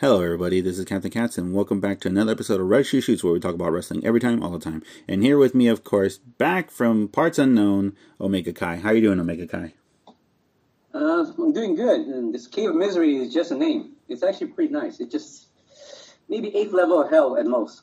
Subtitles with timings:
[0.00, 0.62] Hello, everybody.
[0.62, 3.34] This is Captain Katz, and welcome back to another episode of Red Shoe Shoots, where
[3.34, 4.82] we talk about wrestling every time, all the time.
[5.06, 8.76] And here with me, of course, back from parts unknown, Omega Kai.
[8.76, 9.74] How are you doing, Omega Kai?
[10.94, 12.00] Uh, I'm doing good.
[12.00, 13.92] And this Cave of Misery is just a name.
[14.08, 15.00] It's actually pretty nice.
[15.00, 15.48] It's just
[16.30, 17.82] maybe eighth level of hell at most.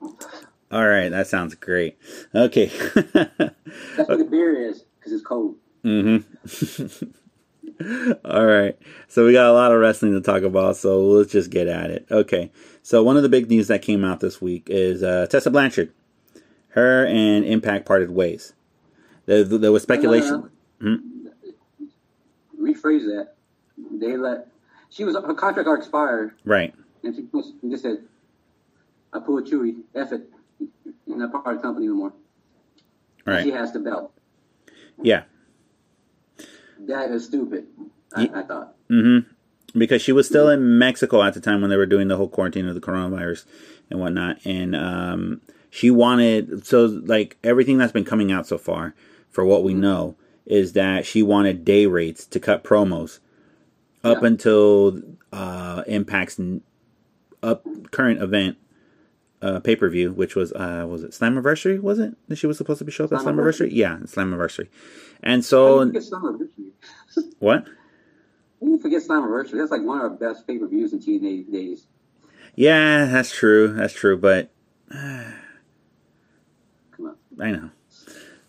[0.00, 1.98] All right, that sounds great.
[2.34, 2.68] Okay.
[2.94, 5.56] That's what the beer is, because it's cold.
[5.84, 7.10] Mm-hmm.
[8.24, 8.78] All right.
[9.08, 11.90] So we got a lot of wrestling to talk about, so let's just get at
[11.90, 12.06] it.
[12.10, 12.50] Okay.
[12.82, 15.92] So one of the big news that came out this week is uh, Tessa Blanchard.
[16.70, 18.52] Her and Impact parted ways.
[19.26, 20.50] There, there was speculation.
[20.80, 20.96] Uh, hmm?
[22.60, 23.34] Rephrase that.
[23.92, 24.48] They let
[24.90, 26.32] she was her contract are expired.
[26.44, 26.74] Right.
[27.02, 27.24] And she
[27.68, 28.04] just said,
[29.12, 30.28] "I pull a Chewy, F it,
[30.60, 32.12] I'm not part of the company anymore."
[33.24, 33.44] Right.
[33.44, 34.12] She has the belt.
[35.02, 35.22] Yeah.
[36.86, 37.66] That is stupid.
[38.14, 38.74] I, I thought.
[38.90, 39.78] Mm-hmm.
[39.78, 42.28] Because she was still in Mexico at the time when they were doing the whole
[42.28, 43.44] quarantine of the coronavirus
[43.88, 48.94] and whatnot, and um, she wanted so like everything that's been coming out so far,
[49.30, 53.20] for what we know, is that she wanted day rates to cut promos
[54.02, 54.26] up Yeah.
[54.28, 55.00] until
[55.32, 56.40] uh, Impact's
[57.42, 58.56] up current event
[59.42, 61.80] uh, pay per view, which was uh, was it Slammiversary?
[61.80, 63.70] Was it that she was supposed to be showed up at Slammiversary?
[63.72, 64.68] Yeah, Slammiversary.
[65.22, 65.80] And so
[67.38, 67.66] what?
[68.60, 69.58] You forget Slammiversary?
[69.58, 71.86] That's like one of our best pay per views in TNA days.
[72.54, 73.72] Yeah, that's true.
[73.72, 74.18] That's true.
[74.18, 74.50] But
[74.90, 75.34] Come
[77.00, 77.16] on.
[77.40, 77.70] I know.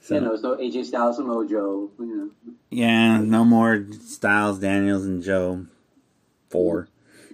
[0.02, 1.92] So you know, so AJ Styles and Mojo.
[2.00, 2.30] You know,
[2.70, 5.68] yeah, no more Styles, Daniels, and Joe.
[6.50, 6.90] Four.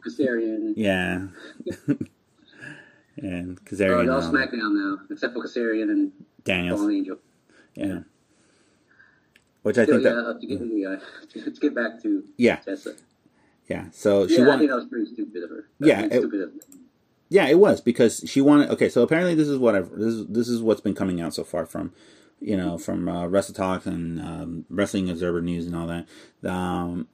[0.05, 0.73] Kazarian.
[0.75, 1.27] Yeah.
[3.17, 3.77] and Oh, Kazarian.
[4.05, 6.11] they're all um, SmackDown now, except for Kazarian and
[6.43, 6.79] Daniels.
[6.79, 7.17] Fallen Angel.
[7.75, 7.99] Yeah.
[9.63, 10.95] Which I So think yeah, that uh, to get, yeah,
[11.45, 12.93] let's get back to yeah Tessa.
[13.67, 13.85] yeah.
[13.91, 15.67] So she Yeah, I wanted think that was pretty stupid of her.
[15.79, 16.59] Yeah, it- stupid of her.
[17.29, 18.69] Yeah, it was because she wanted.
[18.69, 21.33] Okay, so apparently this is what I've this is this is what's been coming out
[21.33, 21.91] so far from,
[22.39, 26.07] you know, from uh, Wrestle Talk and um, Wrestling Observer News and all that.
[26.49, 27.09] Um,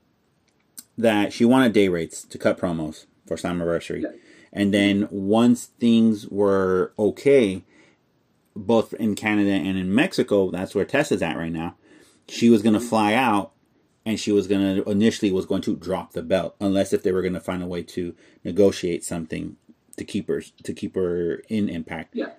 [1.00, 4.10] that she wanted day rates to cut promos for Slammiversary, Yeah.
[4.54, 7.64] And then once things were okay,
[8.56, 11.76] both in Canada and in Mexico, that's where Tessa's at right now.
[12.30, 13.52] She was gonna fly out
[14.06, 17.24] and she was gonna initially was going to drop the belt unless if they were
[17.24, 19.58] gonna find a way to negotiate something
[19.98, 22.16] to keep her to keep her in Impact.
[22.16, 22.34] Yeah,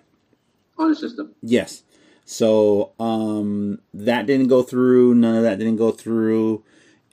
[0.78, 1.34] on the system.
[1.42, 1.82] Yes.
[2.24, 5.16] So um that didn't go through.
[5.16, 6.62] None of that didn't go through,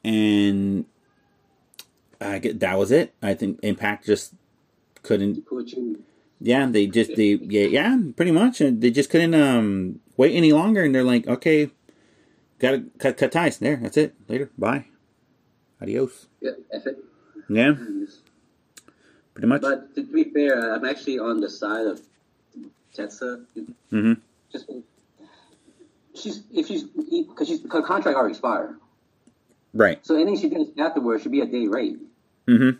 [0.03, 0.85] and
[2.21, 3.15] I get that was it.
[3.21, 4.35] I think Impact just
[5.03, 5.43] couldn't.
[6.39, 10.51] Yeah, they just they yeah yeah pretty much, and they just couldn't um wait any
[10.53, 10.83] longer.
[10.83, 11.69] And they're like, okay,
[12.59, 13.57] gotta cut cut ties.
[13.57, 14.15] There, that's it.
[14.27, 14.85] Later, bye,
[15.81, 16.27] adios.
[16.41, 16.97] Yeah, it.
[17.49, 17.75] Yeah,
[19.33, 19.61] pretty much.
[19.61, 22.01] But to be fair, I'm actually on the side of
[22.93, 23.45] Tessa.
[23.89, 24.13] hmm
[24.51, 24.69] Just
[26.15, 28.77] she's if she's because she's her contract already expired.
[29.73, 30.05] Right.
[30.05, 31.97] So anything she does afterwards should be a day rate.
[32.47, 32.71] hmm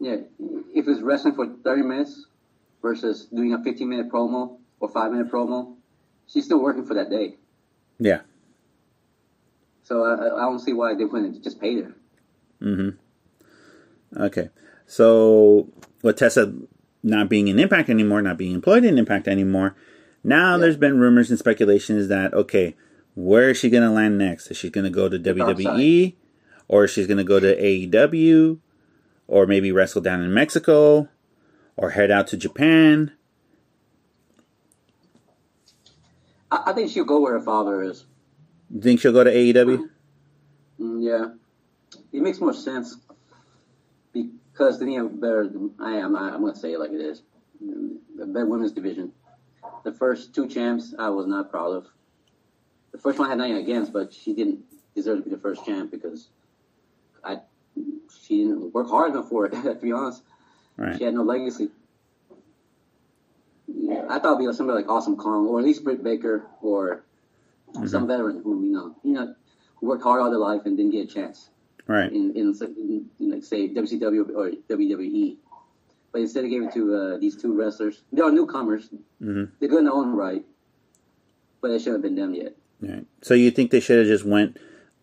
[0.00, 0.16] Yeah,
[0.74, 2.26] if it's wrestling for 30 minutes
[2.82, 5.74] versus doing a 15 minute promo or five minute promo,
[6.26, 7.36] she's still working for that day.
[7.98, 8.20] Yeah.
[9.82, 11.94] So I, I don't see why they wouldn't just pay her.
[12.62, 12.76] Mm
[14.12, 14.48] hmm Okay.
[14.86, 15.68] So
[16.02, 16.52] with Tessa
[17.02, 19.76] not being in Impact anymore, not being employed in Impact anymore,
[20.24, 20.62] now Yeah.
[20.62, 22.76] there's been rumors and speculations that okay,
[23.14, 24.50] where is she gonna land next?
[24.50, 26.14] Is she gonna go to WWE,
[26.68, 28.58] or is she gonna go to AEW,
[29.28, 31.08] or maybe wrestle down in Mexico,
[31.76, 33.12] or head out to Japan?
[36.50, 38.04] I, I think she'll go where her father is.
[38.74, 39.88] You think she'll go to AEW?
[40.80, 41.26] Mm, yeah,
[42.12, 42.96] it makes more sense
[44.12, 45.50] because then you have better.
[45.78, 46.16] I am.
[46.16, 47.22] I'm going to say it like it is.
[47.60, 49.12] The better women's division.
[49.84, 51.86] The first two champs, I was not proud of.
[52.92, 54.60] The first one I had nothing against, but she didn't
[54.94, 56.28] deserve to be the first champ because
[57.22, 57.38] I
[58.22, 59.52] she didn't work hard enough for it.
[59.62, 60.22] To be honest,
[60.76, 60.96] Right.
[60.96, 61.70] she had no legacy.
[63.66, 66.46] Yeah, I thought it'd be like somebody like Awesome Kong or at least Britt Baker
[66.62, 67.04] or
[67.86, 69.34] some veteran who you know you know
[69.76, 71.50] who worked hard all their life and didn't get a chance
[71.86, 72.10] Right.
[72.10, 75.36] in in, in, in like say WCW or WWE.
[76.10, 78.00] But instead, they gave it to uh, these two wrestlers.
[78.12, 78.88] They are newcomers.
[79.20, 80.42] hmm They're good in their own right,
[81.60, 82.56] but it shouldn't have been them yet.
[82.80, 83.06] Right.
[83.20, 84.56] So you think they should have just went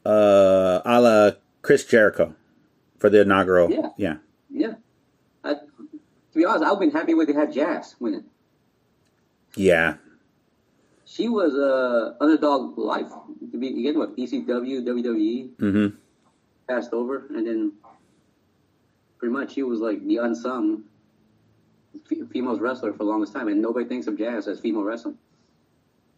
[0.06, 1.32] uh, a la
[1.62, 2.34] Chris Jericho
[3.00, 3.70] for the inaugural?
[3.72, 3.90] Yeah.
[3.98, 4.16] Yeah.
[4.50, 4.74] Yeah.
[5.44, 5.60] I, to
[6.34, 8.26] be honest, I've been happy with they had Jazz winning.
[9.56, 9.96] Yeah.
[11.06, 13.12] She was uh, underdog life
[13.52, 15.96] to be again what ECW, WWE mm-hmm.
[16.68, 17.74] passed over, and then
[19.18, 20.84] pretty much she was like the unsung
[22.12, 25.18] f- female wrestler for the longest time, and nobody thinks of Jazz as female wrestling,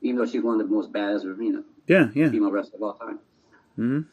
[0.01, 2.29] even though she's one of the most badass, you know, Yeah, yeah.
[2.31, 3.19] female wrestler of all time.
[3.75, 4.05] hmm Well,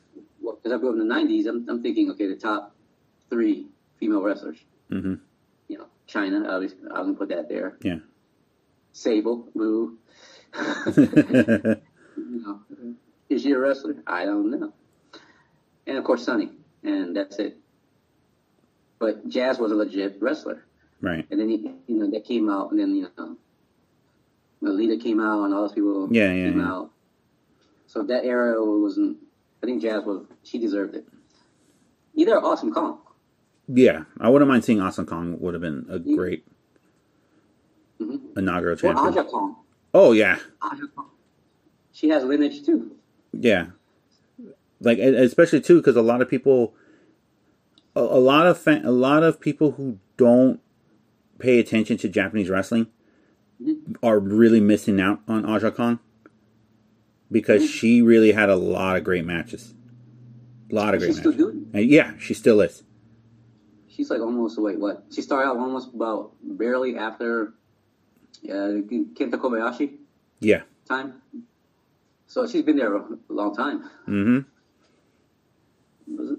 [0.52, 2.74] because I grew up in the '90s, I'm, I'm thinking, okay, the top
[3.30, 3.66] three
[3.98, 4.58] female wrestlers.
[4.88, 5.14] hmm
[5.68, 7.76] You know, Chyna, obviously, I'm gonna put that there.
[7.82, 7.98] Yeah.
[8.92, 9.96] Sable, Moo.
[10.96, 11.76] you
[12.16, 12.60] know,
[13.28, 13.96] is she a wrestler?
[14.06, 14.72] I don't know.
[15.86, 16.50] And of course, Sunny,
[16.82, 17.56] and that's it.
[18.98, 20.64] But Jazz was a legit wrestler,
[21.00, 21.26] right.
[21.30, 21.56] and then he,
[21.88, 23.36] you know that came out, and then you know,
[24.60, 26.70] Melita came out, and all those people Yeah, yeah, came yeah.
[26.72, 26.90] out.
[27.86, 29.18] So that era wasn't.
[29.64, 30.26] I think Jazz was.
[30.42, 31.06] She deserved it.
[32.14, 32.98] Either Awesome Kong.
[33.66, 35.38] Yeah, I wouldn't mind seeing Awesome Kong.
[35.40, 36.16] Would have been a Yeah.
[36.16, 36.44] great
[37.98, 38.36] Mhm.
[38.36, 39.06] inaugural Or champion.
[39.08, 39.56] Aja Kong.
[39.94, 41.08] Oh yeah, Aja Kong.
[41.92, 42.90] She has lineage too.
[43.32, 43.68] yeah.
[44.80, 46.74] Like especially too because a lot of people,
[47.96, 50.60] a, a lot of fan, a lot of people who don't
[51.38, 52.88] pay attention to Japanese wrestling
[53.62, 53.96] Mhm.
[54.02, 56.00] are really missing out on Aja Kong
[57.34, 59.74] because she really had a lot of great matches.
[60.70, 61.90] A lot of great She's still matches.
[61.90, 62.84] yeah, she still is.
[63.88, 65.04] She's like almost wait what?
[65.10, 67.54] She started out almost about barely after
[68.48, 68.80] uh,
[69.18, 69.96] Kenta Kobayashi
[70.38, 70.62] Yeah.
[70.88, 71.20] time.
[72.28, 73.82] So she's been there a long time.
[74.06, 74.38] hmm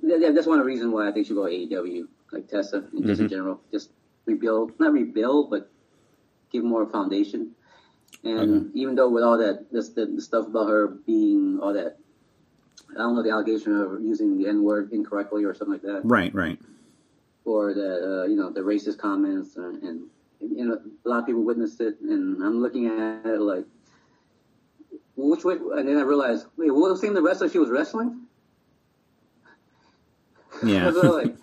[0.04, 3.06] Yeah, That's one of the reasons why I think she'll go AEW, like Tessa, and
[3.06, 3.30] just in Mhm.
[3.30, 3.62] general.
[3.72, 3.92] Just
[4.26, 5.70] rebuild, not rebuild, but
[6.52, 7.52] give more foundation.
[8.24, 11.98] And even though with all that, this, the, stuff about her being all that,
[12.92, 16.02] I don't know the allegation of using the N word incorrectly or something like that.
[16.04, 16.34] Right.
[16.34, 16.60] Right.
[17.46, 20.08] or the uh, you know the racist comments and, and
[20.42, 23.66] you know a lot of people witnessed it and I'm looking at it like
[25.16, 28.22] which way and then I realized wait what was the the wrestler she was wrestling
[30.64, 30.92] Yeah.
[30.94, 31.36] So, like,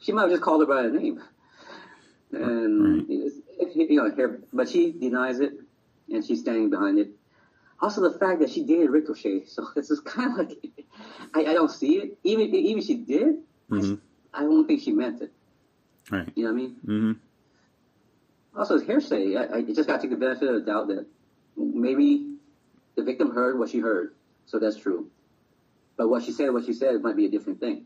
[0.00, 1.22] she might have just called her by her name
[2.32, 3.32] and Right.
[3.74, 5.52] you know here but she denies it
[6.10, 7.10] and she's standing behind it
[7.80, 10.58] also the fact that she dated Ricochet so this is kind of like
[11.34, 13.36] I, I don't see it even even if she did
[13.68, 13.94] hmm
[14.32, 15.32] I don't think she meant it
[16.10, 16.28] Right.
[16.34, 17.12] you know what I mean Mm-hmm.
[18.58, 19.36] Also, it's hearsay.
[19.36, 21.06] I, I just got to take the benefit of the doubt that
[21.56, 22.34] maybe
[22.96, 24.14] the victim heard what she heard,
[24.46, 25.10] so that's true.
[25.96, 27.84] But what she said, what she said, might be a different thing.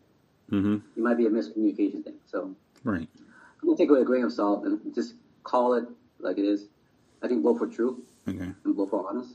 [0.48, 2.20] hmm It might be a miscommunication thing.
[2.26, 2.54] So
[2.84, 3.06] Right.
[3.60, 5.84] I'm gonna take with a grain of salt and just call it
[6.20, 6.68] like it is.
[7.22, 8.52] I think both were true Okay.
[8.64, 9.34] both were honest.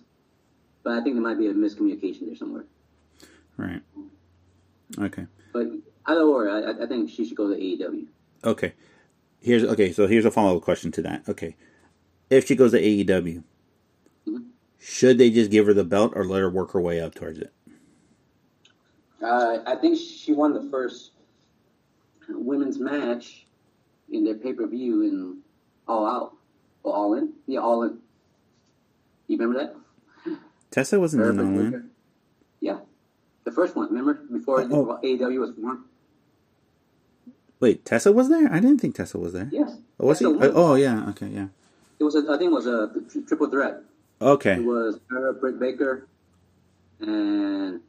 [0.83, 2.63] But I think there might be a miscommunication there somewhere.
[3.57, 3.81] Right.
[4.97, 5.25] Okay.
[5.51, 5.67] But
[6.05, 8.05] either or, I, I think she should go to AEW.
[8.43, 8.73] Okay.
[9.41, 9.91] Here's okay.
[9.91, 11.23] So here's a follow up question to that.
[11.29, 11.55] Okay,
[12.29, 13.43] if she goes to AEW,
[14.27, 14.45] Mhm.
[14.79, 17.37] should they just give her the belt or let her work her way up towards
[17.39, 17.53] it?
[19.21, 21.11] Uh, I think she won the first
[22.29, 23.45] women's match
[24.09, 25.39] in their pay per view in
[25.87, 26.33] All Out
[26.83, 27.33] or All In.
[27.45, 27.99] Yeah, All In.
[29.27, 29.75] You remember that?
[30.71, 31.89] Tessa wasn't Her in that one.
[32.59, 32.79] Yeah,
[33.43, 33.87] the first one.
[33.87, 34.99] Remember before Oh.
[35.03, 35.83] AEW was formed?
[37.59, 38.51] Wait, Tessa was there?
[38.51, 39.49] I didn't think Tessa was there.
[39.51, 39.77] Yes.
[39.99, 40.25] Oh, was he?
[40.25, 40.51] Tessa won.
[40.55, 41.09] Oh, yeah.
[41.09, 41.47] Okay, yeah.
[41.99, 42.15] It was.
[42.15, 42.91] A, I think it was a
[43.27, 43.81] triple threat.
[44.21, 44.53] Okay.
[44.55, 46.07] It was her, Britt Baker,
[46.99, 47.81] and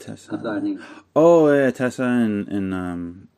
[0.00, 0.78] I forgot her Tessa.
[1.16, 3.28] Oh, yeah, Tessa and and um.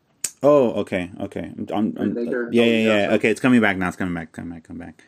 [0.44, 1.52] Oh, okay, okay.
[1.72, 3.14] I'm, I'm, yeah, Oh, yeah, yeah, yeah.
[3.14, 3.86] Okay, it's coming back now.
[3.88, 4.32] It's coming back.
[4.32, 4.64] Coming back.
[4.64, 5.04] Coming back.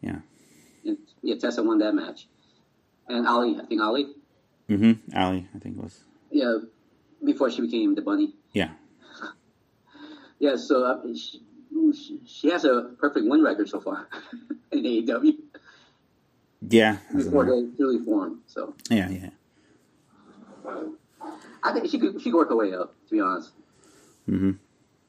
[0.00, 0.20] Yeah.
[0.84, 2.26] And, yeah, Tessa won that match,
[3.08, 3.56] and Allie.
[3.60, 4.06] I think Allie.
[4.68, 5.14] Mm-hmm.
[5.16, 6.00] Allie, I think it was.
[6.30, 6.58] Yeah,
[7.24, 8.34] before she became the bunny.
[8.52, 8.70] Yeah.
[10.42, 11.42] Yeah, so uh, she,
[12.24, 14.08] she has a perfect win record so far
[14.72, 15.34] in AEW
[16.66, 16.96] Yeah.
[17.14, 18.38] before they really formed.
[18.46, 19.30] So Yeah, yeah.
[21.62, 22.94] I think she could she could work her way up.
[23.08, 23.50] To be honest,
[24.28, 24.52] Mm-hmm.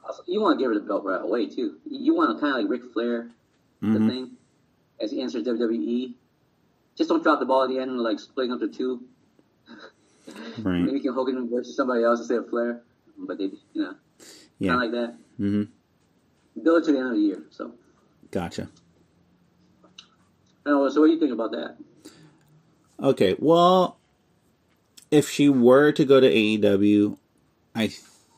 [0.05, 1.75] also, you want to give her the belt right away too.
[1.89, 3.29] You want to kind of like Ric Flair
[3.81, 4.09] the Mm-hmm.
[4.09, 4.31] thing
[5.01, 6.13] as he enters WWE.
[6.95, 9.03] Just don't drop the ball at the end, like splitting up to two.
[10.59, 10.79] Right.
[10.81, 12.81] Maybe King Hogan versus somebody else instead of Flair,
[13.17, 13.95] but they, you know,
[14.59, 14.71] Yeah.
[14.73, 15.15] kind of like that.
[15.43, 16.61] Mm-hmm.
[16.63, 17.43] Build it to the end of the year.
[17.49, 17.73] So,
[18.29, 18.69] Gotcha.
[20.65, 21.75] Know, so what do you think about that?
[23.01, 23.97] Okay, well,
[25.09, 27.17] if she were to go to AEW,
[27.73, 27.87] I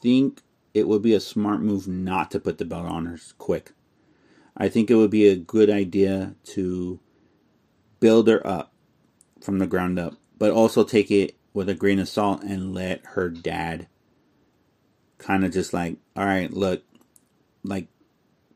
[0.02, 0.42] think
[0.74, 3.74] it would be a smart move not to put the belt on her quick.
[4.56, 7.00] I think it would be a good idea to
[8.00, 8.74] build her up
[9.42, 13.06] from the ground up, but also take it with a grain of salt and let
[13.06, 13.88] her dad
[15.18, 16.84] kind of just like, all right, look,
[17.64, 17.88] like,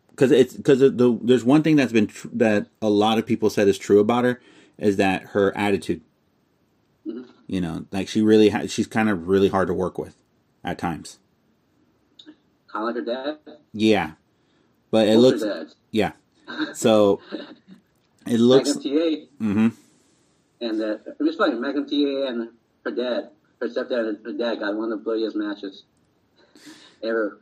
[0.09, 3.49] because it's because the, there's one thing that's been tr- that a lot of people
[3.49, 4.41] said is true about her
[4.77, 6.01] is that her attitude.
[7.47, 10.17] You know, like she really ha- she's kind of really hard to work with
[10.63, 11.19] at times.
[12.25, 13.57] kind of like her dad.
[13.73, 14.13] Yeah,
[14.91, 15.75] but it Both looks dads.
[15.91, 16.12] yeah.
[16.74, 17.22] So
[18.25, 18.75] it looks.
[18.75, 19.67] Magnum TA hmm
[20.60, 21.53] and uh, it was funny.
[21.56, 22.50] Magnum TA and
[22.84, 23.29] her dad,
[23.62, 25.84] her stepdad, and her dad got one of the bloodiest matches
[27.03, 27.38] ever.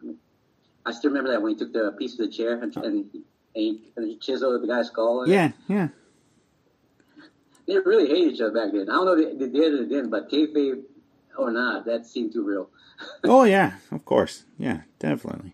[0.85, 3.05] I still remember that when he took the piece of the chair and, and,
[3.53, 5.25] he, and he chiseled the guy's skull.
[5.27, 5.87] Yeah, yeah,
[7.67, 8.89] They really hated each other back then.
[8.89, 10.83] I don't know if they, they did or they didn't, but kayfabe
[11.37, 12.69] or not, that seemed too real.
[13.23, 15.53] oh yeah, of course, yeah, definitely.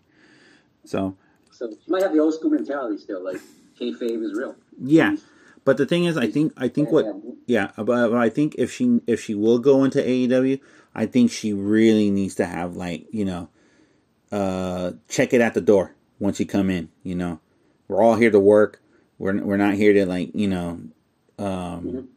[0.84, 1.16] So
[1.62, 3.40] So she might have the old school mentality still, like
[3.78, 4.56] kayfabe is real.
[4.82, 5.14] yeah,
[5.64, 7.06] but the thing is, I think I think what
[7.46, 10.58] yeah, but, I think if she if she will go into AEW,
[10.92, 13.48] I think she really needs to have like you know,
[14.32, 16.88] uh, check it at the door once you come in.
[17.04, 17.38] You know,
[17.86, 18.82] we're all here to work.
[19.20, 20.80] We're we're not here to like you know,
[21.38, 22.08] um,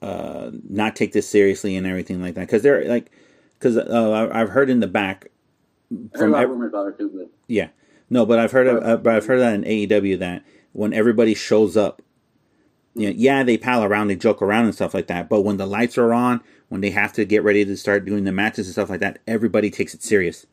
[0.00, 2.42] uh, not take this seriously and everything like that.
[2.42, 3.10] Because they're like,
[3.58, 5.31] because uh, I- I've heard in the back I heard a
[6.16, 7.68] from lot ev- rumors about her too, but yeah.
[8.10, 11.34] No, but I've heard of, uh, but I've heard that in AEW that when everybody
[11.34, 12.02] shows up,
[12.94, 15.28] you know, yeah, they pal around, they joke around and stuff like that.
[15.30, 18.24] But when the lights are on, when they have to get ready to start doing
[18.24, 20.46] the matches and stuff like that, everybody takes it serious.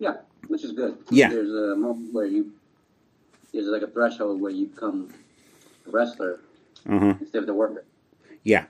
[0.00, 0.16] yeah,
[0.48, 0.98] which is good.
[1.10, 1.28] Yeah.
[1.28, 2.52] There's a moment where you,
[3.52, 5.12] there's like a threshold where you become
[5.86, 6.40] a wrestler
[6.88, 7.14] Uh huh.
[7.20, 7.84] instead of the worker.
[8.42, 8.66] Yeah.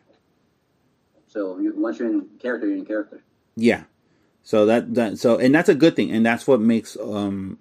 [1.28, 3.22] So you, once you're in character, you're in character.
[3.56, 3.84] Yeah.
[4.44, 7.58] So that that so and that's a good thing, and that's what makes um.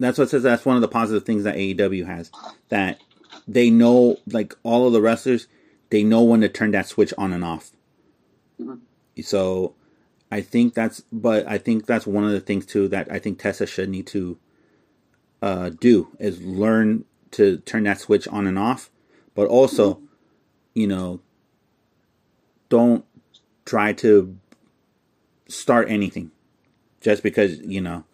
[0.00, 2.30] That's what says that's one of the positive things that AEW has
[2.70, 3.00] that
[3.48, 5.46] they know like all of the wrestlers
[5.90, 7.72] they know when to turn that switch on and off.
[8.60, 8.80] Mhm.
[9.22, 9.74] So
[10.32, 13.38] I think that's but I think that's one of the things too that I think
[13.38, 14.38] Tessa should need to
[15.42, 18.90] uh, do is learn to turn that switch on and off,
[19.34, 20.00] but also,
[20.74, 21.20] you know,
[22.68, 23.04] don't
[23.64, 24.38] try to
[25.52, 26.30] start anything
[27.00, 28.04] just because you know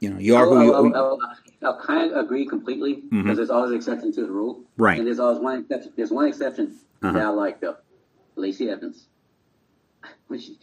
[0.00, 1.18] you know you are who you I'll,
[1.62, 3.36] I'll kind of agree completely because Mhm.
[3.36, 4.64] there's always an exception to the rule.
[4.76, 4.98] Right.
[4.98, 5.92] And there's always one exception.
[5.96, 7.12] There's one exception Uh-huh.
[7.12, 7.76] that I like though.
[8.36, 9.06] Lacey Evans.
[10.28, 10.58] When she,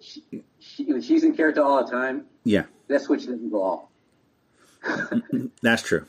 [0.00, 0.22] she,
[0.58, 3.88] she, when she's in character all the time, yeah that switch doesn't go off.
[5.62, 6.04] that's true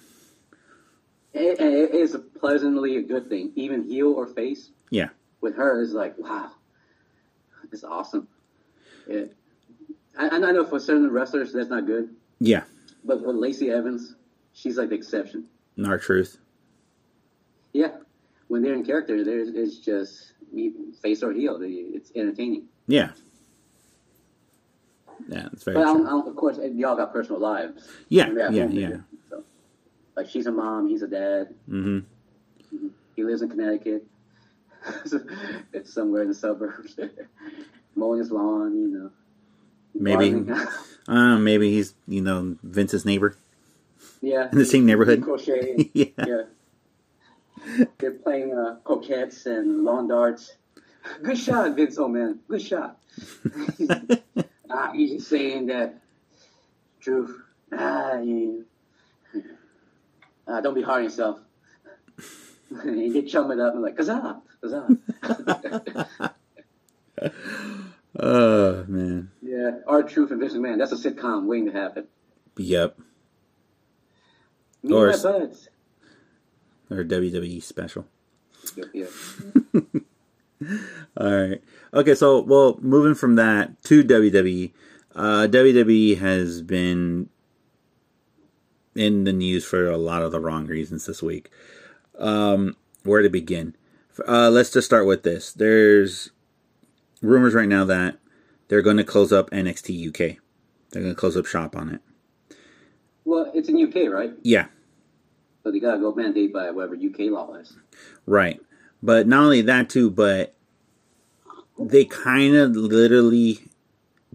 [1.34, 4.72] It, it is pleasantly a good thing, even heel or face.
[4.90, 5.10] yeah
[5.42, 6.52] With her, is like, wow,
[7.72, 8.28] it's awesome.
[9.08, 9.26] Yeah.
[10.18, 12.10] I, I know for certain wrestlers that's not good,
[12.40, 12.64] yeah
[13.04, 14.16] but with Lacey Evans,
[14.54, 15.46] she's like the exception.
[15.78, 16.38] In R-Truth
[17.74, 17.92] Yeah,
[18.48, 20.34] when they're in character, there's it's just
[21.02, 21.60] face or heel.
[21.62, 22.68] It's entertaining.
[22.88, 23.12] yeah
[25.30, 27.88] yeah that's very But I don't, I don't, of course, y'all got personal lives.
[28.10, 28.98] yeah yeah yeah
[29.30, 29.44] So,
[30.16, 31.54] like she's a mom, he's a dad.
[31.68, 32.00] hmm
[33.16, 34.06] He lives in Connecticut.
[35.74, 37.00] It's somewhere in the suburbs,
[37.96, 38.76] mowing his lawn.
[38.76, 39.12] You know,
[39.94, 40.32] Maybe.
[40.32, 40.68] gardening.
[41.08, 43.38] I don't know maybe he's you know Vince's neighbor
[44.22, 45.24] yeah, in the same neighborhood
[45.94, 46.42] yeah yeah.
[47.98, 50.56] They're playing uh, croquettes and lawn darts.
[51.22, 51.98] Good shot, Vince.
[51.98, 53.00] Oh man, good shot.
[54.70, 55.96] uh, he's saying that,
[57.00, 57.42] Drew.
[57.72, 58.66] Ah, you,
[60.48, 61.40] uh, don't be hard on yourself.
[62.70, 64.98] And you get chum it up and like, kazaa, kazaa.
[68.20, 70.78] oh man yeah, R-Truth and Vince Man.
[70.78, 72.08] That's a sitcom waiting to happen.
[72.58, 73.00] yep
[74.84, 75.70] Me Or my buds.
[76.92, 78.06] or WWE special
[78.94, 79.06] yeah.
[81.18, 81.62] All right.
[81.94, 84.72] Okay, so well, moving from that to WWE,
[85.16, 87.30] uh, WWE has been
[88.96, 91.52] in the news for a lot of the wrong reasons this week.
[92.18, 93.76] Um, where to begin?
[94.28, 95.54] Uh, let's just start with this.
[95.54, 96.32] There's
[97.22, 98.18] rumors right now that
[98.68, 100.38] they're going to close up NXT UK.
[100.90, 102.02] They're going to close up shop on it.
[103.26, 104.32] Well, it's in UK, right?
[104.42, 104.68] Yeah,
[105.64, 107.74] So they gotta go mandate by whatever UK law is.
[108.26, 108.60] Right.
[109.04, 110.56] But not only that too, but
[111.78, 113.60] they kind of literally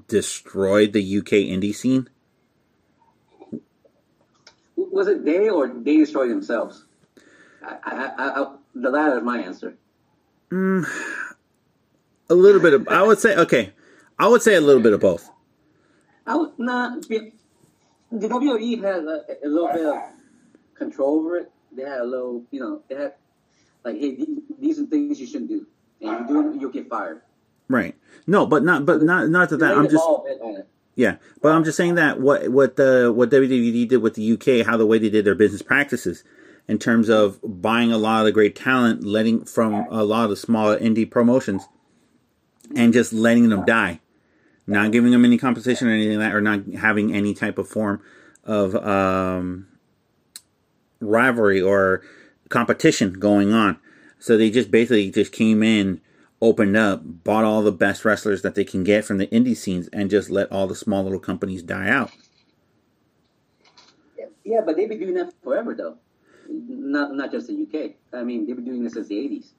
[0.08, 2.08] destroyed the UK indie scene.
[4.76, 6.84] Was it they or they destroyed themselves?
[7.64, 9.75] I, I, I, latter is my answer.
[10.50, 10.87] Mm,
[12.28, 13.73] a little bit of, I would say, okay,
[14.19, 15.31] I would say a little bit of both.
[16.26, 17.09] I would not.
[17.09, 17.33] Be,
[18.11, 19.99] the WWE had a, a little bit of
[20.75, 21.50] control over it.
[21.73, 23.14] They had a little, you know, they had
[23.85, 24.19] like, hey,
[24.61, 25.66] these, are things you shouldn't do,
[26.00, 27.23] and you do them, you'll get fired.
[27.69, 27.97] Right.
[28.26, 29.76] No, but not, but not, not to that.
[29.76, 30.69] I'm just, ball a bit on it.
[30.95, 34.66] yeah, but I'm just saying that what, what the, what WWE did with the UK,
[34.66, 36.23] how the way they did their business practices
[36.69, 40.31] in terms of buying a lot of the great talent, letting from a lot of
[40.31, 41.66] the smaller indie promotions
[42.75, 44.00] and just letting them die,
[44.66, 47.69] not giving them any competition or anything like that, or not having any type of
[47.69, 48.00] form
[48.45, 49.66] of um,
[51.00, 52.02] rivalry or
[52.49, 53.78] competition going on.
[54.19, 56.00] So they just basically just came in,
[56.40, 59.88] opened up, bought all the best wrestlers that they can get from the indie scenes,
[59.88, 62.12] and just let all the small little companies die out.
[64.45, 65.99] Yeah, but they've been doing that forever, though.
[66.49, 67.92] Not not just the UK.
[68.12, 69.52] I mean, they've been doing this since the '80s.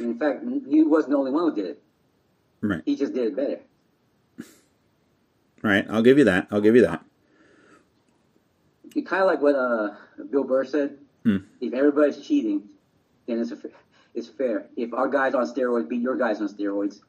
[0.00, 1.82] In fact, he wasn't the only one who did it.
[2.60, 2.82] Right.
[2.84, 3.60] He just did it better.
[5.62, 5.84] Right.
[5.90, 6.46] I'll give you that.
[6.50, 7.04] I'll give you that.
[9.06, 9.94] Kind of like what uh,
[10.30, 10.98] Bill Burr said.
[11.24, 11.38] Hmm.
[11.60, 12.68] If everybody's cheating,
[13.26, 13.58] then it's a,
[14.14, 14.66] it's fair.
[14.76, 17.00] If our guys on steroids beat your guys on steroids,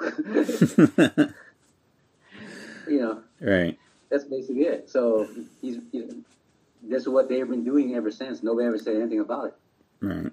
[2.88, 3.78] you know, Right.
[4.10, 4.90] that's basically it.
[4.90, 5.26] So
[5.60, 6.12] he's, he's
[6.88, 8.42] this is what they've been doing ever since.
[8.42, 9.54] Nobody ever said anything about it.
[10.00, 10.32] Right.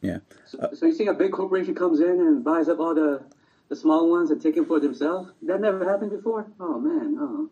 [0.00, 0.18] Yeah.
[0.46, 3.24] So, so you see a big corporation comes in and buys up all the
[3.68, 5.30] the small ones and take them for themselves?
[5.42, 6.46] That never happened before.
[6.60, 7.50] Oh man, oh.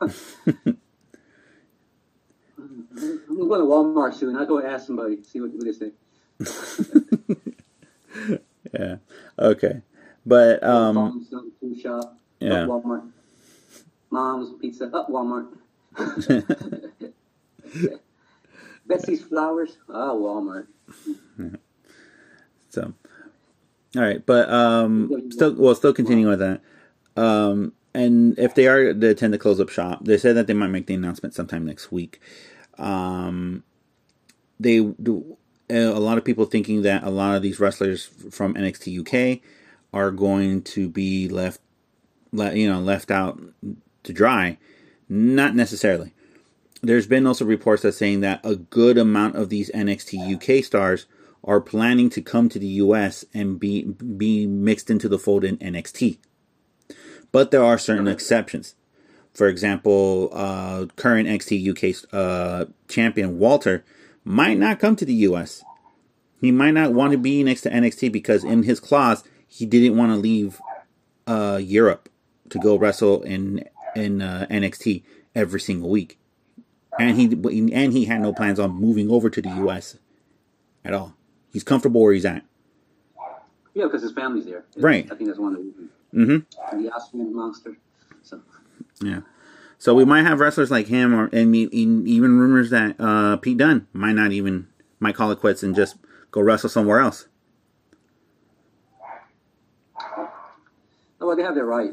[2.58, 4.36] I'm going to Walmart soon.
[4.36, 5.92] I'll go ask somebody, see what, what they say.
[8.72, 8.96] Yeah.
[9.38, 9.82] Okay.
[10.26, 11.28] But um Mom's
[11.60, 12.18] food shop.
[12.40, 12.66] Yeah.
[12.66, 13.10] Walmart.
[14.10, 14.86] Mom's pizza.
[14.86, 15.48] Up Walmart.
[18.86, 19.76] Betsy's flowers.
[19.88, 20.66] Ah, Walmart.
[22.70, 22.94] so
[23.96, 26.60] all right, but um still well still continuing with that.
[27.20, 30.54] Um and if they are to attend the close up shop, they said that they
[30.54, 32.20] might make the announcement sometime next week.
[32.78, 33.64] Um
[34.60, 35.36] they do
[35.70, 39.00] a lot of people thinking that a lot of these wrestlers from NXT
[39.36, 39.40] UK
[39.92, 41.60] are going to be left,
[42.32, 43.40] le- you know, left out
[44.04, 44.58] to dry.
[45.08, 46.12] Not necessarily.
[46.82, 51.06] There's been also reports that saying that a good amount of these NXT UK stars
[51.42, 55.56] are planning to come to the US and be be mixed into the fold in
[55.58, 56.18] NXT.
[57.32, 58.74] But there are certain exceptions.
[59.32, 63.84] For example, uh, current NXT UK uh, champion Walter
[64.24, 65.62] might not come to the US.
[66.40, 69.96] He might not want to be next to NXT because in his clause he didn't
[69.96, 70.60] want to leave
[71.26, 72.08] uh, Europe
[72.50, 73.64] to go wrestle in
[73.96, 75.02] in uh, NXT
[75.34, 76.18] every single week,
[76.98, 77.24] and he
[77.72, 79.96] and he had no plans on moving over to the US
[80.84, 81.14] at all.
[81.52, 82.44] He's comfortable where he's at.
[83.74, 84.64] Yeah, because his family's there.
[84.76, 85.06] Right.
[85.10, 85.90] I think that's one of the reasons.
[86.14, 86.82] Mm-hmm.
[86.82, 87.76] The Austrian monster.
[88.22, 88.40] So
[89.02, 89.20] Yeah.
[89.78, 93.36] So we might have wrestlers like him, or and me- in- even rumors that uh,
[93.36, 94.66] Pete Dunne might not even
[94.98, 95.96] might call it quits and just
[96.32, 97.28] go wrestle somewhere else.
[100.16, 100.28] oh,
[101.20, 101.92] well, they have their right.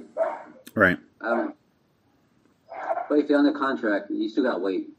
[0.74, 0.98] Right.
[1.22, 1.54] Um,
[3.10, 4.90] but if they're under contract, you still gotta wait.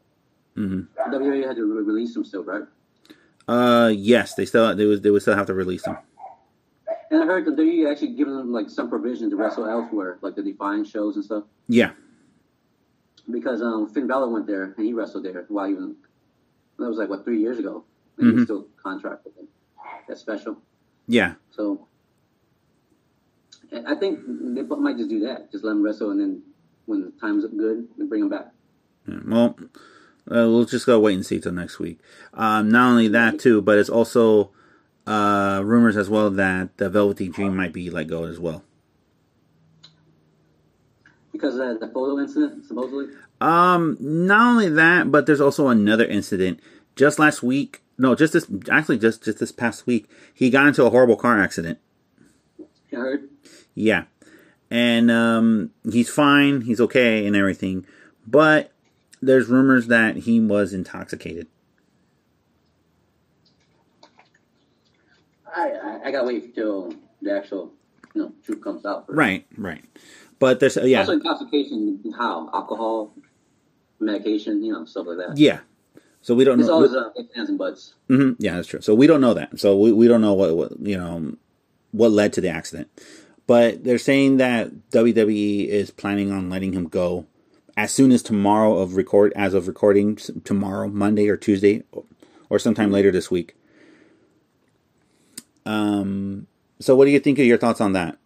[0.57, 1.13] Mm-hmm.
[1.15, 2.63] WWE had to re- release them still, right?
[3.49, 5.97] Uh, yes, they still they would they would still have to release them.
[7.11, 10.35] And I heard that they actually giving them like some provision to wrestle elsewhere, like
[10.35, 11.45] the Defiant shows and stuff.
[11.69, 11.91] Yeah.
[13.31, 15.91] Because um, Finn Balor went there and he wrestled there while he was.
[16.79, 17.85] That was like what three years ago.
[18.19, 18.37] And he Mhm.
[18.37, 19.27] was still contracted.
[19.27, 19.49] with them.
[20.09, 20.57] That's special.
[21.07, 21.35] Yeah.
[21.53, 21.87] So
[23.87, 25.51] I think they might just do that.
[25.53, 26.43] Just let him wrestle, and then
[26.87, 28.53] when the time's good, they bring them back.
[29.07, 29.57] Yeah, Well,
[30.29, 32.01] uh, we'll just go wait and see till next week.
[32.35, 34.51] Um, not only that too, but it's also
[35.07, 38.65] uh, rumors as well that the Velveteen Dream might be let go as well.
[41.33, 43.09] Because of the photo incident, supposedly.
[43.41, 46.61] Um, not only that, but there's also another incident.
[46.97, 50.85] Just last week, no, just this, actually, just just this past week, he got into
[50.85, 51.79] a horrible car accident.
[52.93, 53.29] I heard.
[53.75, 54.05] Yeah,
[54.71, 57.87] and um, he's fine, he's okay, and everything,
[58.27, 58.73] but
[59.23, 61.47] there's rumors that he was intoxicated.
[65.55, 67.73] I, I, I gotta wait till the actual,
[68.15, 69.07] you know, truth comes out.
[69.07, 69.17] first.
[69.17, 69.83] Right, right.
[70.39, 72.03] But there's yeah, Also, intoxication.
[72.17, 72.51] How?
[72.53, 73.15] Alcohol,
[74.01, 75.39] medication, you know, stuff like that.
[75.39, 75.61] yeah.
[76.21, 76.75] So we don't It's know.
[76.75, 77.95] always uh, ifs, and buts.
[78.09, 78.81] hmm Yeah, that's true.
[78.81, 79.61] So we don't know that.
[79.61, 81.37] So we, we don't know what, what you know
[81.93, 82.89] what led to the accident.
[83.47, 87.27] But they're saying that WWE is planning on letting him go
[87.77, 91.85] as soon as tomorrow of record as of recording tomorrow, Monday or Tuesday,
[92.49, 93.55] or sometime later this week.
[95.65, 96.47] Um.
[96.79, 98.19] So what do you think of your thoughts on that?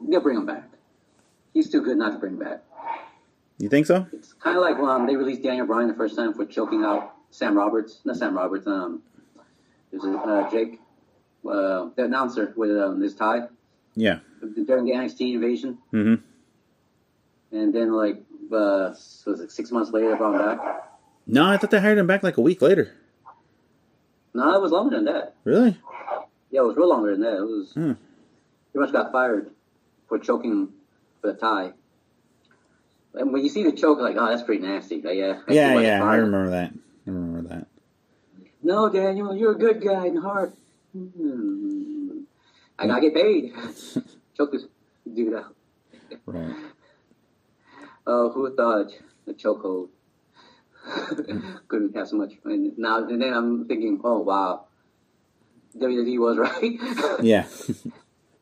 [0.00, 0.68] You gotta bring him back.
[1.54, 2.62] He's too good not to bring back.
[3.58, 4.06] You think so?
[4.12, 7.14] It's kind of like um, they released Daniel Bryan the first time for choking out
[7.30, 8.00] Sam Roberts.
[8.04, 8.66] Not Sam Roberts.
[8.66, 9.02] Um,
[9.92, 10.80] it was uh, Jake,
[11.48, 13.48] uh, the announcer with um, his tie
[13.94, 14.20] Yeah.
[14.40, 16.22] during the NXT invasion, Mm-hmm.
[17.56, 18.92] and then like uh,
[19.26, 20.88] was it six months later brought him back?
[21.26, 22.92] No, I thought they hired him back like a week later.
[24.34, 25.34] No, it was longer than that.
[25.44, 25.76] Really?
[26.50, 27.36] Yeah, it was real longer than that.
[27.38, 27.92] It was Hmm.
[28.72, 29.50] pretty much got fired
[30.08, 30.68] for choking
[31.20, 31.72] for the tie.
[33.14, 35.02] And when you see the choke, like, oh, that's pretty nasty.
[35.02, 36.72] Like, yeah, Yeah, yeah, I remember that.
[37.06, 37.66] I remember that.
[38.62, 40.54] No, Daniel, you're a good guy in heart.
[40.92, 42.20] Hmm.
[42.78, 43.52] I gotta get paid.
[44.36, 44.64] Choke this
[45.12, 45.54] dude out.
[46.26, 46.54] Right.
[48.06, 48.90] Oh, who thought
[49.26, 49.88] the chokehold
[51.68, 52.32] couldn't have so much?
[52.44, 54.66] And now, and then I'm thinking, oh wow,
[55.78, 56.78] WWE was right.
[57.22, 57.46] Yeah.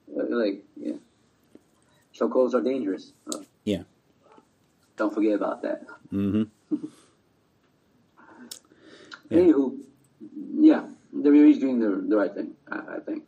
[0.08, 0.94] like, yeah,
[2.14, 3.12] chokeholds are dangerous.
[3.32, 3.82] Uh, Yeah.
[4.96, 5.86] Don't forget about that.
[6.12, 6.42] Mm-hmm.
[9.30, 9.38] Yeah.
[9.38, 9.78] Anywho,
[10.58, 12.53] yeah, WWE's doing the, the right thing.
[12.70, 13.25] I, I think.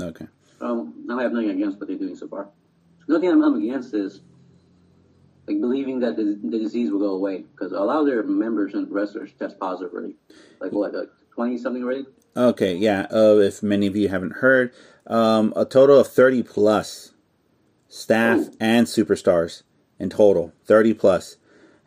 [0.00, 0.26] Okay.
[0.60, 2.48] Um, I have nothing against what they're doing so far.
[3.06, 4.20] The only thing I'm, I'm against is
[5.46, 8.74] like believing that the, the disease will go away because a lot of their members
[8.74, 10.16] and wrestlers test positive already.
[10.60, 12.06] Like what, like twenty something already?
[12.36, 13.06] Okay, yeah.
[13.12, 14.72] Uh, if many of you haven't heard,
[15.06, 17.12] um, a total of 30 plus
[17.88, 18.52] staff Ooh.
[18.58, 19.62] and superstars
[20.00, 21.36] in total, 30 plus,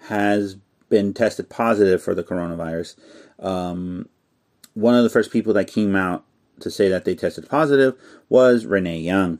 [0.08, 0.56] has
[0.90, 2.96] been tested positive for the coronavirus.
[3.40, 4.08] Um,
[4.78, 6.24] one of the first people that came out
[6.60, 7.96] to say that they tested positive
[8.30, 9.40] was Renee Young.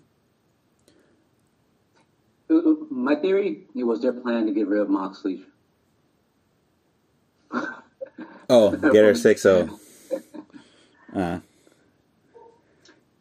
[2.50, 5.46] Uh, uh, My theory, it was their plan to get rid of Moxley.
[8.50, 9.70] Oh, get her sick, so.
[11.14, 11.40] Uh,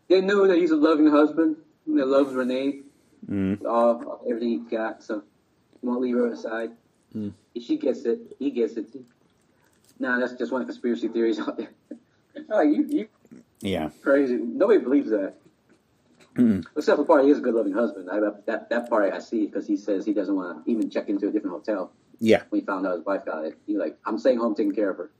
[0.08, 2.82] They knew that he's a loving husband that loves Renee,
[3.28, 5.22] mm, all everything he's got, so
[5.80, 6.70] he won't leave her aside.
[7.14, 7.32] Mm.
[7.54, 8.86] If she gets it, he gets it.
[9.98, 11.70] Nah, that's just one of the conspiracy theories out there.
[12.56, 13.08] like you, you
[13.60, 13.90] yeah.
[14.02, 14.36] crazy.
[14.36, 15.34] Nobody believes that.
[16.36, 16.64] Mm.
[16.76, 18.10] Except for the part he is a good loving husband.
[18.10, 21.08] I, that that part I see because he says he doesn't want to even check
[21.08, 22.42] into a different hotel Yeah.
[22.50, 23.58] when he found out his wife got it.
[23.66, 25.10] He like, I'm staying home taking care of her.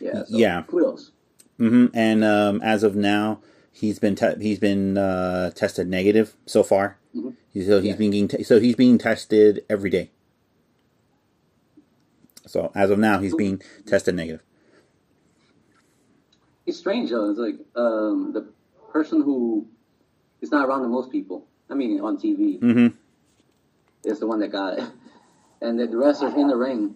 [0.00, 0.24] Yeah.
[0.24, 0.62] So Yeah.
[0.66, 1.12] Kudos.
[1.58, 3.40] hmm And um, as of now,
[3.72, 6.98] he's been te- he's been uh, tested negative so far.
[7.14, 7.34] Mhm.
[7.52, 7.96] He's, so he's Yeah.
[7.96, 10.10] being te- so he's being tested every day.
[12.46, 14.42] So as of now, he's being tested negative.
[16.68, 17.30] It's strange though.
[17.30, 18.52] It's like um, the
[18.92, 19.66] person who
[20.42, 21.46] is not around the most people.
[21.70, 22.88] I mean, on TV hmm
[24.04, 24.84] is the one that got it,
[25.62, 26.94] and the wrestlers in the ring,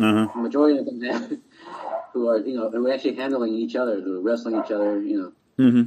[0.00, 0.28] Uh huh.
[0.34, 1.30] the majority of them have,
[2.14, 5.02] who are you know who are actually handling each other, who are wrestling each other,
[5.02, 5.82] you know, hmm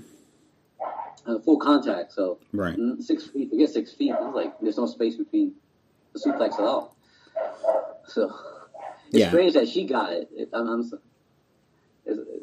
[1.25, 2.13] uh, full contact.
[2.13, 2.77] So Right.
[2.77, 3.49] Mm, Six feet.
[3.49, 4.13] Forget six feet.
[4.13, 5.55] It's like there's no space between
[6.13, 6.95] the suplex at all.
[8.05, 8.31] So
[9.11, 9.29] it's Yeah.
[9.29, 10.29] strange that she got it.
[10.31, 10.83] it I'm, I'm,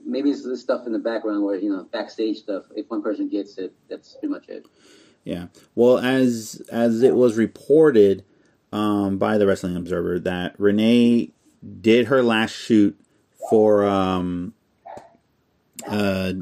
[0.04, 2.64] maybe it's this stuff in the background where you know backstage stuff.
[2.74, 4.66] If one person gets it, that's pretty much it.
[5.24, 5.46] Yeah.
[5.74, 8.24] Well, as as it was reported
[8.72, 11.32] um, by the Wrestling Observer that Renee
[11.80, 12.98] did her last shoot
[13.50, 14.54] for um,
[15.86, 16.32] uh,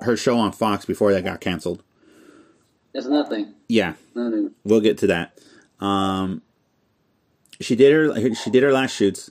[0.00, 1.82] her show on Fox before that got canceled.
[2.94, 3.54] That's another thing.
[3.68, 4.50] Yeah, Another thing.
[4.64, 5.38] we'll get to that.
[5.80, 6.42] Um,
[7.60, 9.30] she did her she did her last shoots.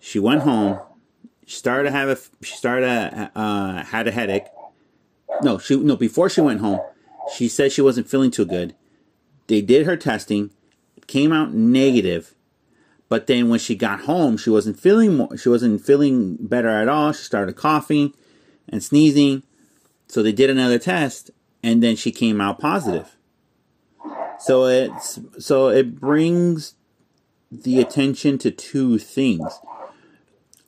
[0.00, 0.80] She went home.
[1.46, 4.46] She started to have a she started to, uh, had a headache.
[5.42, 6.80] No, she no before she went home.
[7.34, 8.74] She said she wasn't feeling too good.
[9.46, 10.50] They did her testing,
[11.06, 12.34] came out negative.
[13.08, 16.88] But then when she got home, she wasn't feeling more, she wasn't feeling better at
[16.88, 17.12] all.
[17.12, 18.14] She started coughing
[18.68, 19.42] and sneezing.
[20.08, 21.30] So they did another test,
[21.62, 23.16] and then she came out positive.
[24.38, 26.74] So it's so it brings
[27.50, 29.60] the attention to two things.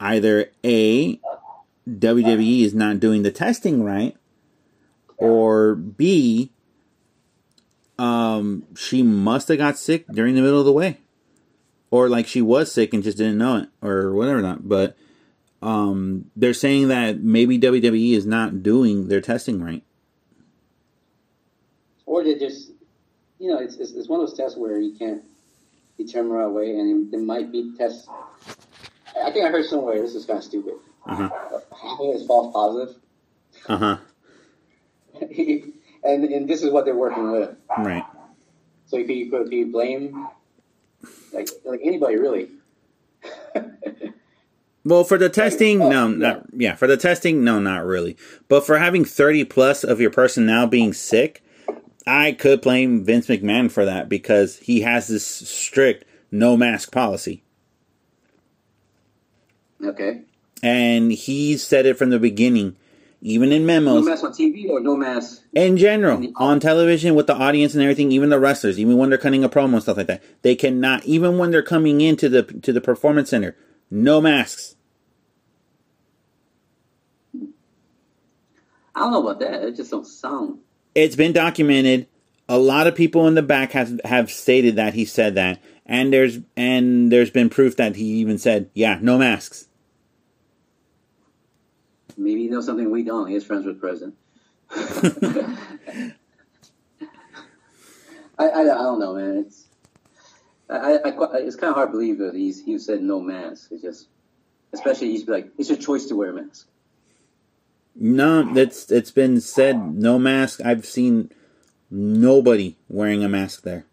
[0.01, 1.21] Either A,
[1.89, 4.17] WWE is not doing the testing right,
[5.17, 6.51] or B,
[7.99, 10.99] um, she must have got sick during the middle of the way,
[11.91, 14.69] or like she was sick and just didn't know it, or whatever not.
[14.69, 14.97] But
[15.63, 19.83] um, they're saying that maybe WWE is not doing their testing right.
[22.07, 22.71] Or they just,
[23.39, 25.23] you know, it's, it's, it's one of those tests where you can't
[25.97, 28.09] determine right away, and there might be tests.
[29.23, 30.75] I think I heard somewhere this is kind of stupid.
[31.07, 31.31] Uh huh.
[31.81, 32.97] Half of it is false positive,
[33.69, 33.97] Uh huh.
[35.21, 37.57] and and this is what they're working with.
[37.79, 38.05] Right.
[38.87, 40.29] So you could you could, you blame
[41.33, 42.49] like like anybody really.
[44.87, 46.75] Well, for the testing, no, not yeah.
[46.75, 48.19] For the testing, no, not really.
[48.49, 51.43] But for having thirty plus of your personnel being sick,
[52.07, 57.44] I could blame Vince McMahon for that because he has this strict no mask policy,
[59.87, 60.23] okay.
[60.63, 62.77] and he said it from the beginning,
[63.21, 64.05] even in memos.
[64.05, 65.43] No mask on TV or no mask.
[65.55, 68.13] in general, on television with the audience and everything.
[68.13, 71.05] Even the wrestlers, even when they're cutting a promo and stuff like that, they cannot.
[71.05, 73.57] Even when they're coming into the to the performance center,
[73.91, 74.77] no masks.
[78.95, 79.65] I don't know about that.
[79.65, 80.61] It just don't sound.
[80.95, 82.07] It's been documented.
[82.49, 86.13] A lot of people in the back have have stated that he said that, and
[86.13, 89.67] there's and there's been proof that he even said, "Yeah, no masks."
[92.17, 93.29] Maybe he knows something we don't.
[93.29, 94.15] He is friends with president.
[98.37, 99.45] I, I, I don't know, man.
[99.47, 99.69] It's
[100.69, 103.69] I, I, I it's kind of hard to believe that he's he said no mask.
[103.71, 104.09] It's just,
[104.73, 106.69] especially he's like it's your choice to wear a mask.
[107.95, 110.61] No, that's it's been said no mask.
[110.65, 111.31] I've seen
[111.91, 113.87] nobody wearing a mask there.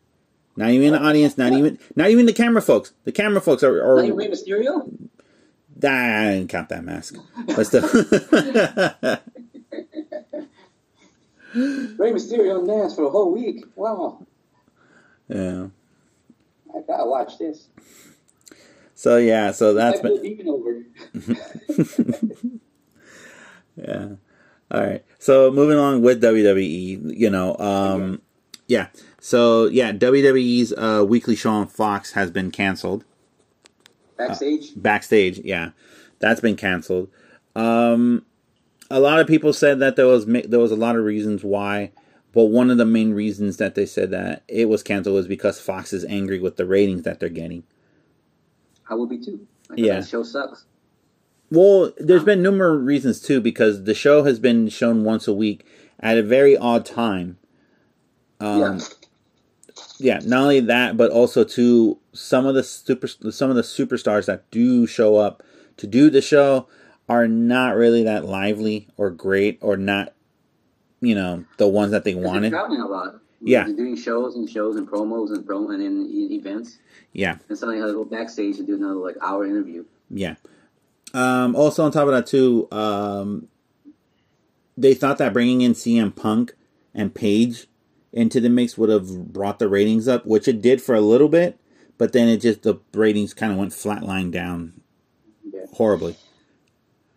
[0.55, 1.37] Not even the audience.
[1.37, 2.93] Not even not even the camera folks.
[3.03, 3.83] The camera folks are.
[3.83, 4.91] are Not even Rey Mysterio.
[5.89, 7.15] I didn't count that mask,
[7.47, 7.81] but still.
[11.53, 13.65] Rey Mysterio mask for a whole week.
[13.75, 14.25] Wow,
[15.27, 15.67] yeah.
[16.73, 17.67] I gotta watch this.
[18.95, 19.51] So yeah.
[19.51, 20.25] So that's I been.
[20.25, 20.83] even over.
[23.75, 24.09] Yeah.
[24.69, 25.03] All right.
[25.19, 28.21] So moving along with WWE, you know, um,
[28.67, 28.87] yeah.
[29.19, 33.03] So yeah, WWE's uh, weekly show on Fox has been canceled.
[34.27, 34.71] Backstage.
[34.75, 35.71] Backstage, yeah,
[36.19, 37.09] that's been canceled.
[37.55, 38.25] Um,
[38.89, 41.91] a lot of people said that there was there was a lot of reasons why,
[42.33, 45.59] but one of the main reasons that they said that it was canceled was because
[45.59, 47.63] Fox is angry with the ratings that they're getting.
[48.89, 49.47] I would be too.
[49.69, 50.01] Like, Yeah.
[50.01, 50.65] That show sucks.
[51.49, 55.65] Well, there's been numerous reasons too, because the show has been shown once a week
[55.99, 57.37] at a very odd time.
[58.39, 58.79] Um, yeah.
[60.01, 64.25] Yeah, not only that, but also to some of the super some of the superstars
[64.25, 65.43] that do show up
[65.77, 66.67] to do the show
[67.07, 70.13] are not really that lively or great or not,
[71.01, 72.49] you know, the ones that they wanted.
[72.51, 73.15] traveling a lot.
[73.41, 73.63] Yeah.
[73.65, 76.77] They're doing shows and shows and promos and pro and events.
[77.13, 79.83] Yeah, And suddenly had to go backstage and do another like hour interview.
[80.09, 80.35] yeah.
[81.13, 83.49] Um, also, on top of that, too, um,
[84.77, 86.53] they thought that bringing in CM Punk
[86.93, 87.67] and Paige
[88.13, 91.29] into the mix would have brought the ratings up, which it did for a little
[91.29, 91.57] bit,
[91.97, 94.81] but then it just the ratings kind of went flatline down
[95.51, 95.65] Yeah.
[95.73, 96.15] horribly.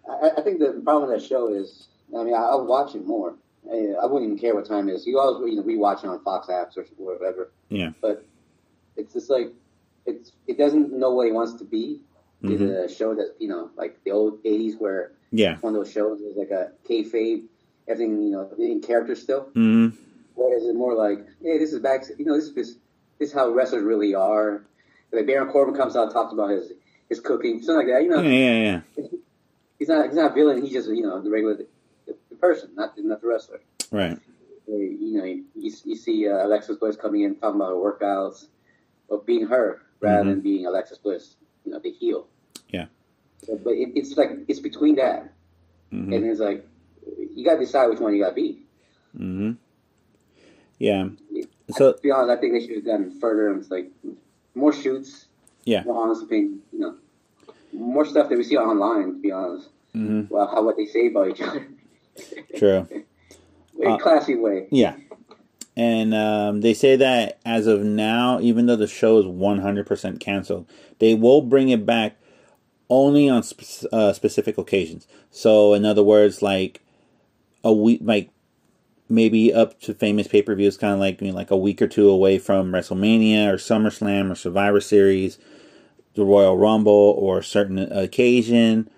[0.08, 3.04] I, I think the problem with that show is, I mean, I, I'll watch it
[3.06, 3.34] more.
[3.70, 5.06] I, I wouldn't even care what time it is.
[5.06, 7.50] You always you know, rewatch it on Fox apps or whatever.
[7.70, 7.90] Yeah.
[8.00, 8.24] But
[8.96, 9.52] it's just like
[10.06, 12.00] it's it doesn't know what it wants to be.
[12.42, 12.84] It's Mhm.
[12.84, 15.56] a show that you know, like the old '80s, where Yeah.
[15.62, 17.44] one of those shows was like a kayfabe,
[17.88, 19.48] everything you know in character still.
[20.34, 22.04] Hmm Whereas it's more like, hey, this is back.
[22.18, 22.68] You know, this is this,
[23.18, 24.64] this is how wrestlers really are.
[25.12, 26.72] Like Baron Corbin comes out and talks about his
[27.08, 28.02] his cooking, something like that.
[28.02, 29.06] You know, Yeah, yeah, yeah.
[29.78, 30.62] he's not he's not a villain.
[30.62, 31.66] He's just you know the regular the,
[32.30, 33.60] the person, not not the wrestler.
[33.90, 34.18] Right.
[34.66, 38.46] You know, you, you see uh, Alexis Bliss coming in talking about her workouts,
[39.08, 42.26] but being her rather than being Alexis Bliss, you know, the heel.
[42.70, 42.86] Yeah.
[43.46, 45.32] So, but it, it's like it's between that,
[45.90, 46.66] hmm and it's like
[47.06, 48.62] you got to decide which one you got to be.
[49.16, 49.50] Mm hmm
[50.78, 51.08] Yeah.
[51.70, 53.48] So To be honest, I think they should have gone further.
[53.50, 53.90] And it's like
[54.54, 55.26] more shoots.
[55.64, 55.82] Yeah.
[55.84, 56.60] More honest opinion.
[56.72, 56.96] You know,
[57.72, 59.14] more stuff that we see online.
[59.14, 61.66] To be honest, hmm well, how what they say about each other.
[62.56, 62.86] true.
[63.80, 64.68] In a Uh, classy way.
[64.70, 64.96] Yeah.
[65.76, 70.68] And um, they say that as of now, even though the show is 100% canceled,
[71.00, 72.16] they will bring it back
[72.88, 75.08] only on sp- uh, specific occasions.
[75.32, 76.80] So, in other words, like
[77.64, 78.30] a week, like
[79.14, 82.08] maybe up to famous pay per views, kind of like like a week or two
[82.08, 85.38] away from WrestleMania or SummerSlam or Survivor Series,
[86.14, 88.90] the Royal Rumble, or a certain occasion.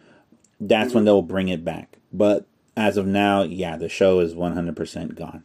[0.61, 1.99] That's when they'll bring it back.
[2.13, 5.45] But as of now, yeah, the show is 100% gone.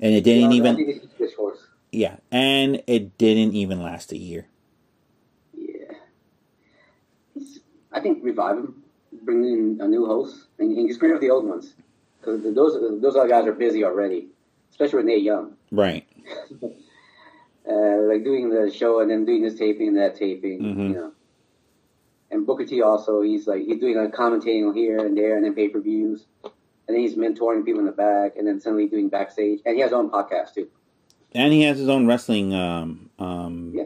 [0.00, 1.66] And it didn't I even, think they should switch course.
[1.90, 4.46] yeah, and it didn't even last a year.
[5.54, 5.94] Yeah.
[7.92, 8.82] I think revive him,
[9.22, 11.74] bring in a new host, and, and get rid of the old ones.
[12.36, 14.28] Because those those other guys are busy already,
[14.70, 15.54] especially when they're young.
[15.70, 16.06] Right.
[17.70, 20.88] Uh, like doing the show and then doing this taping and that taping, Mhm.
[20.88, 21.12] you know.
[22.30, 25.54] And Booker T also, he's like he's doing a commentating here and there, and then
[25.54, 26.52] pay per views, and
[26.88, 29.90] then he's mentoring people in the back, and then suddenly doing backstage, and he has
[29.90, 30.68] his own podcast too,
[31.34, 33.84] And he has his own wrestling, um, um, Yeah.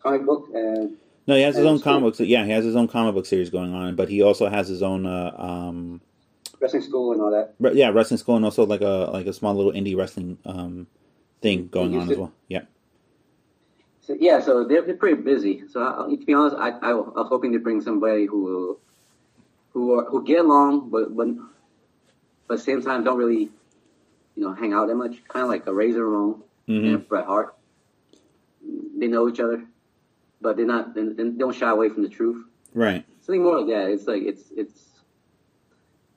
[0.00, 0.96] comic book, and
[1.28, 3.50] no, he has his own comic book, yeah, he has his own comic book series
[3.50, 6.00] going on, but he also has his own, uh, um,
[6.62, 7.74] wrestling school and all that.
[7.74, 10.86] yeah, wrestling school and also like a, like a small little indie wrestling, um,
[11.42, 12.32] thing going on as well.
[12.48, 12.62] Yeah.
[14.00, 15.64] So yeah, so they're, they're pretty busy.
[15.68, 18.78] So I, to be honest, I, I, I was hoping to bring somebody who
[19.72, 21.28] who are, who get along, but but
[22.46, 23.50] but at the same time don't really,
[24.36, 25.22] you know, hang out that much.
[25.28, 27.54] Kind of like a Razor Ramon hmm and Bret Hart.
[28.96, 29.64] They know each other,
[30.40, 30.94] but they're not.
[30.94, 32.44] They, they don't shy away from the truth.
[32.74, 33.04] Right.
[33.20, 33.90] Something more like that.
[33.90, 34.80] It's like it's it's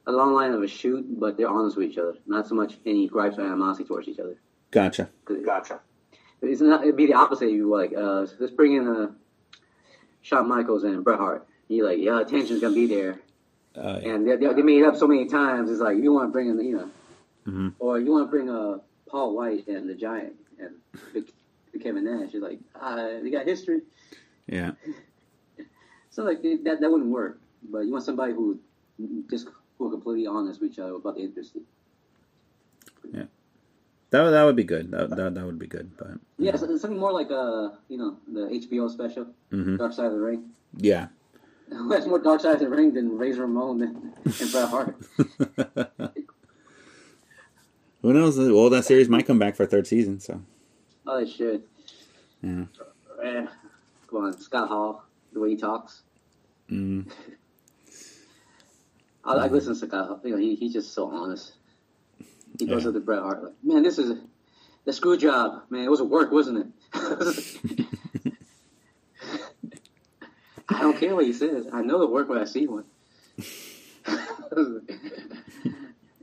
[0.07, 2.15] along the line of a shoot, but they're honest with each other.
[2.27, 4.35] Not so much any gripes or animosity towards each other.
[4.71, 5.09] Gotcha.
[5.45, 5.79] Gotcha.
[6.41, 6.83] It's not.
[6.83, 7.49] It'd be the opposite.
[7.51, 9.07] You like, uh, let's bring in uh,
[10.21, 11.47] Shawn Michaels and Bret Hart.
[11.67, 13.19] You like, yeah, attention's gonna be there,
[13.75, 14.09] Uh, yeah.
[14.13, 15.71] and they, they, they made it up so many times.
[15.71, 16.89] It's like you want to bring in, you know,
[17.47, 17.73] Mhm.
[17.79, 20.75] or you want to bring uh, Paul White and the Giant and
[21.13, 21.31] Big,
[21.73, 22.33] Big Kevin Nash.
[22.33, 23.81] You're like, uh, they got history.
[24.47, 24.71] yeah.
[26.11, 27.41] So like that that wouldn't work.
[27.69, 28.57] But you want somebody who
[29.29, 31.61] just who are completely honest with each other about the industry.
[33.13, 33.23] Yeah.
[34.11, 34.91] That would, that would be good.
[34.91, 35.91] That, that, that would be good.
[35.97, 39.77] But Yeah, so- something more like uh, you know, the HBO special, Mhm.
[39.77, 40.51] Dark Side of the Ring.
[40.77, 41.07] yeah.
[41.69, 44.95] Who has more Dark Side of the Ring than Razor Ramon and, and Bret Hart?
[48.01, 48.37] Who knows?
[48.37, 50.19] Well, that series might come back for a third season.
[50.19, 50.41] So
[51.07, 51.63] Oh, they should.
[52.43, 52.65] yeah.
[53.23, 53.45] Eh,
[54.07, 56.03] come on, Scott Hall, the way he talks.
[56.69, 57.11] Mm.
[59.25, 60.21] I, I listen to Scott.
[60.23, 61.53] You know, he, he's just so honest.
[62.59, 62.91] He goes Yeah.
[62.91, 64.19] to Bret Hart like, man, this is a,
[64.85, 65.63] the screw job.
[65.69, 66.67] Man, it was a work, wasn't it?
[70.69, 71.67] I don't care what he says.
[71.71, 72.85] I know the work when I see one.
[74.55, 74.81] and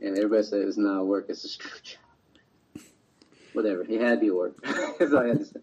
[0.01, 1.99] everybody says it's not work, it's a screw job.
[3.53, 3.83] Whatever.
[3.83, 4.57] It had to be work.
[4.99, 5.61] That's all I had to say.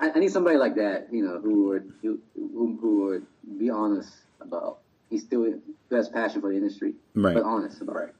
[0.00, 3.26] I, I need somebody like that, you know, who would who, who would
[3.58, 4.78] be honest about
[5.10, 5.54] he's still
[5.90, 7.34] has passion for the industry, Right.
[7.34, 8.14] but honest about it.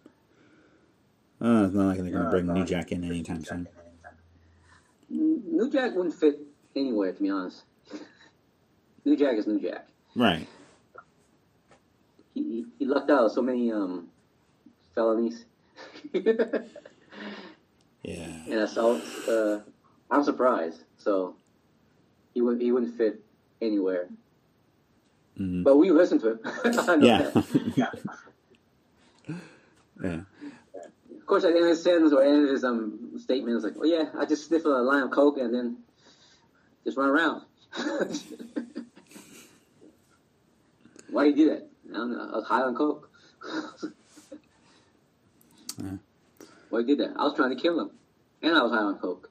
[1.41, 3.67] Uh, it's not like they're gonna bring New Jack in anytime soon.
[5.11, 6.41] New Jack wouldn't fit
[6.75, 7.63] anywhere, to be honest.
[9.05, 9.87] New Jack is New Jack.
[10.17, 10.47] Right.
[12.35, 14.09] He, he, he lucked out so many um,
[14.95, 15.45] felonies
[18.03, 18.25] Yeah.
[18.47, 19.29] and assaults.
[19.29, 19.61] Uh,
[20.11, 20.83] I'm surprised.
[20.99, 21.37] So
[22.35, 23.23] he would he wouldn't fit
[23.61, 24.09] anywhere.
[25.39, 25.65] Mhm.
[25.65, 26.41] But we listen to him.
[26.65, 27.07] I know
[27.77, 27.91] Yeah.
[30.03, 30.21] yeah.
[31.11, 33.75] Of course, at the end of his sentence or of his um, statement, it's like,
[33.81, 35.79] "Oh yeah, I just sniff a line of coke and then
[36.85, 37.43] just run around."
[41.11, 41.67] Why you do that?
[41.91, 42.31] I don't know.
[42.33, 43.11] I was high on coke.
[45.83, 45.97] Yeah.
[46.71, 47.15] Why did that?
[47.17, 47.91] I was trying to kill him,
[48.43, 49.31] and I was high on coke.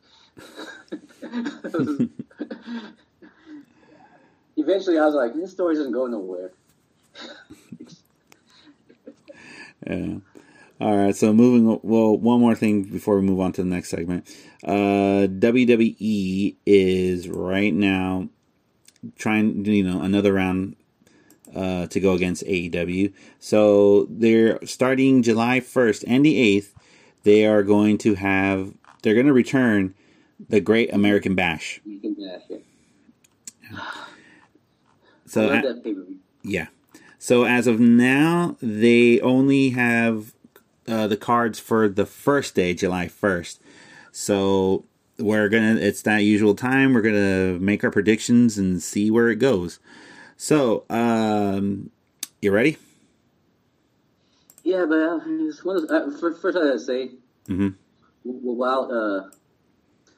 [4.58, 6.52] Eventually, I was like, "This story doesn't go nowhere."
[9.86, 10.16] Yeah.
[10.80, 11.16] All right.
[11.16, 11.80] So moving.
[11.84, 14.28] Well, one more thing before we move on to the next segment.
[14.64, 18.30] Uh, WWE is right now
[19.18, 19.66] trying.
[19.66, 20.76] You know, another round
[21.56, 23.14] uh, to go against AEW.
[23.40, 26.74] So they're starting July first and the eighth.
[27.24, 28.74] They are going to have.
[29.02, 29.96] They're going to return
[30.50, 31.82] the Great American Bash.
[31.86, 32.66] You can dash it.
[35.34, 36.18] So I love that pay-per-view.
[36.44, 36.68] Yeah.
[37.18, 40.34] So as of now, they only have
[40.88, 43.62] uh, the cards for the first day, July first.
[44.12, 44.86] So
[45.18, 45.76] we're gonna.
[45.76, 46.94] It's that usual time.
[46.94, 49.80] We're gonna make our predictions and see where it goes.
[50.38, 51.90] So, um,
[52.42, 52.78] you ready?
[54.64, 57.12] Yeah, but uh, it's one of uh, fir- first I gotta say,
[57.48, 57.76] Mhm.
[58.24, 59.30] without uh,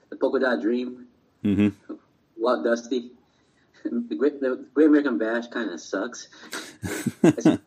[0.10, 1.08] the polka dot dream,
[1.44, 1.94] Mm-hmm.
[2.38, 3.12] without Dusty,
[3.90, 6.28] the Great, the Great American Bash kind of sucks.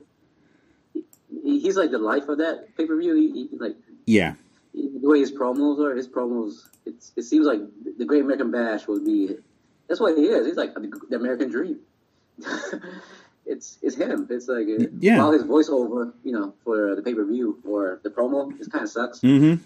[1.42, 3.48] He- He's like the life of that pay per view.
[3.58, 3.76] Like
[4.06, 4.34] yeah.
[4.74, 6.66] the way his promos are, his promos.
[6.86, 7.60] It's, it seems like
[7.98, 9.36] the Great American Bash would be.
[9.88, 10.46] That's what he is.
[10.46, 11.78] He's like the, the American Dream.
[13.46, 14.26] it's it's him.
[14.30, 15.18] It's like uh, Yeah.
[15.18, 18.84] while his voiceover, you know, for the pay per view or the promo, it kind
[18.84, 19.20] of sucks.
[19.20, 19.62] Mm-hmm.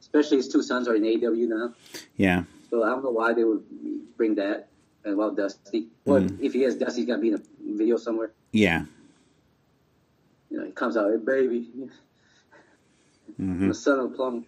[0.00, 1.74] Especially his two sons are in AW now,
[2.16, 2.44] Yeah.
[2.70, 3.64] so I don't know why they would
[4.16, 4.68] bring that.
[5.04, 6.38] And well, Dusty, or Mhm.
[6.40, 7.42] if he has Dusty, he's gonna be in a
[7.76, 8.32] video somewhere.
[8.52, 8.84] Yeah.
[10.50, 11.90] You know, he comes out, hey, baby, I'm
[13.36, 14.46] hmm the son of a Plum.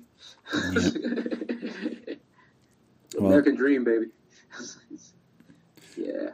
[3.19, 4.07] Well- American Dream, baby.
[5.97, 6.31] yeah.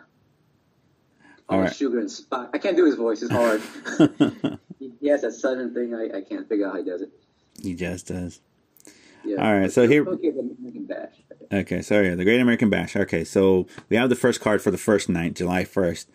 [1.49, 1.75] All right.
[1.75, 2.49] Sugar and spice.
[2.53, 3.23] I can't do his voice.
[3.23, 3.61] It's hard.
[4.79, 5.95] he he has that southern thing.
[5.95, 7.11] I, I can't figure out how he does it.
[7.61, 8.41] he just does.
[9.25, 9.37] Yeah.
[9.47, 11.13] All right, so here- Okay, the American Bash.
[11.53, 12.97] Okay, so the Great American Bash.
[12.97, 16.07] Okay, so we have the first card for the first night, July 1st.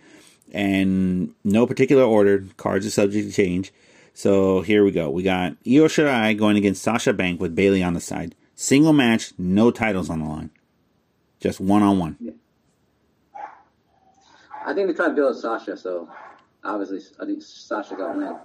[0.51, 2.45] And no particular order.
[2.58, 3.72] Cards are subject to change.
[4.14, 5.10] So here we go.
[5.10, 8.34] We got Io Shirai going against Sasha Bank with Bayley on the side.
[8.55, 10.49] Single match, no titles on the line.
[11.39, 12.18] Just one on one.
[14.66, 16.10] I think they try to build Sasha, so
[16.64, 18.36] obviously I think Sasha got win.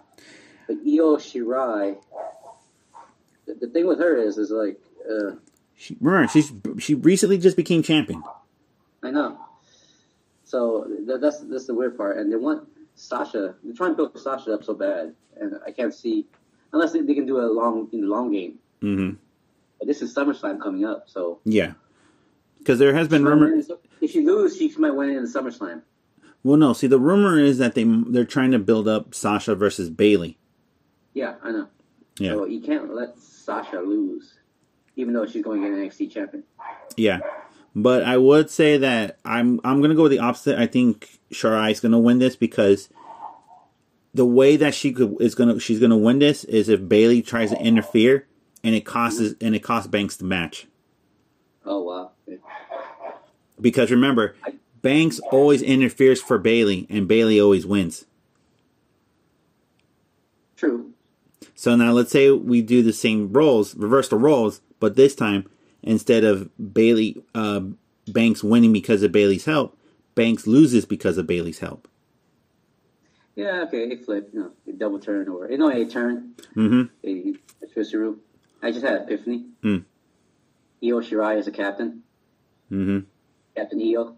[0.67, 1.97] But Io Shirai,
[3.47, 4.78] the, thing with her is, is like,
[5.09, 5.32] uh,
[5.74, 8.22] She, remember, she's she recently just became champion.
[9.03, 9.38] I know.
[10.45, 13.55] So th- that's that's the weird part, and they want Sasha.
[13.64, 16.26] They're trying to build Sasha up so bad, and I can't see
[16.72, 18.59] unless they, they can do a long in the long game.
[18.82, 19.16] Mm-hmm.
[19.78, 21.72] But this is SummerSlam coming up, so Yeah,
[22.59, 23.61] because there has been rumor.
[24.01, 25.82] If she loses, she might win in the SummerSlam.
[26.45, 26.72] Well, no.
[26.72, 30.38] See, the rumor is that they they're trying to build up Sasha versus Bayley.
[31.14, 31.68] Yeah, I know.
[32.18, 33.18] Yeah, So you can't let
[33.53, 34.34] Sasha lose,
[34.96, 36.44] even though she's going to get an NXT champion.
[36.96, 37.20] yeah.
[37.74, 40.59] But I would say that I'm I'm gonna go with the opposite.
[40.59, 42.90] I think Shirai is gonna win this because
[44.12, 47.48] the way that she could is gonna she's gonna win this is if Bayley tries
[47.48, 48.26] to interfere
[48.62, 50.66] and it costs and it costs Banks the match.
[51.64, 52.11] Oh wow.
[53.59, 54.36] Because remember,
[54.82, 58.05] Banks always interferes for Bayley and Bayley always wins.
[60.57, 60.91] True.
[61.63, 65.49] So now let's say we do the same roles, reverse the roles, but this time
[65.81, 67.61] instead of Bayley uh,
[68.09, 69.79] Banks winning because of Bayley's help,
[70.17, 71.87] Banks loses because of Bayley's help.
[73.37, 76.83] Yeah, okay, a flip, you know, a double turn or no, a turn, Mm-hmm.
[77.07, 78.17] a, a twisteroo.
[78.61, 79.45] I just had an epiphany.
[79.63, 79.77] Hmm.
[80.83, 82.03] Io Shirai is a captain.
[82.73, 83.07] Mm-hmm.
[83.55, 84.17] Captain Io.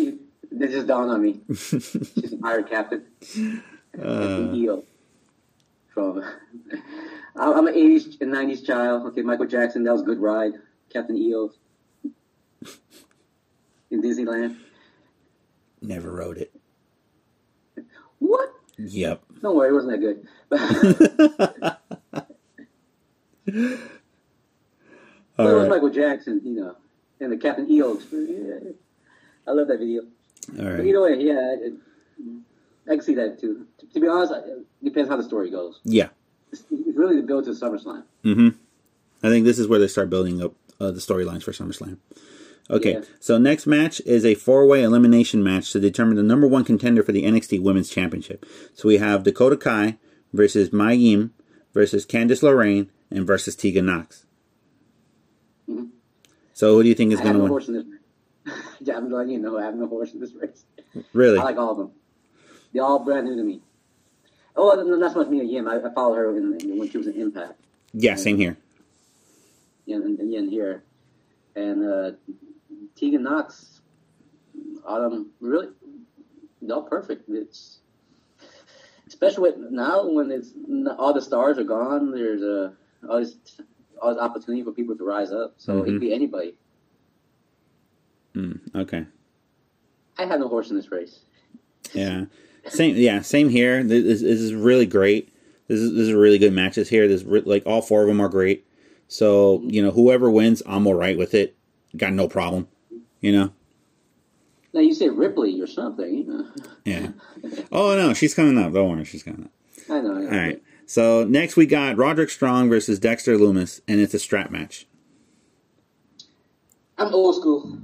[0.58, 1.40] this is dawned on me.
[1.54, 3.06] She's a pirate captain.
[3.94, 4.52] Captain uh.
[4.54, 4.84] Io.
[5.88, 6.22] From
[7.36, 9.06] I'm an 80s and 90s child.
[9.08, 10.52] Okay, Michael Jackson, that was a good ride.
[10.92, 11.50] Captain EO
[13.90, 14.58] in Disneyland.
[15.80, 16.52] Never wrote it.
[18.18, 18.52] What?
[18.76, 19.22] Yep.
[19.42, 20.26] Don't worry, it wasn't that good.
[25.38, 25.70] But All it was right.
[25.70, 26.74] Michael Jackson, you know,
[27.20, 28.76] and the Captain EO experience.
[29.46, 30.02] I love that video.
[30.58, 31.72] All But either way, yeah, it,
[32.86, 33.66] I can see that too.
[33.78, 35.80] To, to be honest, it depends how the story goes.
[35.84, 36.08] Yeah.
[36.52, 38.04] It's, it's really the build to SummerSlam.
[38.24, 38.48] Mm-hmm.
[39.22, 41.98] I think this is where they start building up uh, the storylines for SummerSlam.
[42.70, 43.00] Okay, Yeah.
[43.18, 47.12] so next match is a four-way elimination match to determine the number one contender for
[47.12, 48.44] the NXT Women's Championship.
[48.74, 49.96] So we have Dakota Kai
[50.34, 51.34] versus Mia Yim
[51.72, 54.26] versus Candice LeRae and versus Tegan Nox.
[55.68, 55.88] Mhm.
[56.52, 57.97] So who do you think is going to win?
[58.94, 60.64] I'm letting you know I have no horse in this race.
[61.12, 61.38] Really?
[61.38, 61.90] I like all of them.
[62.72, 63.60] They're all brand new to me.
[64.56, 65.68] Oh, no, not so much Mia Yim.
[65.68, 67.54] I, I followed her in, in, when she was in Impact.
[67.92, 68.56] yeah, same here.
[69.86, 70.82] and, and, and here.
[71.54, 72.10] And uh,
[72.96, 73.80] Tegan Nox,
[74.84, 75.68] Autumn, really,
[76.60, 77.28] they're all perfect.
[77.28, 77.78] It's
[79.06, 80.52] especially with now when it's
[80.98, 82.10] all the stars are gone.
[82.12, 82.74] There's a
[83.08, 83.36] all this,
[84.02, 85.54] all this opportunity for people to rise up.
[85.58, 85.84] So it Mhm.
[85.84, 86.54] could be anybody.
[88.78, 89.06] Okay.
[90.18, 91.20] I have no horse in this race.
[91.92, 92.26] Yeah.
[92.66, 92.96] Same.
[92.96, 93.22] Yeah.
[93.22, 93.82] Same here.
[93.82, 95.32] This, this is really great.
[95.68, 97.06] This is this is really good matches here.
[97.06, 98.66] This like all four of them are great.
[99.06, 101.56] So you know whoever wins, I'm all right with it.
[101.96, 102.68] Got no problem.
[103.20, 103.52] You know.
[104.72, 106.14] Now you say Ripley or something.
[106.14, 106.46] You know.
[106.84, 107.08] Yeah.
[107.70, 108.72] Oh no, she's coming up.
[108.72, 109.50] Don't worry, she's coming up.
[109.90, 110.16] I know.
[110.16, 110.26] I know.
[110.26, 110.62] All right.
[110.86, 114.86] So next we got Roderick Strong versus Dexter Lumis, and it's a strap match.
[116.96, 117.78] I'm old school,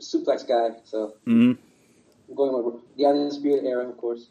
[0.00, 0.76] suplex guy.
[0.84, 1.52] So hmm
[2.28, 4.30] I'm going with the undisputed era, of course.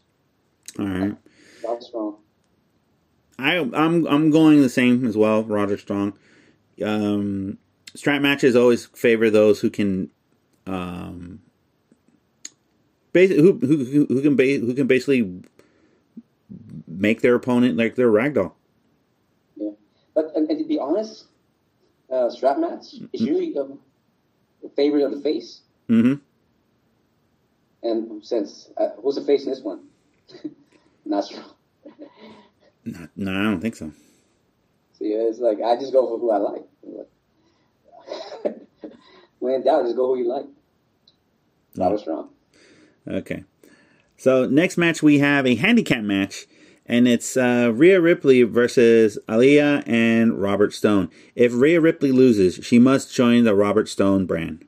[0.80, 1.18] All right.
[1.64, 2.18] Bob Strong.
[3.40, 5.44] I I'm I'm going the same as well.
[5.44, 6.14] Roger Strong.
[6.84, 7.58] Um,
[7.96, 10.12] strap matches always favor those who can,
[10.68, 11.42] um,
[13.14, 15.42] basically who who who, who can ba- who can basically
[16.88, 18.54] make their opponent like their ragdoll.
[19.58, 19.72] Yeah,
[20.16, 21.26] but and, and to be honest,
[22.12, 23.78] uh, strap match is usually the, the
[24.76, 25.62] favorite of the face.
[25.90, 26.16] Mm-hmm.
[27.82, 29.86] And since uh, who's the face in this one?
[31.06, 31.52] Not strong.
[32.84, 33.92] No, no, I don't think so.
[34.94, 36.66] So yeah, it's like I just go for who I like.
[39.40, 40.46] when in doubt, just go who you like.
[41.78, 42.30] Robert Strong.
[43.08, 43.44] Okay.
[44.18, 46.46] So next match we have a handicap match,
[46.90, 51.12] and it's uh, Rhea Ripley versus Aliyah and Robert Stone.
[51.36, 54.66] If Rhea Ripley loses, she must join the Robert Stone brand.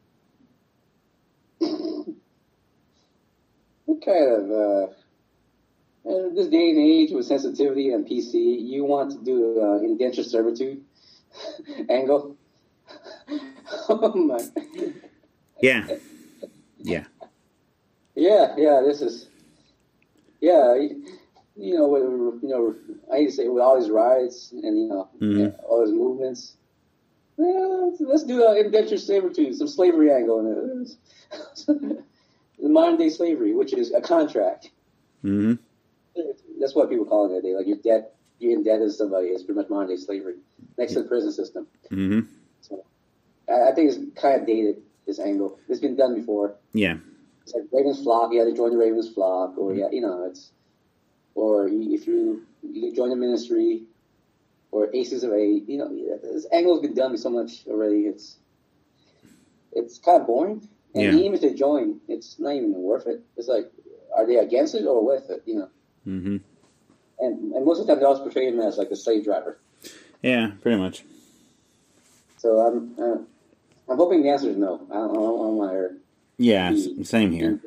[3.86, 4.88] What kind of uh,
[6.06, 10.24] in this day and age with sensitivity and PC, you want to do uh, indenture
[10.24, 10.84] servitude
[11.90, 12.38] angle?
[13.90, 14.40] oh my.
[15.62, 15.88] Yeah.
[16.78, 17.06] Yeah.
[18.16, 19.30] Yeah, yeah, this is,
[20.42, 20.76] yeah,
[21.56, 22.76] you know, with, you know,
[23.12, 25.40] I hate to say with all these rides and you know, Mhm.
[25.40, 26.56] yeah, all these movements.
[27.38, 30.98] Yeah, let's, do an indenture servitude, some slavery angle in it.
[31.68, 32.04] the
[32.70, 34.70] modern day slavery, which is a contract.
[35.22, 35.54] hmm
[36.60, 37.56] That's what people call it nowadays.
[37.58, 39.28] Like you're debt, you're indebted to somebody.
[39.30, 40.36] It's pretty much modern day slavery,
[40.78, 41.68] next to the prison system.
[41.90, 42.20] hmm
[42.62, 42.84] So
[43.50, 44.84] I, I think it's kind of dated.
[45.08, 45.58] This angle.
[45.68, 46.56] It's been done before.
[46.74, 46.98] Yeah.
[47.42, 48.32] It's like Ravens flock.
[48.32, 50.52] You had to join the Ravens flock, or yeah, you know, it's
[51.36, 53.84] or if you you join the ministry,
[54.72, 55.68] or Aces of Eight.
[55.68, 58.02] You know, this angle's been done so much already.
[58.02, 58.38] It's
[59.74, 60.68] it's kind of boring.
[60.94, 61.14] And Yeah.
[61.14, 63.22] even if they join, it's not even worth it.
[63.38, 63.72] It's like,
[64.16, 65.44] are they against it or with it?
[65.46, 65.70] You know.
[66.08, 66.38] Mm-hmm.
[67.20, 69.60] And, and most of the time, they always portray him as like a slave driver.
[70.22, 71.04] Yeah, pretty much.
[72.38, 73.18] So I'm uh,
[73.92, 74.82] I'm hoping the answer is no.
[74.90, 75.98] I don't, I don't, I don't want to hear.
[76.38, 77.60] Yeah, same here.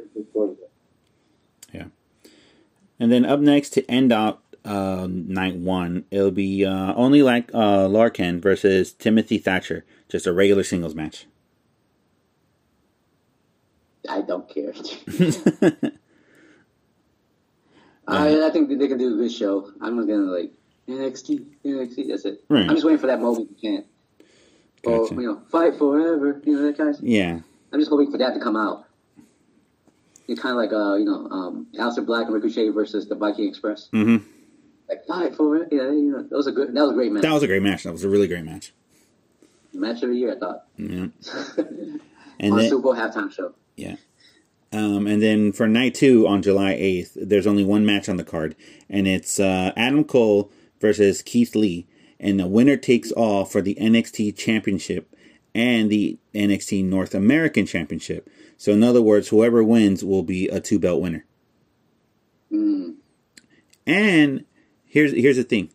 [3.05, 7.51] And then up next to end out uh, night one, it'll be uh, only like
[7.53, 11.27] uh, Lorcan versus Timothy Thatcher, just a regular singles match.
[14.09, 14.73] I don't care.
[18.09, 19.71] I, I think they can do a good show.
[19.83, 20.53] I'm not gonna like
[20.89, 22.09] NXT, NXT.
[22.09, 22.43] That's it.
[22.49, 22.63] Right.
[22.63, 23.51] I'm just waiting for that moment.
[23.51, 23.87] You can't.
[24.85, 26.41] Or you know, fight forever.
[26.43, 27.03] You know that kind of.
[27.03, 27.41] Yeah,
[27.71, 28.87] I'm just hoping for that to come out.
[30.27, 33.49] It's kind of like uh, you know, um, Aleister Black and Ricochet versus the Viking
[33.49, 33.89] Express.
[33.93, 34.27] Mm-hmm.
[34.89, 35.67] Like fight forever.
[35.71, 36.75] Yeah, you know, that was a good.
[36.75, 37.23] That was a great match.
[37.23, 37.85] that was a great match.
[37.85, 38.73] That was a really great match.
[39.73, 40.35] match of the year.
[40.35, 40.65] I thought.
[40.77, 41.07] Yeah,
[42.41, 43.55] and On then Super Bowl halftime show.
[43.77, 43.97] yeah,
[44.73, 48.25] um, and then for night two on July eighth, there's only one match on the
[48.25, 48.57] card,
[48.91, 50.51] and it's uh, Adam Cole
[50.81, 51.87] versus Keith Lee,
[52.21, 55.14] and the winner takes all for the NXT Championship
[55.55, 58.29] and the NXT North American Championship.
[58.57, 61.25] So in other words, whoever wins will be a two belt winner.
[62.53, 62.97] Mm.
[63.87, 64.45] And
[64.85, 65.71] here's here's the thing.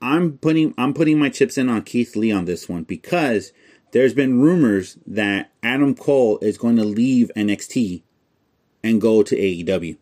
[0.00, 3.52] I'm putting I'm putting my chips in on Keith Lee on this one because
[3.92, 8.02] there's been rumors that Adam Cole is going to leave NXT
[8.82, 9.96] and go to AEW.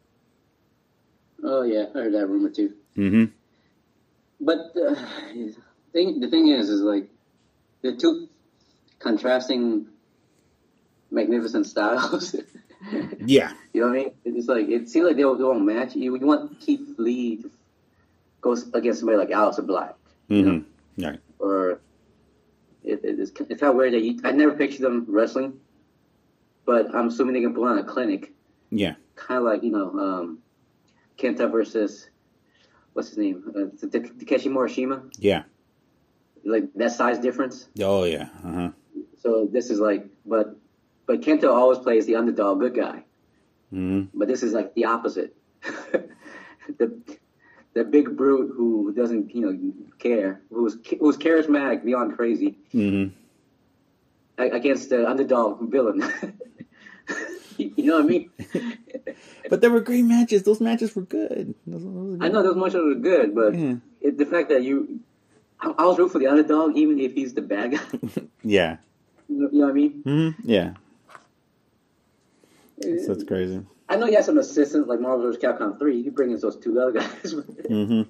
[1.45, 2.75] Oh yeah, I heard that rumor too.
[2.95, 3.25] hmm
[4.41, 4.95] But uh,
[5.93, 7.09] thing, the thing is, is like
[7.83, 8.29] the two
[9.03, 9.87] contrasting,
[11.11, 12.37] magnificent styles.
[13.25, 13.53] Yeah.
[13.73, 14.13] you know what I mean?
[14.25, 15.95] It's like it seems like they don't, they match.
[15.95, 17.51] You, you want Keith Lee to
[18.41, 19.95] go against somebody like Aleister Black,
[20.27, 20.59] you know,
[20.97, 21.21] hmm Right.
[21.39, 21.81] or
[22.83, 25.61] it, it, it's it's kind of weird that you, I never pictured them wrestling,
[26.67, 28.33] but I'm assuming they can put on a clinic,
[28.71, 28.95] Yeah.
[29.15, 30.39] kind of like you know, um,
[31.17, 32.11] Kenta versus
[32.95, 33.87] what's his name, uh,
[34.19, 35.09] Takeshi Morishima.
[35.19, 35.45] Yeah.
[36.45, 37.69] like that size difference.
[37.81, 38.29] Oh yeah.
[38.45, 38.71] Uh huh.
[39.23, 40.57] So this is like, but
[41.07, 43.05] but Kenta always plays the underdog, good guy.
[43.71, 45.37] hmm But this is like the opposite.
[46.79, 46.87] the
[47.75, 49.55] the big brute who doesn't you know
[49.99, 53.05] care, who's who's charismatic beyond crazy, hmm
[54.39, 56.03] a- against the underdog villain.
[57.59, 58.31] you know what I mean?
[59.51, 60.43] But there were great matches.
[60.45, 61.55] Those matches were good.
[61.67, 63.77] Those- those were I know those much of it good, but Yeah.
[64.01, 65.01] it, the fact that you,
[65.61, 68.23] I, I was rooting for the underdog, even if he's the bad guy.
[68.43, 68.77] Yeah.
[69.29, 70.03] You know what I mean?
[70.05, 70.41] Mm-hmm.
[70.45, 70.75] Yeah.
[72.81, 73.61] So it's crazy.
[73.89, 75.43] I know you have some assistants like Marvel vs.
[75.43, 76.01] Capcom 3.
[76.01, 77.35] You bring in those two other guys.
[77.35, 78.03] mm-hmm.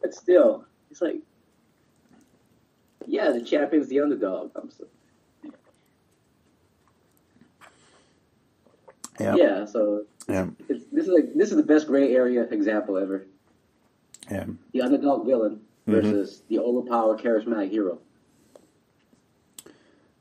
[0.00, 1.16] but still, it's like,
[3.06, 4.52] yeah, the champion's the underdog.
[4.70, 4.86] So,
[9.20, 9.34] Yeah.
[9.34, 10.46] Yeah, so Yeah.
[10.68, 13.26] it's, this is like this is the best gray area example ever.
[14.30, 14.44] Yeah.
[14.72, 15.92] The underdog villain Mhm.
[15.92, 17.98] versus the overpowered charismatic hero.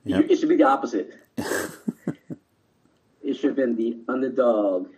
[0.08, 0.26] It- Yep.
[0.32, 1.14] It should be the opposite.
[3.22, 4.90] it should have been the underdog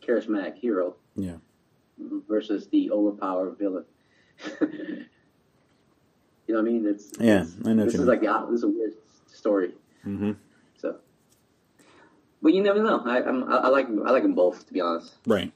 [0.00, 1.36] charismatic hero Yeah.
[1.98, 3.84] versus the overpowered villain.
[4.60, 5.06] you
[6.48, 6.86] know what I mean?
[6.86, 8.08] It's Yeah, I know This is mean.
[8.08, 8.92] like the this is a weird
[9.26, 9.72] story.
[10.02, 10.32] hmm
[10.76, 10.96] So,
[12.42, 13.00] but you never know.
[13.04, 15.14] I I'm, I, I like I like them both to be honest.
[15.26, 15.52] Right.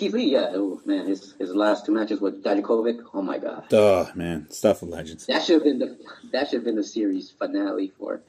[0.00, 4.06] Keith yeah, oh, man, his his last two matches with Dijakovic, oh my god, Duh,
[4.14, 4.50] man.
[4.50, 5.26] Stuff of legends.
[5.26, 5.98] that should have been the
[6.32, 8.22] that should have been the series finale for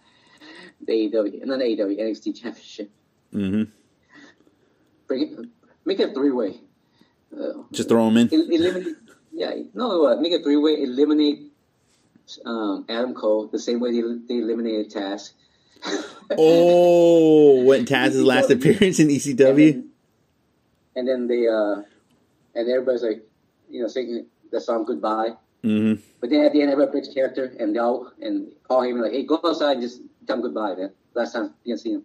[0.85, 2.91] the AEW, not the AEW NXT Championship.
[3.33, 3.63] Mm hmm
[5.07, 5.49] Bring it,
[5.85, 6.59] make it three way.
[7.33, 8.33] Uh, Just throw them in.
[8.33, 8.97] el- eliminate,
[9.31, 10.73] yeah, no, uh, make it three way.
[10.73, 11.53] Eliminate
[12.45, 15.31] um, Adam Cole the same way they, they eliminated Taz.
[16.37, 19.90] Oh, when Taz's last appearance in ECW?
[20.95, 21.81] And then they uh
[22.55, 23.23] and everybody's like
[23.69, 25.31] you know singing the song goodbye.
[25.63, 29.01] Hmm but then at the end everybody breaks character and they all and Paul Heyman
[29.01, 30.91] like hey go outside and just tell him goodbye man.
[31.13, 32.03] Last time you didn't see him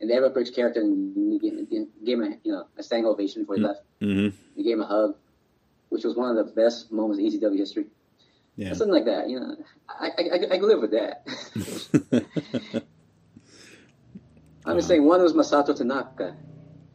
[0.00, 3.62] and everybody breaks character and gave, him a you know a standing ovation before he
[3.62, 3.80] left.
[4.00, 4.36] Mm-hmm.
[4.54, 5.16] he gave him a hug
[5.88, 7.86] which was one of the best moments in ECW history.
[8.56, 8.72] Yeah.
[8.72, 9.56] something like that you know.
[9.88, 11.26] I I, I, I can live with that.
[14.64, 16.36] I'm just saying one was Masato Tanaka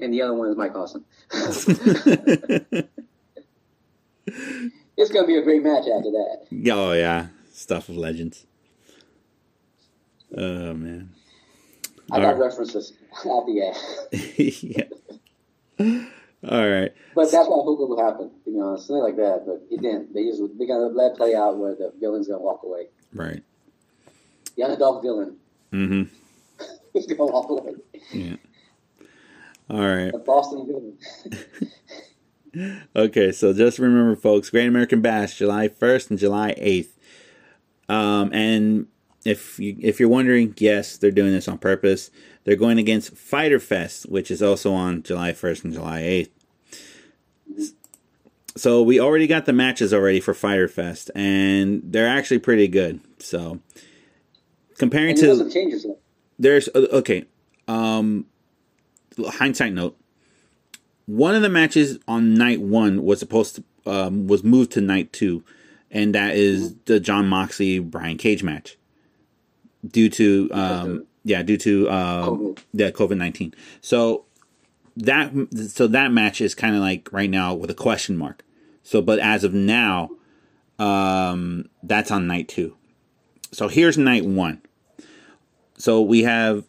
[0.01, 1.05] and the other one is Mike Awesome
[4.97, 8.45] it's gonna be a great match after that oh yeah, stuff of legends.
[10.35, 11.09] Oh man.
[12.11, 12.41] I got Alright.
[12.41, 13.77] references at the end.
[15.79, 16.03] yeah.
[16.49, 16.91] All right.
[17.15, 18.87] But that's what I hope it will happen, to be honest.
[18.87, 20.13] Something like that, but it didn't.
[20.13, 22.87] They just they gotta let play out where the villain's gonna walk away.
[23.13, 23.43] Right.
[24.55, 25.37] The underdog villain
[25.71, 26.03] Mm-hmm.
[26.95, 27.73] is gonna walk away.
[28.11, 28.35] Yeah.
[29.71, 30.11] All right.
[30.11, 30.97] The Boston.
[32.93, 36.97] Okay, so just remember, folks, Great American Bash, July first and July eighth.
[37.87, 38.87] Um, and
[39.23, 42.11] if you if you're wondering, yes, they're doing this on purpose.
[42.43, 46.31] They're going against Fyter Fest, which is also on July first and July eighth.
[48.57, 52.99] So we already got the matches already for Fyter Fest, and they're actually pretty good.
[53.19, 53.61] So
[54.77, 55.85] comparing And you know to changes.
[56.37, 57.23] there's uh, okay
[57.69, 58.25] um
[59.19, 59.97] hindsight note
[61.05, 65.11] one of the matches on night one was supposed to um was moved to night
[65.11, 65.43] two
[65.89, 68.77] and that is the jon moxley brian cage match.
[69.85, 72.59] Due to um yeah due to um COVID.
[72.73, 74.25] yeah covid-19 so
[74.97, 75.31] that
[75.69, 78.43] so that match is kind of like right now with a question mark.
[78.83, 80.11] So but as of now
[80.79, 82.77] um that's on night two.
[83.51, 84.61] So here's night one.
[85.77, 86.65] So we have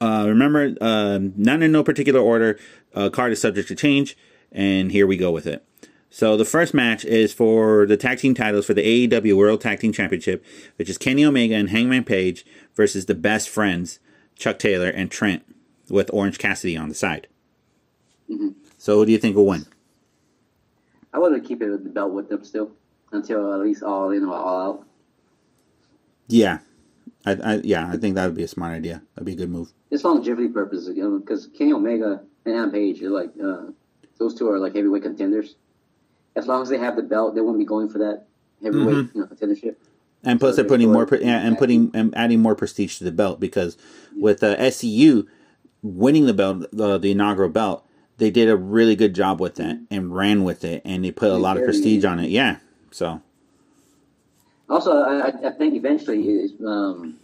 [0.00, 2.58] uh, remember um, none in no particular order.
[2.94, 4.16] Uh, card is subject to change
[4.52, 5.64] and here we go with it.
[6.10, 9.80] So the first match is for the tag team titles for the aew world tag
[9.80, 10.44] team championship
[10.76, 13.98] which is kenny omega and hangman page versus the best friends
[14.36, 15.44] chuck taylor and trent
[15.88, 17.26] with orange cassidy on the side.
[18.78, 19.66] So who do you think will win?
[21.12, 22.72] I want to keep it with the belt with them still
[23.12, 24.86] until at least all in or all out.
[26.28, 26.58] yeah
[27.26, 29.50] I, I yeah i think that would be a smart idea that'd be a good
[29.50, 33.70] move It's longevity purposes, you know, because Kenny Omega and Adam Page are like uh,
[34.18, 35.54] those two are like heavyweight contenders.
[36.36, 38.26] As long as they have the belt, they won't be going for that
[38.62, 39.76] heavyweight you know, contendership.
[40.24, 43.04] And plus, So they're putting more, pre- yeah, and putting and adding more prestige to
[43.04, 43.76] the belt because
[44.16, 45.26] with uh, SCU
[45.82, 47.86] winning the belt, the, the inaugural belt,
[48.16, 51.30] they did a really good job with that and ran with it, and they put
[51.30, 52.06] a lot of prestige it.
[52.06, 52.30] on it.
[52.30, 52.58] Yeah,
[52.90, 53.22] so
[54.68, 57.18] Also, I, I- think eventually is um,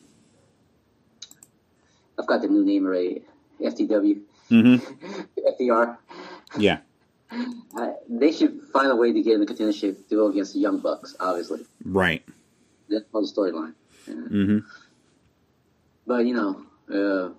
[2.18, 3.22] I've got the new name already.
[3.61, 4.74] FTW, hmm
[5.61, 5.97] FDR.
[6.59, 6.78] yeah,
[7.76, 10.61] I, they should find a way to get in the contendership to go against the
[10.61, 11.14] Young Bucks.
[11.20, 12.22] Obviously, right.
[12.88, 13.74] that's part of the storyline.
[14.07, 14.59] hmm
[16.07, 17.32] But you know, uh,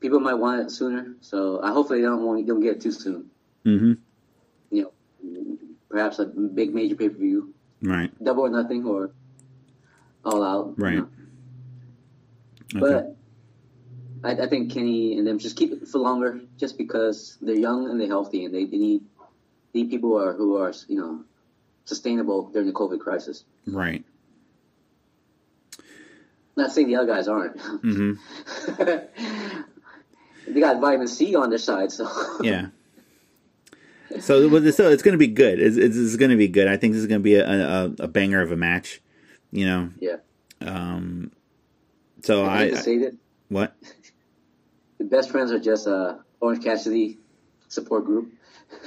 [0.00, 1.14] people might want it sooner.
[1.22, 3.30] So I hopefully they don't want don't get it too soon.
[3.64, 3.92] hmm
[4.70, 4.82] You
[5.22, 5.56] know,
[5.88, 9.10] perhaps a big major pay per view, right, double or nothing, or
[10.24, 10.74] all out.
[10.76, 10.94] you right.
[10.96, 11.08] know.
[12.74, 13.16] But
[14.22, 17.88] I, I think Kenny and them just keep it for longer, just because they're young
[17.88, 19.02] and they're healthy, and they, they need
[19.74, 21.24] need people who are who are you know
[21.84, 23.44] sustainable during the COVID crisis.
[23.66, 24.04] right.
[26.56, 27.56] Not saying the other guys aren't.
[27.56, 28.14] Mm-hmm.
[30.52, 32.10] they got vitamin C on their side, so
[32.42, 32.66] Yeah.
[34.20, 35.60] So, it's, so it's going to be good.
[35.60, 36.66] It's, it's, it's going to be good.
[36.66, 39.00] I think this is going to be a, a, a banger of a match.
[39.50, 39.90] You know.
[40.00, 40.16] yeah.
[40.60, 41.30] Um.
[42.22, 43.16] So I I, I say that
[43.48, 43.74] what?
[44.98, 47.18] the best friends are just uh, Orange Cassidy
[47.68, 48.32] support group.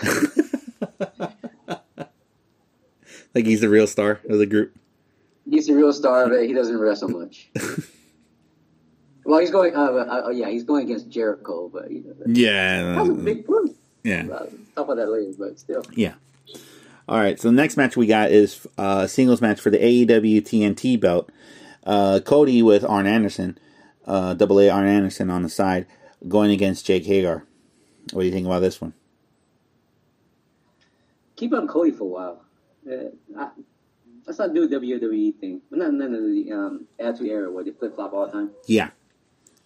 [3.33, 4.75] Like he's the real star of the group.
[5.49, 7.49] He's the real star, but he doesn't wrestle much.
[9.25, 9.75] well, he's going.
[9.75, 12.93] Uh, uh, yeah, he's going against Jericho, but you know, Yeah.
[12.93, 13.71] that was a big proof.
[14.03, 14.25] Yeah.
[14.31, 14.45] Uh,
[14.75, 15.83] talk about that later, but still.
[15.95, 16.13] Yeah.
[17.07, 17.39] All right.
[17.39, 20.99] So the next match we got is uh, a singles match for the AEW TNT
[20.99, 21.29] belt.
[21.85, 23.57] Uh, Cody with Arn Anderson,
[24.05, 25.87] uh, Double A Arn Anderson on the side,
[26.27, 27.45] going against Jake Hager.
[28.13, 28.93] What do you think about this one?
[31.35, 32.41] keep on Cody for a while.
[32.87, 33.49] Uh, I,
[34.27, 35.61] let's not do a WWE thing.
[35.71, 38.51] We're not none of the um, Attitude Era where they flip flop all the time.
[38.67, 38.89] Yeah.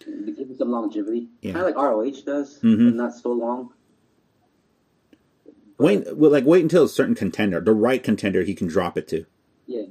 [0.06, 1.52] They give some longevity, Yeah.
[1.52, 2.92] kind of like ROH does, Mhm.
[2.92, 3.72] but not so long.
[5.78, 6.16] Wait.
[6.16, 9.26] Well, like wait until a certain contender, the right contender, he can drop it to.
[9.66, 9.82] Yeah.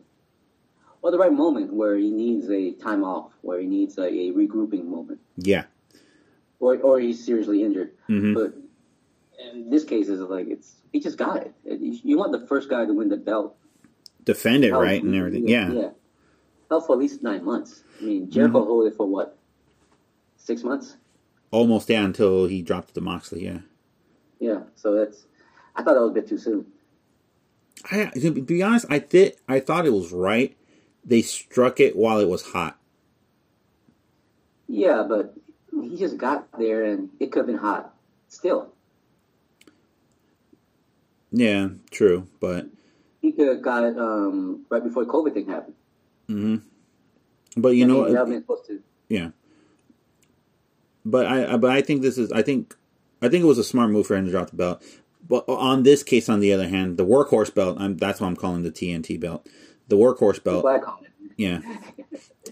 [1.02, 4.32] Or the right moment where he needs a time off, where he needs a, a
[4.32, 5.66] regrouping moment, Yeah.
[6.60, 7.92] or or he's seriously injured.
[8.08, 8.54] hmm But
[9.54, 11.54] in this case, is like it's he just got it.
[11.64, 13.56] You want the first guy to win the belt,
[14.24, 15.48] Defend it right and everything.
[15.48, 15.72] Yeah.
[15.72, 15.90] yeah,
[16.70, 17.84] held for at least nine months.
[18.02, 18.68] I mean, Jericho Mm-hmm.
[18.68, 19.38] held it for what,
[20.38, 20.98] six months?
[21.52, 23.46] Almost down until he dropped the Moxley.
[23.46, 23.60] Yeah.
[24.40, 25.26] Yeah, so that's.
[25.76, 26.66] I thought that was a bit too soon.
[27.92, 29.36] I to be honest, I did.
[29.48, 30.56] I thought it was right.
[31.04, 32.78] They struck it while it was hot.
[34.68, 35.36] Yeah, but
[35.72, 37.94] he just got there and it could have been hot.
[38.28, 38.74] Still,
[41.32, 42.68] Yeah, true, but
[43.22, 45.76] he could have got it um, right before the COVID thing happened.
[46.28, 46.56] hmm
[47.56, 48.82] But you I know, mean, that supposed to.
[49.10, 49.30] yeah.
[51.06, 52.76] But I, I- but I think this is, I think,
[53.22, 54.84] I think it was a smart move for him to drop the belt.
[55.28, 58.36] But on this case, on the other hand, the workhorse belt, I'm, that's what I'm
[58.36, 59.48] calling the TNT belt.
[59.88, 60.64] The workhorse belt,
[61.38, 61.60] yeah,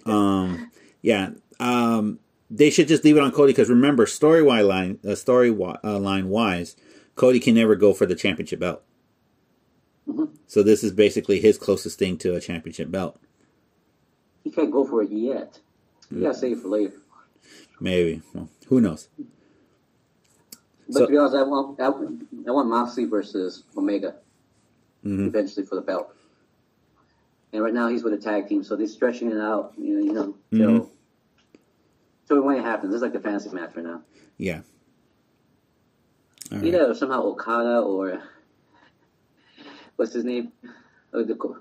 [0.06, 0.72] um,
[1.02, 1.32] yeah.
[1.60, 2.20] Um,
[2.50, 6.00] they should just leave it on Cody because remember, story line, uh, story wi- uh,
[6.00, 6.76] line wise,
[7.16, 8.84] Cody can never go for the championship belt.
[10.08, 10.30] Mhm.
[10.48, 13.20] So this is basically his closest thing to a championship belt.
[14.44, 15.60] He can't go for it yet.
[16.12, 16.94] You gotta save it for later.
[17.80, 18.22] Maybe.
[18.34, 19.08] Well, who knows?
[20.94, 24.16] But So- to be honest, I want I, want- I want Moxley versus Omega
[25.04, 25.28] Mhm.
[25.28, 26.14] eventually for the belt.
[27.52, 29.74] And right now he's with a tag team, so they're stretching it out.
[29.78, 30.90] You know, you know, till Mhm.
[32.28, 32.94] till when it happens.
[32.94, 34.02] It's like the fantasy match right now.
[34.38, 34.62] Yeah.
[36.52, 36.68] All right.
[36.68, 38.22] Either somehow Okada or
[39.96, 40.52] what's his name?
[41.14, 41.60] Oh, the, ah,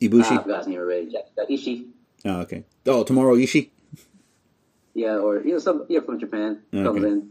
[0.00, 0.42] I Ibushi.
[0.42, 1.16] forgot his name already.
[1.16, 1.88] Uh, Ishii.
[2.24, 2.64] Oh, okay.
[2.86, 3.70] Oh, Tomohiro Ishii.
[4.94, 7.30] Yeah, or you know, some yeah from Japan comes in.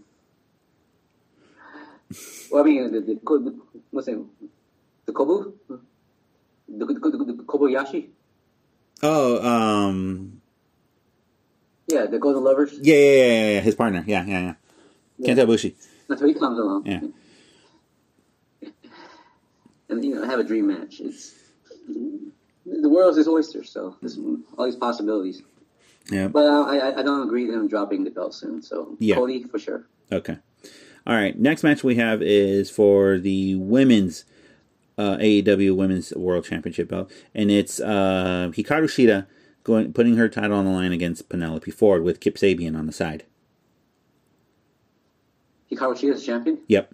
[2.51, 3.59] Well, I mean, the, the, the
[3.91, 4.17] what's it?
[5.05, 5.77] The Kobu, the,
[6.85, 8.07] the, the, the Kobayashi.
[9.03, 10.41] Oh, um,
[11.87, 12.77] Yeah, the Golden Lovers.
[12.81, 13.59] yeah, yeah, yeah, yeah, yeah.
[13.61, 14.03] His partner.
[14.07, 14.53] Yeah, yeah,
[15.19, 15.27] yeah.
[15.27, 15.75] Kenta Ibushi.
[16.07, 16.85] That's where he comes along.
[16.85, 17.01] Yeah.
[19.87, 20.99] And you know, have a dream match.
[20.99, 21.33] It's
[22.65, 24.17] the world's his oyster, so there's
[24.57, 25.43] all these possibilities.
[26.09, 26.27] Yeah.
[26.27, 28.63] But uh, I, I I don't agree with him dropping the belt soon.
[28.63, 29.13] So Yeah.
[29.15, 29.85] Cody for sure.
[30.11, 30.37] Okay.
[31.07, 31.37] All right.
[31.37, 34.25] Next match we have is for the women's
[34.97, 39.27] uh, AEW Women's World Championship belt, and it's uh, Hikaru Shida
[39.63, 42.91] going putting her title on the line against Penelope Ford with Kip Sabian on the
[42.93, 43.25] side.
[45.71, 46.59] Hikaru Shida's champion.
[46.67, 46.93] Yep.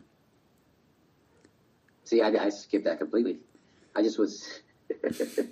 [2.06, 3.38] See, I, I skipped that completely.
[3.96, 4.60] I just was.
[5.00, 5.46] to,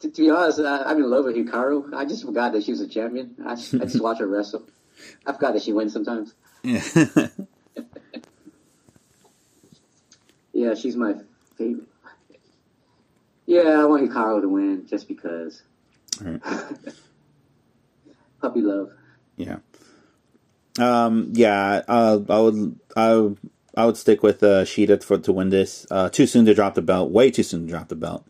[0.00, 1.92] to be honest, I, I'm in love with Hikaru.
[1.94, 3.34] I just forgot that she was a champion.
[3.44, 4.62] I, just- I just watch her wrestle.
[5.26, 6.34] I forgot that she wins sometimes.
[6.62, 6.82] Yeah.
[10.52, 11.14] Yeah, she's my
[11.56, 11.88] favorite.
[13.46, 15.62] Yeah, I want Hikaru to win just because.
[16.20, 16.40] Right.
[18.40, 18.92] Puppy love.
[19.36, 19.58] Yeah.
[20.78, 21.32] Um.
[21.34, 21.82] Yeah.
[21.88, 22.78] Uh, I would.
[22.96, 23.30] I.
[23.74, 25.86] I would stick with uh, Shida for to win this.
[25.90, 27.10] Uh, too soon to drop the belt.
[27.10, 28.26] Way too soon to drop the belt.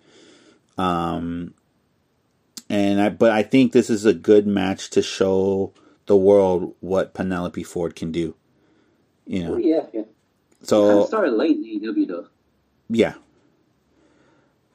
[0.78, 1.54] Um.
[2.68, 5.74] And I, but I think this is a good match to show
[6.06, 8.34] the world what Penelope Ford can do.
[9.26, 9.56] You Oh, know.
[9.58, 10.02] yeah, yeah.
[10.02, 10.06] Kind
[10.62, 12.26] So of started late in AEW though.
[12.88, 13.14] yeah.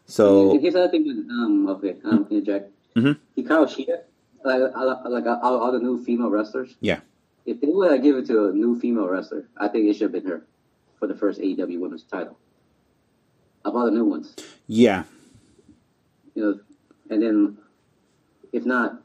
[0.06, 2.72] So here's another thing with um okay um interject.
[2.96, 3.18] Mhm.
[3.38, 4.02] Hikaru Shida,
[4.44, 6.76] like I- like all, all the new female wrestlers.
[6.80, 7.02] Yeah.
[7.46, 10.04] If they would have give it to a new female wrestler, I think it should
[10.04, 10.46] have been her
[11.00, 12.38] for the first AEW Women's title.
[13.66, 14.34] Of all the new ones,
[14.68, 15.04] yeah.
[16.36, 16.60] you know,
[17.10, 17.58] and then
[18.54, 19.02] if not,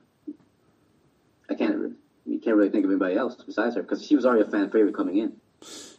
[1.51, 1.97] I can't.
[2.27, 4.71] You can't really think of anybody else besides her because she was already a fan
[4.71, 5.33] favorite coming in.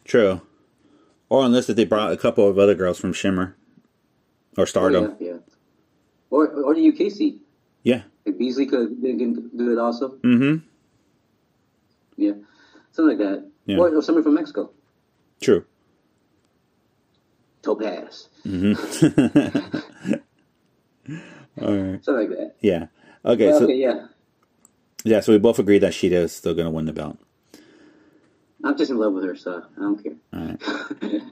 [0.06, 0.42] True.
[1.30, 3.56] Or unless if they brought a couple of other girls from Shimmer
[4.58, 5.06] or Stardom.
[5.06, 5.38] Oh, yeah, yeah.
[6.30, 7.40] Or or the UK
[7.84, 8.04] yeah.
[8.26, 10.10] Like Beasley could could do it also.
[10.24, 10.66] Mm-hmm.
[12.16, 12.32] Yeah,
[12.92, 13.50] something like that.
[13.66, 13.78] Yeah.
[13.78, 14.72] Or, or somebody from Mexico.
[15.42, 15.66] True.
[17.62, 18.30] Topaz.
[18.46, 20.14] Mm-hmm.
[21.62, 22.04] All right.
[22.04, 22.56] Something like that.
[22.62, 22.88] Yeah.
[23.26, 23.48] Okay.
[23.48, 24.08] Well, so okay, yeah.
[25.04, 25.20] Yeah.
[25.20, 27.18] So we both agree that Shida is still going to win the belt.
[28.64, 30.14] I'm just in love with her, so I don't care.
[30.34, 30.40] All
[31.12, 31.22] right.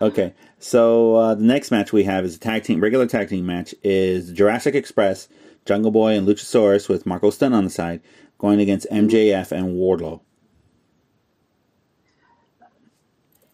[0.00, 0.34] Okay.
[0.58, 3.72] So uh, the next match we have is a tag team, regular tag team match.
[3.84, 5.28] Is Jurassic Express,
[5.64, 8.00] Jungle Boy, and Luchasaurus with Marco Stunt on the side,
[8.36, 10.20] going against MJF and Wardlow.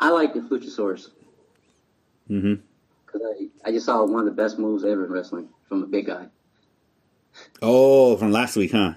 [0.00, 1.10] I like the Luchasaurus
[2.30, 2.54] Mm-hmm.
[3.04, 3.22] because
[3.64, 6.06] I, I just saw one of the best moves ever in wrestling from a big
[6.06, 6.28] guy.
[7.60, 8.94] Oh, from last week, huh?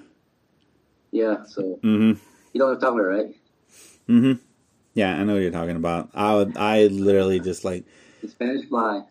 [1.12, 2.20] Yeah, so Mm-hmm.
[2.53, 3.36] you know what I'm talking about, right?
[4.09, 4.34] Mm-hmm.
[4.93, 6.09] Yeah, I know what you're talking about.
[6.14, 7.86] I would, I literally just like,
[8.22, 9.03] The Spanish Fly.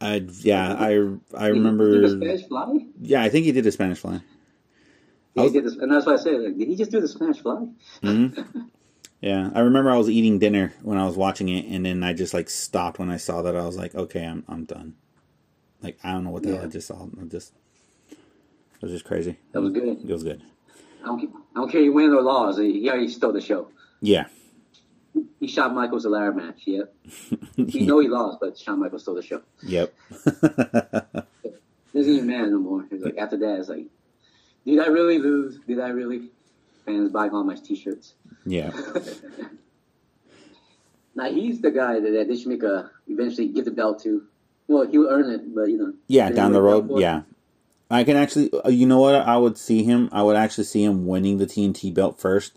[0.00, 1.90] I yeah, I I Did he remember.
[1.92, 2.78] do the Spanish Fly?
[3.02, 4.14] Yeah, I think he did a Spanish fly.
[4.14, 4.20] I
[5.34, 7.00] Yeah, was- he did this, and that's why I said, like, did he just do
[7.00, 7.66] the Spanish Fly?
[8.02, 8.26] hmm
[9.20, 12.14] Yeah, I remember I was eating dinner when I was watching it, and then I
[12.14, 13.54] just like stopped when I saw that.
[13.54, 14.94] I was like, okay, I'm I'm done.
[15.82, 17.06] Like I don't know what the hell I just saw.
[17.20, 17.52] I just
[18.80, 19.38] it was just crazy.
[19.52, 19.98] That was good.
[20.04, 20.42] It was good.
[21.02, 22.58] I don't, I don't care you win or lost.
[22.60, 23.68] He already stole the show.
[24.02, 24.26] Yeah,
[25.38, 26.62] He shot Michaels a ladder match.
[26.66, 26.94] Yep.
[27.56, 29.42] You know he lost, but Shawn Michaels stole the show.
[29.62, 29.94] yep.
[31.92, 32.86] Isn't even mad no more.
[32.90, 33.86] It's like after that, it's like,
[34.64, 35.58] did I really lose?
[35.66, 36.30] Did I really?
[36.86, 38.14] Fans buying all my T-shirts.
[38.46, 38.70] yeah,
[41.14, 44.24] Now he's the guy that, that they should make a eventually give the belt to
[44.68, 45.92] Well, he'll earn it, but you know.
[46.06, 46.90] Yeah, down the road.
[46.98, 47.22] Yeah,
[47.90, 48.50] I can actually.
[48.52, 49.14] uh, You know what?
[49.16, 50.08] I would see him.
[50.12, 52.56] I would actually see him winning the TNT belt first,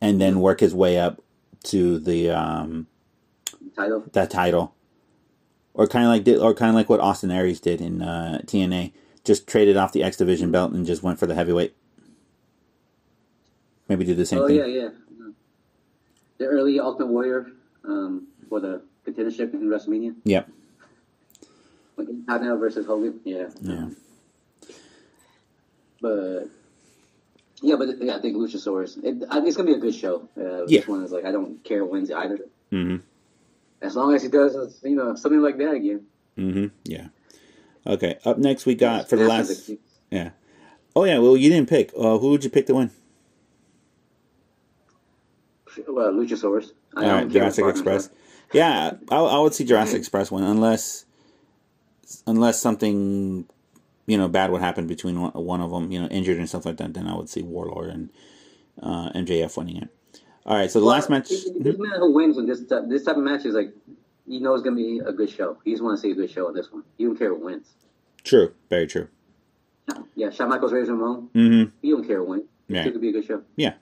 [0.00, 1.22] and then work his way up
[1.64, 2.86] to the um
[3.74, 4.04] Title.
[4.12, 4.74] that title,
[5.74, 8.40] or kind of like did, or kind of like what Austin Aries did in uh,
[8.44, 8.92] TNA.
[9.24, 11.74] Just traded off the X Division belt and just went for the heavyweight.
[13.88, 14.60] Maybe do the same Oh thing.
[14.60, 14.88] Oh yeah, yeah.
[16.38, 17.46] The early Ultimate Warrior
[17.84, 20.48] um, for the contendership in WrestleMania, Yep.
[21.96, 23.20] like Continental versus Hogan.
[23.24, 23.88] Yeah, Yeah.
[26.06, 26.48] But
[27.62, 28.96] yeah, but yeah, I think Luchasaurus.
[29.02, 30.28] It, it's gonna be a good show.
[30.36, 30.80] Uh, Yeah.
[30.80, 32.38] This one is like I don't care who wins either,
[32.70, 32.96] hmm
[33.82, 36.06] as long as he does uh, you know something like that again.
[36.38, 36.66] Mm-hmm.
[36.84, 37.08] Yeah.
[37.86, 38.18] Okay.
[38.24, 39.70] Up next, we got for the last.
[40.10, 40.30] Yeah.
[40.94, 41.18] Oh yeah.
[41.18, 41.92] Well, you didn't pick.
[41.96, 42.90] Uh, who would you pick to win?
[45.88, 46.70] Well, Luchasaurus.
[46.94, 48.10] I All don't right, Jurassic Express.
[48.52, 51.04] Yeah, I, I would see Jurassic Express win unless
[52.26, 53.46] unless something
[54.06, 56.66] you know bad would happen between one, one of them, you know, injured and stuff
[56.66, 56.94] like that.
[56.94, 58.10] Then I would see Warlord and
[58.82, 59.88] uh, MJF winning it.
[60.44, 61.30] All right, so the Well, last match.
[61.30, 63.72] It, it who wins when this type, this type of match is like,
[64.26, 65.58] you know, it's gonna be a good show.
[65.64, 66.84] You just want to see a good show on this one.
[66.98, 67.68] You don't care who wins.
[68.22, 69.08] True, very true.
[70.14, 71.28] Yeah, Shawn Michaels, Razor Ramon.
[71.34, 71.76] Mm-hmm.
[71.82, 72.44] You don't care who wins.
[72.68, 72.84] Yeah.
[72.84, 73.42] It could be a good show.
[73.56, 73.74] Yeah.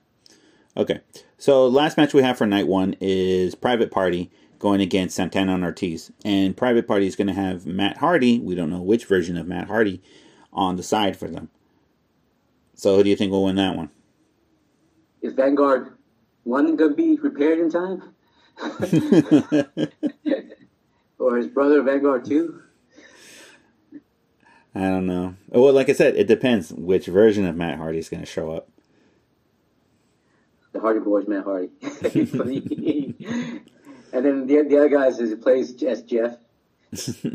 [0.77, 1.01] Okay.
[1.39, 5.65] So last match we have for night one is Private Party going against Santana and
[5.65, 6.11] Ortiz.
[6.25, 8.39] And Private Party is going to have Matt Hardy.
[8.39, 10.03] We don't know which version of Matt Hardy
[10.53, 11.51] on the side for them.
[12.75, 13.91] So who do you think will win that one?
[15.23, 15.97] Is Vanguard
[16.43, 18.03] one gonna be repaired in time,
[21.19, 22.63] or his brother Vanguard two?
[24.75, 25.37] I don't know.
[25.49, 28.51] Well, like I said, it depends which version of Matt Hardy is going to show
[28.51, 28.69] up.
[30.73, 31.71] The Hardy Boys, Matt Hardy.
[34.15, 36.37] And then the, the other guys is he plays as Jeff.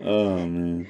[0.00, 0.86] Oh man,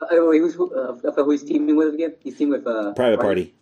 [0.00, 2.14] Uh, wait, who's who, uh, I who he's teaming with again?
[2.18, 3.54] He's teaming with uh, Private Party.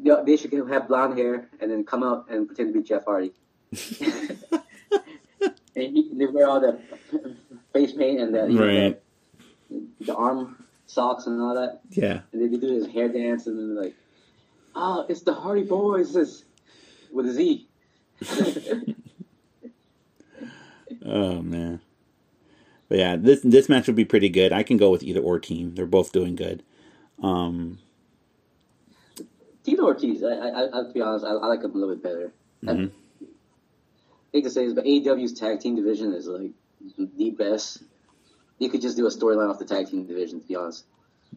[0.00, 3.04] Yeah, they should have blonde hair and then come out and pretend to be Jeff
[3.06, 3.32] Hardy.
[4.00, 4.52] and
[5.74, 6.78] he, they wear all the
[7.72, 9.00] face paint and the, you know, Right.
[9.68, 11.80] the, the arm socks and all that.
[11.90, 12.20] Yeah.
[12.32, 13.96] And then they do his hair dance and then they're like,
[14.76, 16.14] oh, it's the Hardy Boys
[17.12, 17.67] with a Z.
[21.04, 21.80] Oh man.
[22.88, 24.52] But yeah, this this match would be pretty good.
[24.52, 25.74] I can go with either or team.
[25.74, 26.62] They're both doing good.
[27.22, 27.78] Um,
[29.64, 32.02] Tito Ortiz, I, I, I, to be honest, I, I like him a little bit
[32.02, 32.32] better.
[32.64, 32.90] Mhm.
[33.22, 33.26] I
[34.32, 36.50] hate to say this, but AEW's tag team division is like
[37.16, 37.82] the best.
[38.58, 40.84] You could just do a storyline off the tag team division, to be honest.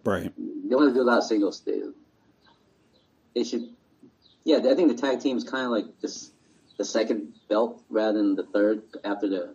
[0.06, 0.32] right.
[0.38, 1.62] They want to do a lot of singles.
[1.62, 1.82] They,
[3.36, 3.70] they should,
[4.44, 4.58] yeah.
[4.58, 6.31] I think the tag team is kind of like this,
[6.82, 9.54] the second belt rather than the third after the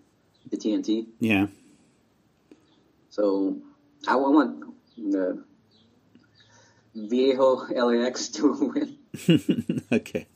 [0.49, 1.09] the TNT.
[1.19, 1.49] Yeah.
[3.11, 3.57] So
[4.07, 4.65] I, want
[4.97, 5.43] the
[6.95, 8.53] Viejo LAX to
[9.27, 10.29] win okay.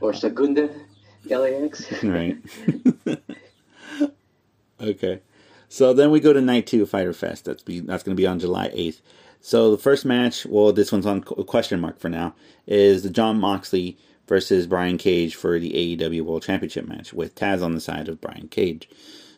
[0.00, 0.70] or Segunda
[1.28, 1.84] LAX.
[2.02, 2.38] Right.
[4.80, 5.20] okay.
[5.68, 7.44] So then we go to night two, Fyter Fest.
[7.44, 9.02] That's be that's going to be on July eighth.
[9.40, 12.34] So the first match, well, this one's on question mark for now,
[12.66, 17.62] is the Jon Moxley versus Brian Cage for the AEW World Championship match with Taz
[17.62, 18.88] on the side of Brian Cage.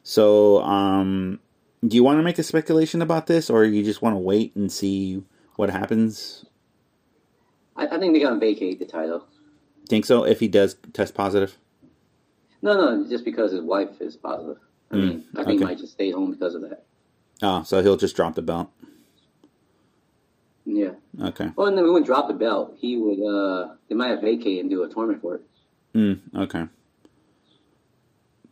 [0.03, 1.38] So, um,
[1.86, 4.55] do you want to make a speculation about this, or you just want to wait
[4.57, 5.22] and see
[5.57, 6.44] what happens?
[7.76, 9.26] I, I think they're gonna vacate the title.
[9.88, 10.24] Think so?
[10.24, 11.57] If he does test positive,
[12.62, 14.59] No, no, just because his wife is positive.
[14.90, 15.59] I Mm, mean, I think okay.
[15.59, 16.84] he might just stay home because of that.
[17.42, 18.70] oh, so he'll just drop the belt.
[20.73, 20.93] Yeah.
[21.21, 21.51] Okay.
[21.57, 22.77] Well, and then we wouldn't drop the belt.
[22.79, 23.21] He would.
[23.21, 25.43] uh They might have vacate and do a tournament for it.
[25.95, 26.66] Mm, okay.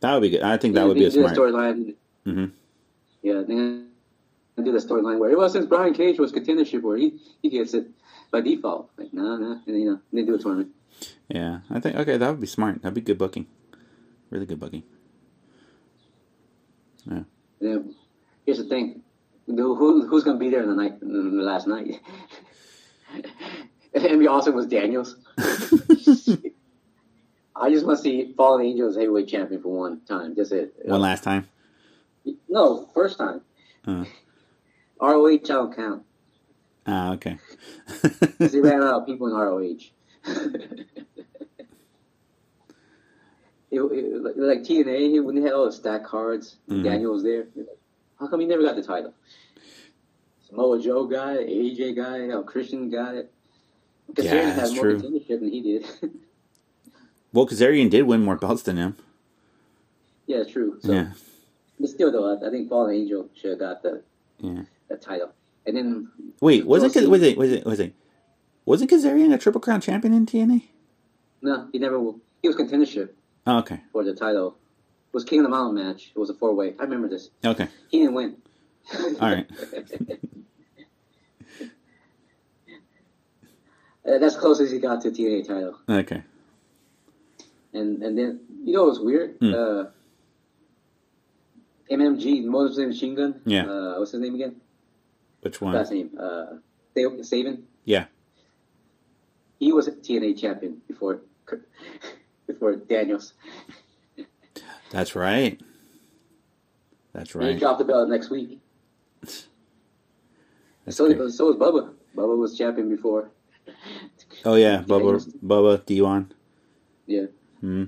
[0.00, 0.42] That would be good.
[0.42, 1.36] I think that would be a smart.
[1.36, 1.94] storyline.
[2.26, 2.52] Mhm.
[3.22, 3.84] Yeah, gonna
[4.56, 7.88] do the storyline where well, since Brian Cage was contendership, where he he gets it
[8.30, 8.90] by default.
[8.96, 10.70] Like no, no, and you know they do a tournament.
[11.28, 12.82] Yeah, I think okay, that would be smart.
[12.82, 13.46] That'd be good booking.
[14.30, 14.82] Really good booking.
[17.10, 17.22] Yeah.
[17.60, 17.78] yeah.
[18.44, 19.02] here's the thing:
[19.56, 22.00] who who- who's gonna be there in the night the last night?
[23.94, 25.16] and Austin was Daniels.
[27.56, 30.36] I just want to see Fallen Angels heavyweight champion for one time.
[30.36, 30.74] Just it.
[30.84, 31.48] One last time.
[32.48, 33.40] No, first time.
[33.86, 34.04] Uh.
[35.00, 36.02] ROH, I don't count.
[36.86, 37.38] Ah, okay.
[38.38, 39.90] they ran out of people in ROH.
[43.70, 46.84] it, it, like, TNA, when they had all the stack cards, Mhm.
[46.84, 47.46] Daniel was there.
[48.18, 49.14] How come he never got the title?
[50.48, 53.30] Samoa Joe got it, AJ got it, Christian got it.
[54.08, 55.00] Because Yeah, that's had more true.
[55.00, 55.86] contendership than he did.
[57.30, 58.96] Well, Kazarian did win more belts than him.
[60.26, 60.78] Yeah, true.
[60.80, 61.12] So, Yeah.
[61.78, 64.02] but still, though, I, think Fallen Angel should have got the
[64.40, 64.62] Yeah.
[64.88, 65.32] the title.
[65.66, 66.08] And then
[66.40, 67.92] Wait, wasn't Joe was it was it was it
[68.64, 70.62] wasn't Kazarian a Triple Crown champion in TNA?
[71.42, 72.00] no, he never.
[72.00, 72.18] will.
[72.40, 73.10] He was contendership
[73.46, 73.82] Oh, okay.
[73.92, 74.56] for the title.
[75.08, 76.12] It was King of the Mountain match.
[76.14, 76.74] It was a four way.
[76.78, 77.30] I remember this.
[77.44, 77.68] Okay.
[77.88, 78.36] He didn't win.
[79.20, 79.48] All right.
[84.06, 85.78] Uh, That's close as he got to TNA title.
[85.86, 86.22] Okay.
[87.74, 89.36] And and then you know what's weird?
[89.38, 89.52] Hmm.
[89.52, 89.84] Uh,
[91.90, 93.40] MMG, Moses Machine Gun.
[93.44, 93.66] Yeah.
[93.66, 94.56] Uh, what's his name again?
[95.42, 95.74] Which one?
[95.74, 96.10] Last name?
[96.18, 96.56] Uh,
[97.22, 97.64] Sabin.
[97.84, 98.06] Yeah.
[99.58, 101.20] He was a TNA champion before
[102.46, 103.34] before Daniels.
[104.90, 105.60] That's right.
[107.12, 107.58] That's And he right.
[107.58, 108.60] dropped the belt next week.
[109.22, 109.46] That's
[110.90, 111.30] So great.
[111.32, 111.92] so was Bubba.
[112.16, 113.30] Bubba was champion before.
[114.44, 116.32] Oh yeah, Bubba Bubba Dion.
[117.06, 117.26] Yeah.
[117.60, 117.84] Hmm.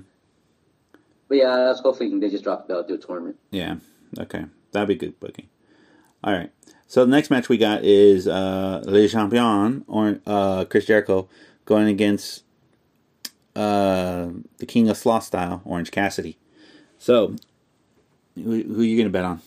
[1.27, 3.37] But yeah, I was hoping they just dropped the belt, do a tournament.
[3.51, 3.75] Yeah.
[4.19, 4.45] Okay.
[4.73, 5.47] That'd be good booking.
[6.23, 6.51] All right.
[6.87, 11.29] So the next match we got is uh Le Champion or uh Chris Jericho
[11.65, 12.43] going against
[13.55, 16.37] uh the King of Sloth style, Orange Cassidy.
[17.01, 17.35] So
[18.35, 19.41] who, who are you gonna bet on?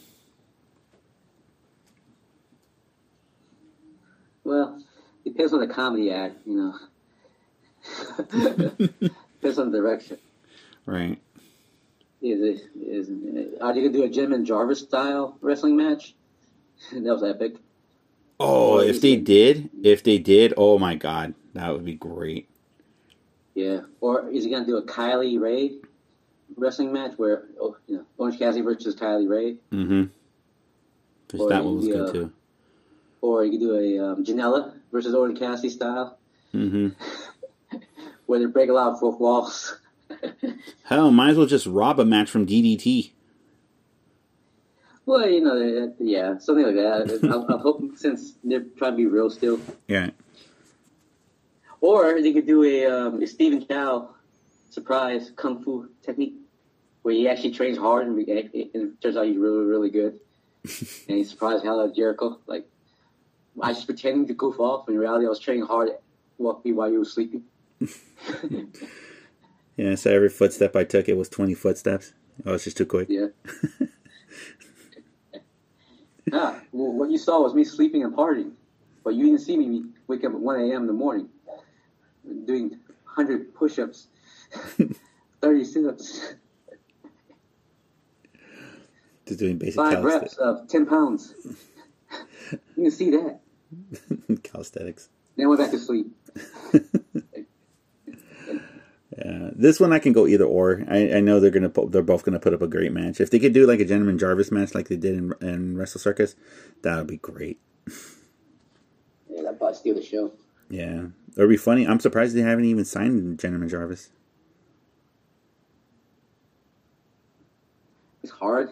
[4.43, 4.83] Well,
[5.25, 6.75] depends on the comedy act, you know.
[9.39, 10.19] depends on the direction.
[10.85, 11.21] Right.
[12.21, 13.09] Is it is
[13.61, 16.17] are uh, you gonna do a Gentleman Jervis style wrestling match?
[16.93, 17.55] that was epic.
[18.41, 21.95] Oh, Or if they it- did, if they did, oh my god, that would be
[21.95, 22.49] great.
[23.55, 23.83] Yeah.
[24.01, 25.77] Or is he gonna do a Kylie Rae
[26.57, 30.05] wrestling match where oh, you know Orange Cassidy versus Kylie Rae, Mm-hmm.
[31.41, 32.33] Or that one was good uh, too.
[33.21, 36.19] or you could do a um, Janela versus Orange Cassidy style
[36.55, 36.89] Mm-hmm.
[38.27, 39.77] where they break a lot of fourth walls.
[40.85, 43.11] Hell, might as well just rob a match from DDT.
[45.07, 47.21] well, you know, uh, yeah, something like that.
[47.25, 49.59] I'm, I'm hoping since they're trying to be real still.
[49.89, 50.11] Yeah.
[51.81, 54.11] Or they could do a, um, a Stephen Chow
[54.75, 56.35] surprise kung fu technique
[57.03, 60.19] where he actually trains hard and, and it turns out he's really, really good.
[61.09, 62.39] and he surprised hell out of Jericho.
[62.47, 62.67] Like,
[63.61, 64.89] I was pretending to goof off.
[64.89, 65.91] In reality, I was training hard
[66.39, 67.45] while, while you were sleeping.
[69.77, 72.13] Yeah, so every footstep I took, it was 20 footsteps.
[72.47, 73.09] Oh, it's just too quick.
[73.11, 73.27] Yeah.
[76.33, 78.53] ah, well, what you saw was me sleeping and partying.
[79.03, 80.83] But you didn't see me wake up at 1 a.m.
[80.83, 81.29] in the morning
[82.47, 82.71] doing
[83.15, 84.09] 100 push ups,
[85.41, 86.35] 30 sit ups.
[89.27, 91.35] Just doing basic five reps of 10 pounds.
[92.53, 93.41] you can see that.
[94.43, 95.09] calisthenics.
[95.37, 96.15] Then went back to sleep.
[99.17, 100.85] Yeah, this one I can go either or.
[100.89, 103.21] I, I know they're gonna put, they're both gonna put up a great match.
[103.21, 106.01] If they could do like a Gentleman Jervis match like they did in, in Wrestle
[106.01, 106.35] Circus,
[106.83, 107.61] that would be great.
[109.29, 110.33] Yeah, that probably steal the show.
[110.69, 111.87] Yeah, it would be funny.
[111.87, 114.11] I'm surprised they haven't even signed Gentleman Jervis.
[118.25, 118.71] It's hard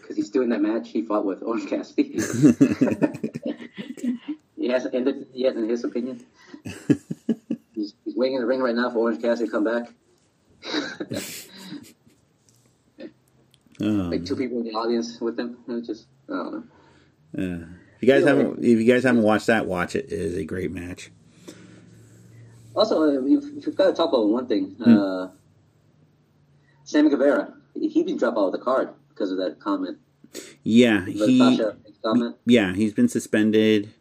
[0.00, 2.14] because he's doing that match he fought with Orange Cassidy.
[4.56, 6.26] he hasn't ended yet, in his opinion.
[7.72, 9.86] he's, he's waiting in the ring right now for Orange Cassidy to come back.
[13.80, 15.58] Oh, like two people in the audience with him.
[15.86, 16.64] Just, I don't know.
[17.34, 17.66] yeah.
[17.94, 20.06] If you guys haven't, if you guys haven't watched that, watch it.
[20.06, 21.12] It is a great match.
[22.74, 24.74] Also, uh, we've, we've got to talk about one thing.
[24.84, 25.28] Uh,
[26.82, 29.98] Sammy Guevara, he didn't drop out of the card because of that comment.
[30.62, 31.38] Yeah, he.
[31.38, 32.36] Sasha comment.
[32.46, 33.92] Yeah, he's been suspended.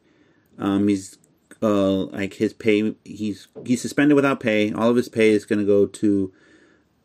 [0.57, 1.17] Um, he's
[1.61, 2.95] uh like his pay.
[3.03, 4.71] He's he's suspended without pay.
[4.71, 6.33] All of his pay is going to go to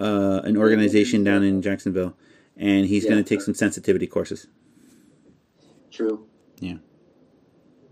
[0.00, 2.16] uh an organization down in Jacksonville,
[2.56, 4.46] and he's going to take some sensitivity courses.
[5.90, 6.26] True.
[6.58, 6.76] Yeah.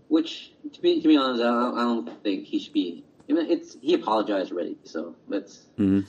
[0.07, 3.03] Which, to be to be honest, I don't, I don't think he should be.
[3.29, 6.05] I mean, it's he apologized already, so let's Mhm.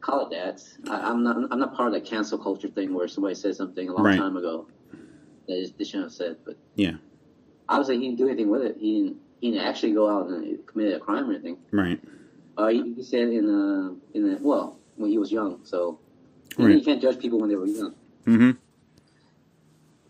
[0.00, 0.62] Call it that.
[0.90, 3.88] I, I'm not I'm not part of that cancel culture thing where somebody said something
[3.88, 4.18] a long Right.
[4.18, 4.66] time ago
[5.48, 6.36] that they shouldn't have said.
[6.44, 6.94] But Yeah.
[7.68, 8.76] obviously, he didn't do anything with it.
[8.78, 11.58] He didn't he didn't actually go out and commit a crime or anything.
[11.70, 12.00] Right.
[12.56, 15.98] Uh, he, he said in uh in the well when he was young, so
[16.58, 16.76] you, Right.
[16.76, 17.94] you can't judge people when they were young.
[18.26, 18.50] Mm-hmm.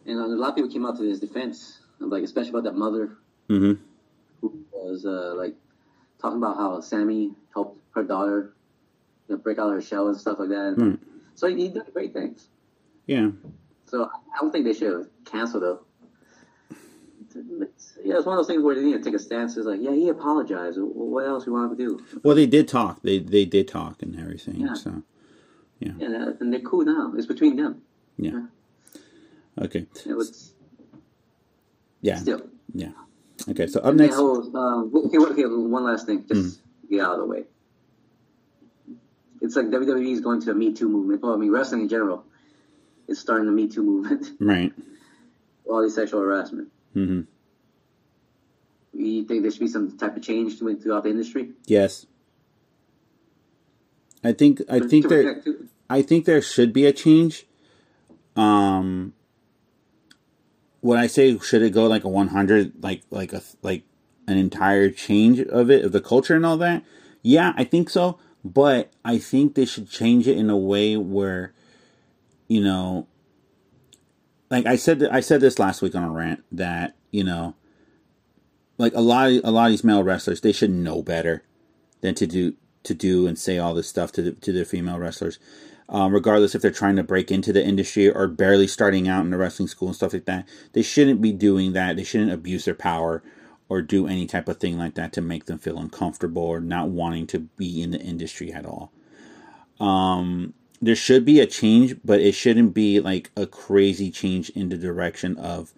[0.06, 3.16] And a lot of people came out to his defense, like especially about that mother
[3.48, 3.82] Mm-hmm.
[4.40, 5.54] who was uh, like
[6.22, 8.54] talking about how Sammy helped her daughter
[9.30, 10.74] you break out of her shell and stuff like that.
[10.76, 10.98] Right.
[11.34, 12.48] So he, he did great things.
[13.06, 13.30] Yeah.
[13.86, 15.80] So I don't think they should have canceled though.
[17.62, 19.56] it's, yeah, it's one of those things where they need to take a stance.
[19.56, 20.78] It's like, yeah, he apologized.
[20.80, 22.04] What else we want to do?
[22.22, 23.02] Well, they did talk.
[23.02, 24.60] They they did talk and everything.
[24.60, 24.74] Yeah.
[24.74, 25.02] So
[25.78, 27.12] Yeah, and they're cool now.
[27.16, 27.82] It's between them.
[28.18, 28.46] yeah.
[29.60, 29.86] Okay.
[30.06, 30.52] It was
[32.00, 32.16] Yeah.
[32.16, 32.42] still.
[32.72, 32.92] Yeah.
[33.48, 33.66] Okay.
[33.66, 34.16] So up Yeah, next.
[34.18, 37.44] oh, um, okay, okay, one last thing, just get out of the way.
[39.40, 41.22] It's like WWE is going to a Me Too movement.
[41.22, 42.24] Well, I mean, wrestling in general
[43.08, 44.26] is starting the Me Too movement.
[44.40, 44.72] Right.
[45.66, 46.68] All these sexual harassment.
[46.94, 47.20] hmm
[48.92, 51.50] You think there should be some type of change to it throughout the industry?
[51.66, 52.06] Yes.
[54.22, 55.42] I think I think there
[55.88, 57.46] I think there should be a change.
[58.36, 59.14] Um,
[60.80, 63.84] when I say should it go like a 100, like like a like
[64.26, 66.84] an entire change of it of the culture and all that?
[67.22, 68.18] Yeah, I think so.
[68.44, 71.52] But I think they should change it in a way where,
[72.48, 73.06] you know,
[74.50, 77.54] like I said, I said this last week on a rant that you know,
[78.78, 81.42] like a lot of a lot of these male wrestlers, they should know better
[82.00, 84.98] than to do to do and say all this stuff to the, to the female
[84.98, 85.38] wrestlers,
[85.88, 89.30] um, regardless if they're trying to break into the industry or barely starting out in
[89.30, 90.48] the wrestling school and stuff like that.
[90.72, 91.96] They shouldn't be doing that.
[91.96, 93.22] They shouldn't abuse their power
[93.70, 96.88] or do any type of thing like that to make them feel uncomfortable or not
[96.88, 98.92] wanting to be in the industry at all.
[99.78, 104.70] Um, there should be a change, but it shouldn't be like a crazy change in
[104.70, 105.72] the direction of,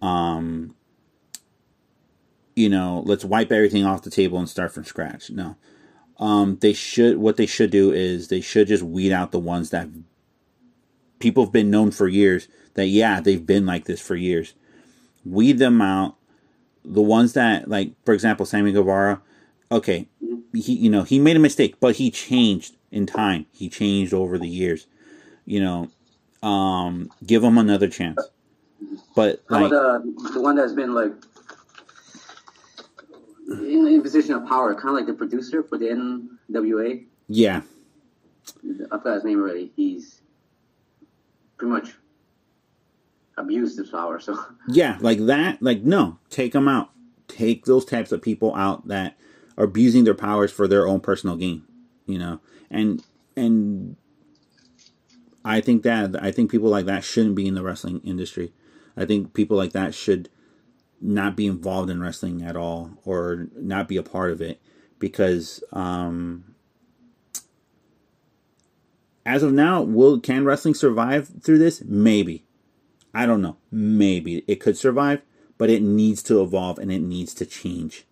[0.00, 0.76] um,
[2.54, 5.28] you know, let's wipe everything off the table and start from scratch.
[5.28, 5.56] No.
[6.18, 9.70] Um, they should, what they should do is they should just weed out the ones
[9.70, 9.88] that
[11.18, 14.54] people have been known for years that, yeah, they've been like this for years.
[15.24, 16.16] Weed them out.
[16.88, 19.20] The ones that, like, for example, Sammy Guevara,
[19.72, 20.08] okay,
[20.54, 23.46] he, you know, he made a mistake, but he changed in time.
[23.52, 24.86] He changed over the years.
[25.44, 28.20] You know, um, give him another chance.
[29.14, 31.12] But How like, about the, the one that's been like
[33.48, 35.86] in, in position of power, kind of like the producer for the
[36.50, 37.04] NWA?
[37.28, 37.62] yeah,
[38.92, 39.72] I forgot his name already.
[39.76, 40.20] He's
[41.56, 41.94] pretty much
[43.36, 44.18] abused the power.
[44.20, 45.62] So Yeah, like that.
[45.62, 46.90] Like no, take them out.
[47.28, 49.16] Take those types of people out that
[49.56, 51.64] are abusing their powers for their own personal gain.
[52.06, 53.02] You know, and
[53.36, 53.96] and
[55.44, 58.52] I think that I think people like that shouldn't be in the wrestling industry.
[58.96, 60.28] I think people like that should
[61.00, 64.60] not be involved in wrestling at all or not be a part of it
[64.98, 66.54] because um
[69.26, 72.45] as of now will can wrestling survive through this maybe
[73.16, 73.56] I don't know.
[73.70, 75.22] Maybe it could survive,
[75.56, 78.04] but it needs to evolve and it needs to change.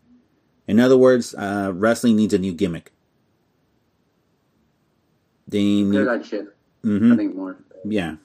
[0.67, 2.91] In other words, uh, wrestling needs a new gimmick.
[5.47, 6.49] They need, shift.
[7.13, 7.59] I think more.
[7.85, 8.17] yeah,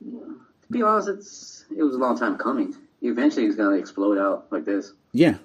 [0.00, 2.74] To be honest, it's it was a long time coming.
[3.00, 4.92] Eventually, it's gonna explode out like this.
[5.12, 5.38] yeah,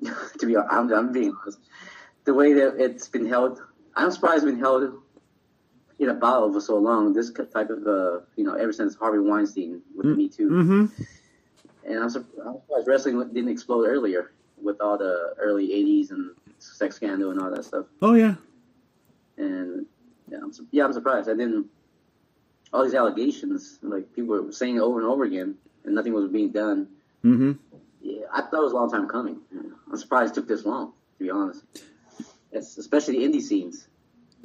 [0.38, 1.58] to be honest, I'm, I'm being honest.
[2.24, 3.60] The way that it's been held,
[3.96, 4.92] I'm surprised it's been held
[5.98, 7.12] in a bottle for so long.
[7.12, 10.48] This type of, uh, you know, ever since Harvey Weinstein with the Me Too.
[10.48, 11.02] mm-hmm.
[11.84, 14.32] And I'm, surprised wrestling didn't explode earlier
[14.62, 17.86] with all the early 80s and sex scandal and all that stuff.
[18.02, 18.34] Oh yeah,
[19.36, 19.86] And
[20.30, 21.28] yeah, I'm, yeah, I'm surprised.
[21.28, 21.66] I didn't,
[22.72, 26.30] all these allegations, like people were saying it over and over again, and nothing was
[26.30, 26.88] being done.
[27.24, 27.52] mm-hmm.
[28.02, 29.40] Yeah, I thought it was a long time coming.
[29.90, 31.64] I'm surprised it took this long, to be honest.
[32.52, 33.88] It's, especially the indie scenes.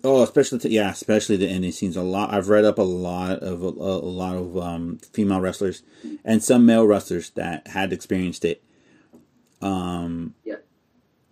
[0.05, 1.95] Oh, especially to, yeah, especially the ending scenes.
[1.95, 2.33] A lot.
[2.33, 5.81] I've read up a lot of a, a lot of um, female wrestlers
[6.25, 8.61] and some male wrestlers that had experienced it.
[9.61, 10.57] Um, Yeah.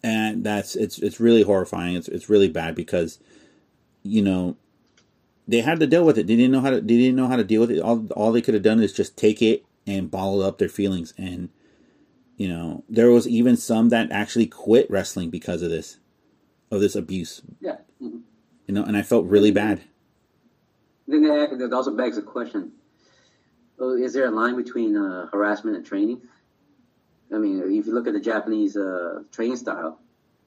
[0.03, 1.95] and that's it's it's really horrifying.
[1.97, 3.19] It's it's really bad because,
[4.03, 4.55] you know,
[5.49, 6.27] they had to deal with it.
[6.27, 6.79] They didn't know how to.
[6.79, 7.81] They didn't know how to deal with it.
[7.81, 11.13] All all they could have done is just take it and bottle up their feelings.
[11.17, 11.49] And
[12.37, 15.97] you know, there was even some that actually quit wrestling because of this,
[16.71, 17.41] of this abuse.
[17.59, 17.75] Yeah.
[18.71, 19.81] You know, and I felt really bad.
[21.05, 22.71] Then that, that also begs the question:
[23.77, 26.21] well, Is there a line between uh, harassment and training?
[27.33, 29.99] I mean, if you look at the Japanese uh, training style,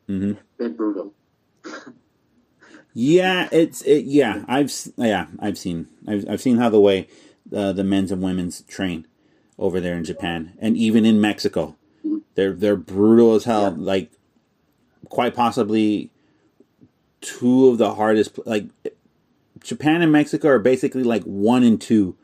[0.07, 1.13] hmm bit brutal.
[2.95, 4.07] Yeah, it's it.
[4.07, 7.09] Yeah, I've yeah I've seen I've I've seen how the way
[7.55, 9.07] uh, the men's and women's train
[9.59, 11.77] over there in Japan and even in Mexico,
[12.37, 13.65] they're they're brutal as hell.
[13.65, 13.75] Yeah.
[13.77, 14.13] Like
[15.11, 16.11] quite possibly
[17.25, 18.39] two of the hardest.
[18.47, 18.67] Like
[19.61, 22.17] Japan and Mexico are basically like one and two,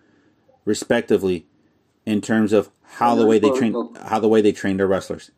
[0.64, 1.46] respectively,
[2.04, 5.30] in terms of how the way they train how the way they train their wrestlers.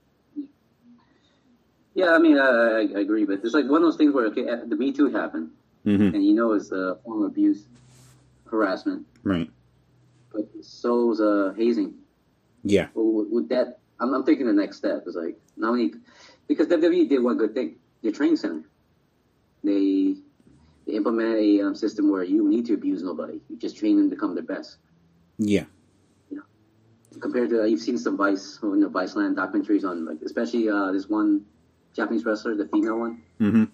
[1.94, 4.48] Yeah, I mean, I, I, agree, but it's like one of those things where okay,
[4.48, 5.50] uh, the Me Too happened,
[5.84, 7.66] hmm and you know it's a form of abuse,
[8.50, 9.50] harassment, Right.
[10.32, 11.94] but so's uh, hazing.
[12.64, 12.88] Yeah.
[12.94, 15.92] Well, with that, I'm, I'm thinking the next step is like not only
[16.48, 18.64] because WWE did one good thing, their training center.
[19.64, 20.16] They
[20.86, 23.40] they implemented a um, system where you need to abuse nobody.
[23.48, 24.78] You just train them to become their best.
[25.38, 25.64] Yeah.
[27.20, 30.68] Compared to uh, you've seen some Vice, you know, Vice Land documentaries on like especially
[30.68, 31.44] uh, this one
[31.94, 33.22] Japanese wrestler, the female one.
[33.38, 33.64] Mm-hmm.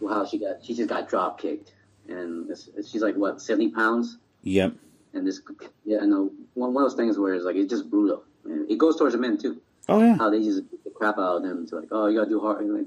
[0.00, 1.72] Well, how she got she just got drop kicked,
[2.08, 4.18] and it's, she's like what seventy pounds.
[4.42, 4.74] Yep.
[5.14, 5.40] And this,
[5.84, 8.22] yeah, I know one, one of those things where it's like it's just brutal.
[8.44, 9.60] And it goes towards the men too.
[9.88, 10.16] Oh yeah.
[10.16, 12.38] How they just beat the crap out of them to like, oh, you gotta do
[12.38, 12.68] hard.
[12.68, 12.86] Like,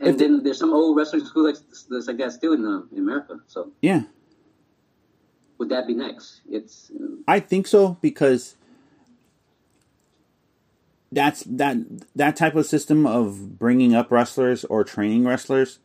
[0.00, 1.56] and, then there's some old wrestling school like
[1.90, 3.40] that's like that still in, uh, in America.
[3.46, 4.02] So Yeah.
[5.58, 6.40] would that be next?
[6.48, 8.56] It's uh, I think so because
[11.10, 11.78] that's that
[12.14, 15.78] that type of system of bringing up wrestlers or training wrestlers.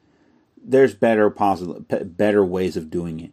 [0.65, 3.31] There's better positive, better ways of doing it.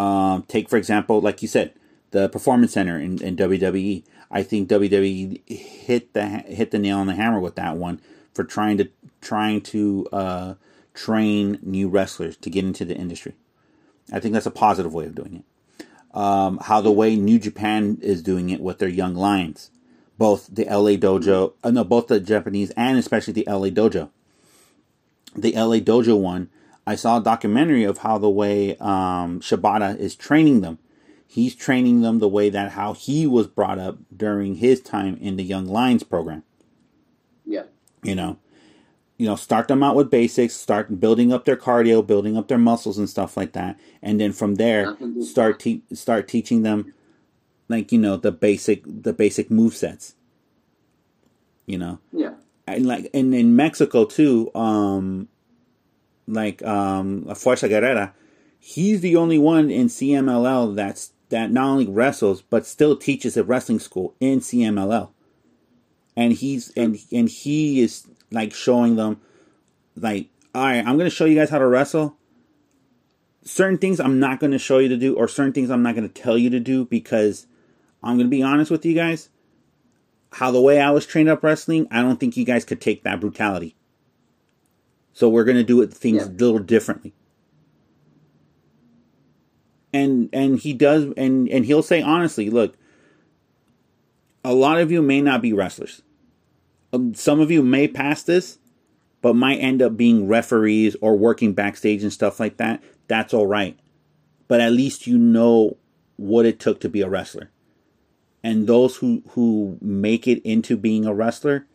[0.00, 1.74] Um, take for example, like you said,
[2.12, 4.04] the performance center in, in WWE.
[4.30, 8.00] I think WWE hit the hit the nail on the hammer with that one
[8.34, 8.88] for trying to
[9.20, 10.54] trying to uh,
[10.94, 13.34] train new wrestlers to get into the industry.
[14.12, 15.44] I think that's a positive way of doing it
[16.14, 19.70] um, how the way New Japan is doing it with their young lions,
[20.18, 24.10] both the LA Dojo, uh, no, both the Japanese and especially the LA Dojo.
[25.34, 26.50] The LA Dojo one,
[26.86, 30.78] I saw a documentary of how the way um, Shibata is training them.
[31.26, 35.36] He's training them the way that how he was brought up during his time in
[35.36, 36.42] the Young Lions program
[38.02, 38.38] you know
[39.18, 42.58] you know start them out with basics start building up their cardio building up their
[42.58, 43.78] muscles and stuff like that.
[44.02, 46.92] And then from there start te- start teaching them
[47.68, 50.14] like you know the basic the basic move sets.
[51.66, 52.00] You know?
[52.12, 52.34] Yeah,
[52.66, 55.28] and like and in Mexico too um
[56.26, 58.12] like um Fuerza Guerrera
[58.58, 63.46] he's the only one in CMLL that's that not only wrestles but still teaches at
[63.46, 65.10] wrestling school in CMLL
[66.16, 69.20] and he's and and he is like showing them
[69.96, 72.16] like all right i'm going to show you guys how to wrestle.
[73.44, 75.94] Certain things i'm not going to show you to do or certain things i'm not
[75.94, 77.46] going to tell you to do because
[78.02, 79.28] i'm going to be honest with you guys.
[80.32, 83.02] How the way i was trained up wrestling i don't think you guys could take
[83.04, 83.74] that brutality.
[85.12, 86.28] So we're going to do it things Yeah.
[86.28, 87.12] a little differently.
[89.92, 92.76] And and he does and and he'll say honestly look
[94.44, 96.02] a lot of you may not be wrestlers.
[96.92, 98.58] Um, some of you may pass this,
[99.20, 102.82] but might end up being referees or working backstage and stuff like that.
[103.08, 103.78] That's all right.
[104.48, 105.76] But at least you know
[106.16, 107.50] what it took to be a wrestler.
[108.42, 111.66] And those who, who make it into being a wrestler,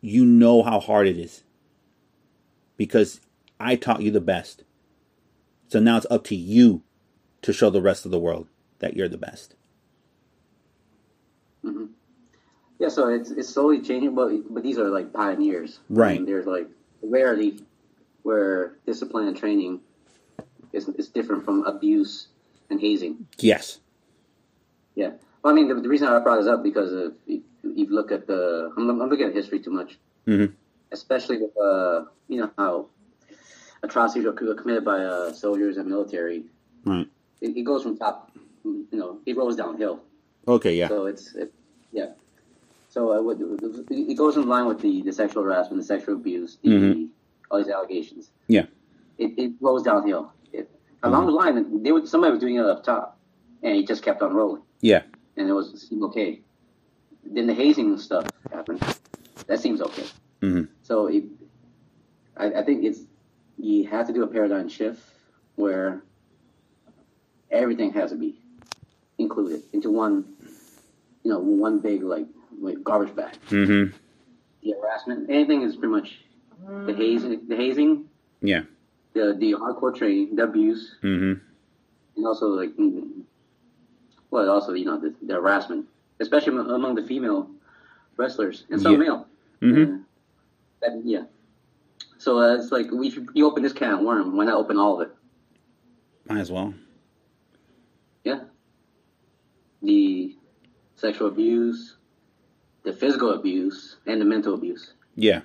[0.00, 1.42] you know how hard it is.
[2.76, 3.20] Because
[3.58, 4.64] I taught you the best.
[5.68, 6.82] So now it's up to you
[7.42, 8.46] to show the rest of the world
[8.78, 9.56] that you're the best.
[12.78, 12.88] Yeah.
[12.88, 16.18] So it's it's slowly changing, but but these are like pioneers, Right.
[16.18, 16.68] And there's like
[17.02, 17.60] rarely
[18.22, 19.80] where discipline and training
[20.72, 22.28] is is different from abuse
[22.70, 23.26] and hazing.
[23.38, 23.78] Yes.
[24.94, 25.12] Yeah.
[25.42, 26.92] Well, I mean, the, the reason I brought this up because
[27.26, 30.52] if you look at the, I'm, I'm looking at history too much, Mhm.
[30.92, 32.86] especially with uh, you know how
[33.82, 36.44] atrocities are committed by uh, soldiers and military.
[36.84, 37.08] Right.
[37.40, 38.30] It, it goes from top,
[38.64, 40.00] you know, it rolls downhill.
[40.48, 40.88] Okay, yeah.
[40.88, 41.52] So it's it,
[41.92, 42.10] yeah.
[42.88, 43.34] So uh,
[43.90, 47.08] it goes in line with the, the sexual harassment, the sexual abuse, the, Mhm.
[47.50, 48.30] all these allegations.
[48.48, 48.66] Yeah.
[49.18, 50.32] It, it rolls downhill.
[50.52, 50.68] It,
[51.02, 53.18] along the line, they would somebody was doing it up top,
[53.62, 55.02] and it just kept on rolling, Yeah.
[55.36, 56.40] and it was seemed okay.
[57.24, 58.80] Then the hazing stuff happened.
[59.46, 60.04] That seems okay.
[60.42, 60.68] Mhm.
[60.82, 61.24] So it,
[62.36, 63.00] I, I think it's
[63.58, 65.00] you have to do a paradigm shift
[65.54, 66.02] where
[67.50, 68.40] everything has to be
[69.22, 70.24] included into one,
[71.22, 72.26] you know, one big like,
[72.60, 73.34] like garbage bag.
[73.50, 73.96] Mm-hmm.
[74.62, 76.18] The harassment, anything is pretty much
[76.86, 78.04] the hazing, the hazing,
[78.40, 78.62] Yeah.
[79.14, 81.40] the the hardcore training, the abuse, Mm-hmm.
[82.16, 83.22] and also like, mm,
[84.30, 85.86] well, also you know the, the harassment,
[86.20, 87.50] especially among- the female
[88.16, 88.98] wrestlers and some Yeah.
[88.98, 89.26] male.
[89.60, 89.82] Mhm.
[89.82, 89.98] Uh,
[90.80, 91.24] that, yeah.
[92.18, 94.76] So uh, it's like we should, you open this can of worm, why not open
[94.78, 95.14] all of it?
[96.28, 96.72] Might as well.
[98.24, 98.40] Yeah.
[99.82, 100.36] The
[100.96, 101.96] sexual abuse,
[102.84, 104.92] the physical abuse, and the mental abuse.
[105.16, 105.40] Yeah.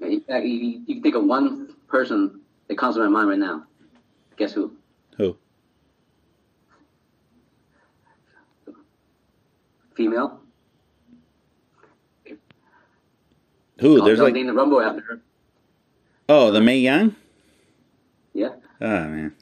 [0.00, 3.38] In fact, you, you can think of one person that comes to my mind right
[3.38, 3.64] now.
[4.36, 4.72] Guess who?
[5.16, 5.36] Who?
[9.94, 10.40] Female.
[13.80, 13.98] Who?
[13.98, 15.20] I'll- There's like name the Rumble after her.
[16.28, 17.14] oh the Mae Young.
[18.32, 18.50] Yeah.
[18.80, 19.34] Oh man.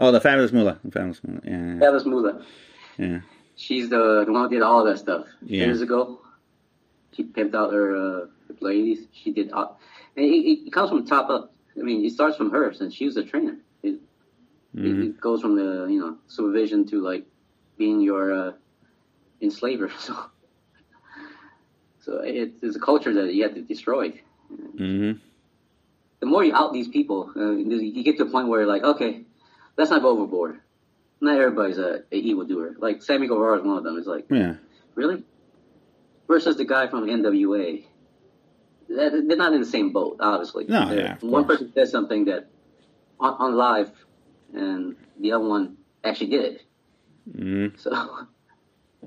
[0.00, 0.78] Oh, the fabulous Moolah.
[0.84, 1.40] The fabulous Moolah.
[1.44, 1.86] Yeah.
[1.86, 2.42] Alice Moolah.
[2.98, 3.20] Yeah.
[3.56, 5.66] She's the, the one who did all that stuff Yeah.
[5.66, 6.20] years ago.
[7.12, 8.26] She pimped out her uh,
[8.60, 9.06] ladies.
[9.12, 9.80] She did, all,
[10.16, 11.52] and it, it comes from top up.
[11.78, 13.56] I mean, it starts from her since she was a trainer.
[13.82, 14.00] It, it,
[14.76, 15.04] Mhm.
[15.10, 17.26] it goes from the you know supervision to like
[17.78, 18.52] being your uh,
[19.40, 19.90] enslaver.
[19.98, 20.14] So,
[22.00, 24.20] so it, it's a culture that you have to destroy.
[24.76, 25.18] Mhm.
[26.20, 28.82] The more you out these people, uh, you get to a point where you're like,
[28.84, 29.24] okay,
[29.76, 30.60] let's not go overboard.
[31.20, 32.76] Not everybody's a, a evildoer.
[32.78, 33.96] Like Sammy Guevara is one of them.
[33.98, 34.54] It's like, Yeah.
[34.94, 35.24] really?
[36.28, 37.84] Versus the guy from NWA.
[38.88, 40.64] They're not in the same boat, obviously.
[40.66, 41.58] No, They're- yeah, one course.
[41.58, 42.48] person says something that
[43.20, 43.90] on, on live,
[44.54, 46.62] and the other one actually did it.
[47.36, 47.78] Mhm.
[47.78, 47.90] So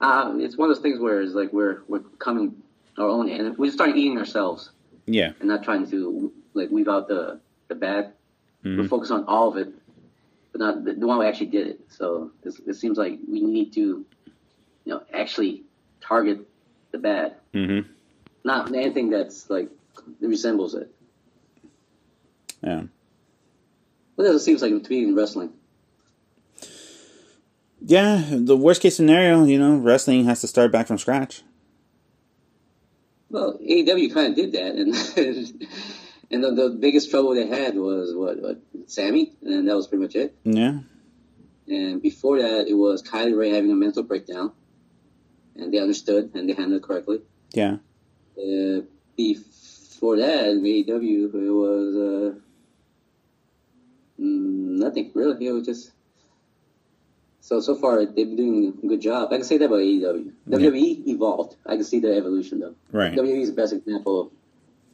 [0.00, 2.54] uh, it's one of those things where it's like we're we're coming
[2.98, 4.70] our own, and we just start eating ourselves
[5.06, 5.32] Yeah.
[5.40, 8.12] and not trying to like weave out the the bad.
[8.64, 8.78] Mhm.
[8.78, 9.72] We're focused on all of it,
[10.52, 11.80] but not the, the one who actually did it.
[11.88, 14.04] So it's, it seems like we need to, you
[14.86, 15.62] know, actually
[16.00, 16.46] target
[16.90, 17.86] the bad, Mhm.
[18.44, 19.70] not anything that's like
[20.20, 20.94] resembles it.
[22.62, 22.82] Yeah.
[24.16, 25.52] But that's what it seems like to me in wrestling.
[27.84, 31.42] Yeah, the worst case scenario, you know, wrestling has to start back from scratch.
[33.30, 34.94] Well, AEW kind of did that, and
[36.32, 40.02] and the, the biggest trouble they had was what, what Sammy, and that was pretty
[40.02, 40.34] much it.
[40.44, 40.78] Yeah.
[41.68, 44.52] And before that, it was Kylie Rae having a mental breakdown,
[45.54, 47.20] and they understood and they handled it correctly.
[47.52, 47.76] Yeah.
[48.36, 48.80] Uh,
[49.16, 52.38] before that, in AEW, it was uh,
[54.18, 55.46] mm, nothing really.
[55.46, 55.92] It was just
[57.40, 59.28] so so far they've been doing a good job.
[59.32, 60.32] I can say that about AEW.
[60.48, 61.56] WWE E evolved.
[61.66, 62.74] I can see the evolution though.
[62.90, 63.12] Right.
[63.12, 64.32] WWE is the best example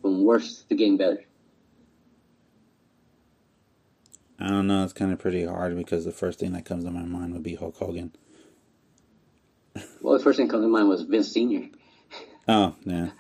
[0.03, 1.25] from worst to getting better.
[4.41, 4.85] I don't know.
[4.85, 7.43] It's kind of pretty hard because the first thing that comes to my mind would
[7.43, 8.13] be Hulk Hogan.
[10.01, 11.69] Well, the first thing that comes to mind was Vince Senior,
[12.49, 13.11] Oh, yeah.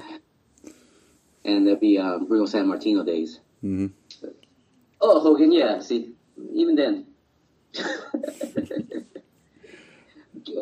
[1.44, 3.40] and that'd be um, Bruno Sammartino days.
[3.60, 3.86] hmm
[5.00, 5.78] Oh, Hogan, yeah.
[5.80, 6.12] See,
[6.52, 7.06] even then.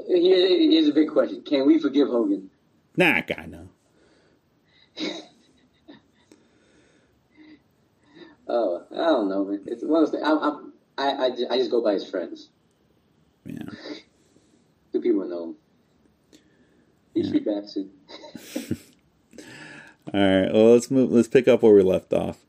[0.08, 2.50] Here's a big question: Can we forgive Hogan?
[2.96, 3.68] Nah, guy, no.
[8.48, 9.62] Oh, I don't know, man.
[9.66, 10.28] It's one of those things.
[10.28, 12.48] I'm, I'm, I, I, just, I just go by his friends.
[13.44, 13.58] Yeah.
[14.92, 15.54] Two people know him.
[17.14, 17.90] He should be back soon.
[20.14, 20.52] All right.
[20.52, 21.10] Well, let's move.
[21.10, 22.44] Let's pick up where we left off.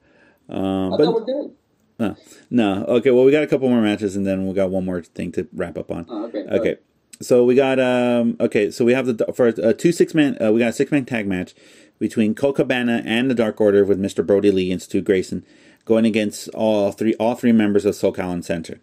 [0.50, 1.54] Um, I but we're done.
[2.00, 2.16] uh,
[2.50, 2.84] no.
[2.86, 3.12] Okay.
[3.12, 5.48] Well, we got a couple more matches, and then we got one more thing to
[5.54, 6.06] wrap up on.
[6.10, 6.44] Oh, okay.
[6.44, 6.78] Okay.
[7.22, 10.52] So we got um okay, so we have the for a two six man uh,
[10.52, 11.56] we got a six man tag match
[12.00, 14.26] between Colt Cabana and the Dark Order with Mr.
[14.26, 15.46] Brodie Lee and Stu Grayson
[15.86, 18.82] going against all three all three members of SoCal Uncensored.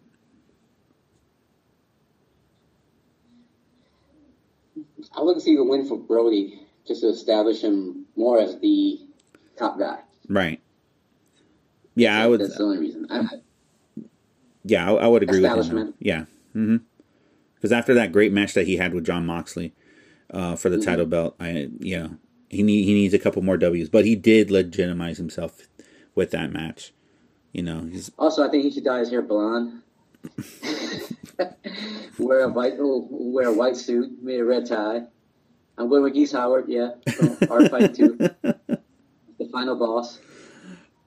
[5.16, 8.98] I wouldn't see the win for Brodie just to establish him more as the
[9.58, 9.98] top guy.
[10.28, 10.60] Right.
[11.94, 13.06] Yeah, I would That's the only reason.
[13.10, 13.26] I,
[14.64, 15.94] yeah, I, I would agree with him.
[16.00, 16.24] Yeah.
[16.54, 16.82] Mhm.
[17.60, 19.74] Cuz after that great match that he had with Jon Moxley
[20.30, 20.84] uh, for the Mm-hmm.
[20.84, 22.10] title belt, I you know,
[22.54, 25.68] he need, he needs a couple more Ws, but he did legitimize himself
[26.14, 26.92] with that match.
[27.52, 29.82] You know, he's Also, I think he should dye his hair blonde.
[32.18, 35.02] wear a white, oh, wear a white suit, wear a red tie.
[35.76, 40.20] I'm going with Geese Howard, yeah, from Art Fight Two, the final boss.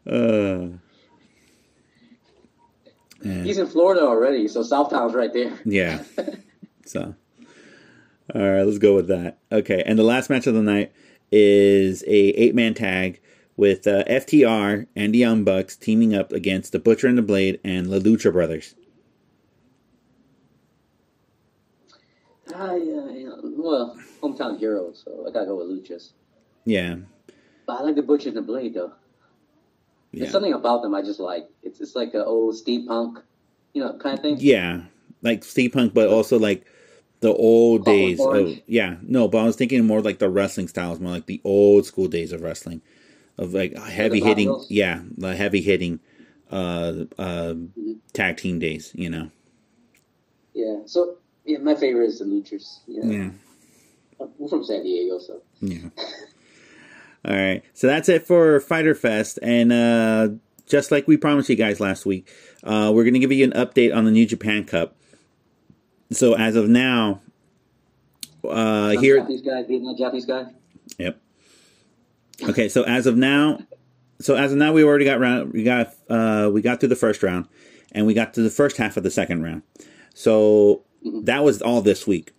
[0.06, 0.78] uh
[3.24, 3.44] yeah.
[3.44, 5.58] He's in Florida already, so Southtown's right there.
[5.66, 6.04] Yeah.
[6.86, 7.16] so,
[8.34, 9.40] all right, let's go with that.
[9.52, 10.94] Okay, and the last match of the night
[11.32, 13.20] is a eight man tag
[13.56, 17.60] with uh, FTR and the Young Bucks teaming up against the Butcher and the Blade
[17.64, 18.76] and the Lucha Brothers.
[22.50, 23.30] Yeah, yeah.
[23.44, 26.12] Well, hometown hero, so I gotta go with Luchas.
[26.66, 26.98] Yeah,
[27.66, 28.94] But I like the Butcher and the Blade though.
[30.12, 31.50] yeah, There's something about them I just like.
[31.64, 33.22] It's it's like an old steampunk,
[33.74, 34.38] you know, kind of thing.
[34.40, 34.84] yeah,
[35.22, 36.66] like steampunk, but also like
[37.20, 38.20] the old Oh, days.
[38.20, 41.42] Of, yeah, no, but I was thinking more like the wrestling styles, more like the
[41.44, 42.82] old school days of wrestling,
[43.38, 44.64] of like heavy hitting.
[44.70, 46.00] Yeah, the heavy hitting
[46.52, 47.94] uh, uh, Mm-hmm.
[48.14, 48.92] tag team days.
[48.96, 49.32] You know.
[50.54, 50.80] Yeah.
[50.86, 52.80] So yeah, my favorite is the Luchas.
[52.88, 53.06] Yeah.
[53.06, 53.30] Yeah.
[54.40, 55.42] We're from San Diego, so.
[55.62, 55.90] Yeah.
[57.26, 57.64] All right.
[57.74, 59.38] So that's it for Fyter Fest.
[59.42, 60.30] And uh,
[60.66, 62.28] just like we promised you guys last week,
[62.64, 64.96] uh, we're going to give you an update on the New Japan Cup.
[66.12, 67.22] So as of now,
[68.48, 69.18] uh, Some here.
[69.18, 70.46] Japanese guy beating a Japanese guy.
[70.98, 71.20] Yep.
[72.44, 72.70] Okay.
[72.70, 73.60] So as of now,
[74.20, 75.54] so as of now, we already got round.
[75.54, 77.48] We got uh, we got through the first round,
[77.92, 79.64] and we got to the first half of the second round.
[80.14, 82.34] So that was all this week.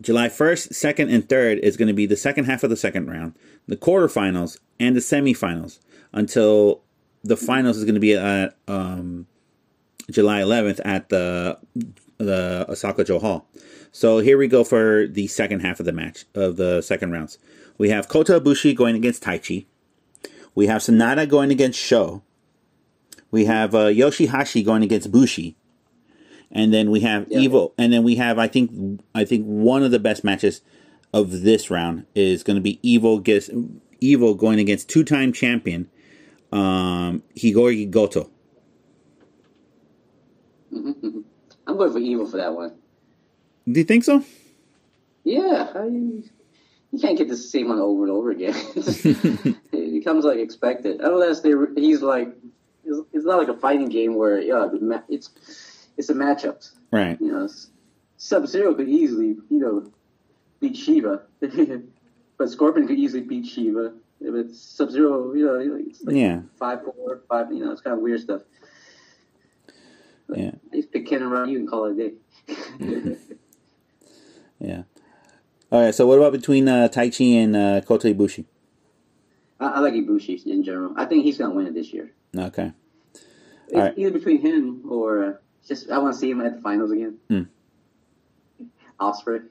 [0.00, 3.08] July 1st, 2nd, and 3rd is going to be the second half of the second
[3.08, 3.34] round,
[3.68, 5.78] the quarterfinals, and the semifinals
[6.12, 6.82] until
[7.22, 9.26] the finals is going to be at um,
[10.10, 11.56] July 11th at the
[12.26, 13.48] the Osaka-jo Hall.
[13.90, 17.38] So here we go for the second half of the match of the second rounds.
[17.78, 19.66] We have Kota Ibushi going against Taichi.
[20.54, 22.22] We have Sanada going against Sho.
[23.30, 25.56] We have uh, Yoshihashi going against Bushi.
[26.50, 27.40] And then we have Yeah.
[27.40, 27.74] Evil.
[27.78, 30.60] And then we have I think I think one of the best matches
[31.12, 33.50] of this round is going to be Evil gets
[34.00, 35.88] Evil going against two-time champion
[36.52, 38.30] um, Hirooki Goto.
[41.72, 42.74] I'm going for evil for that one.
[43.66, 44.22] Do you think so?
[45.24, 48.54] Yeah, I, you can't get the same one over and over again.
[48.76, 52.28] it becomes like expected, unless they he's like
[52.84, 54.68] it's, it's not like a fighting game where yeah
[55.08, 55.30] it's
[55.96, 56.68] it's a matchup.
[56.90, 57.18] Right.
[57.20, 57.48] You know,
[58.18, 59.90] Sub Zero could easily you know
[60.60, 61.22] beat Shiva,
[62.36, 63.94] but Scorpion could easily beat Shiva.
[64.20, 66.42] But Sub Zero, you know, it's like Yeah.
[66.58, 67.50] five four five.
[67.52, 68.42] You know, it's kind of weird stuff.
[70.34, 70.52] Yeah.
[71.12, 72.10] Ken around you and call it a
[72.88, 73.16] day.
[74.58, 74.82] Yeah.
[75.72, 75.94] All right.
[75.94, 78.44] So what about between uh, Taichi and uh, Kota Ibushi?
[79.58, 80.94] I, I like Ibushi in general.
[80.96, 82.12] I think he's gonna win it this year.
[82.36, 82.72] Okay.
[83.74, 83.92] All right.
[83.96, 85.32] Either between him or uh,
[85.66, 87.18] just I want to see him at the finals again.
[87.28, 87.42] Hmm.
[89.00, 89.42] Ospreay.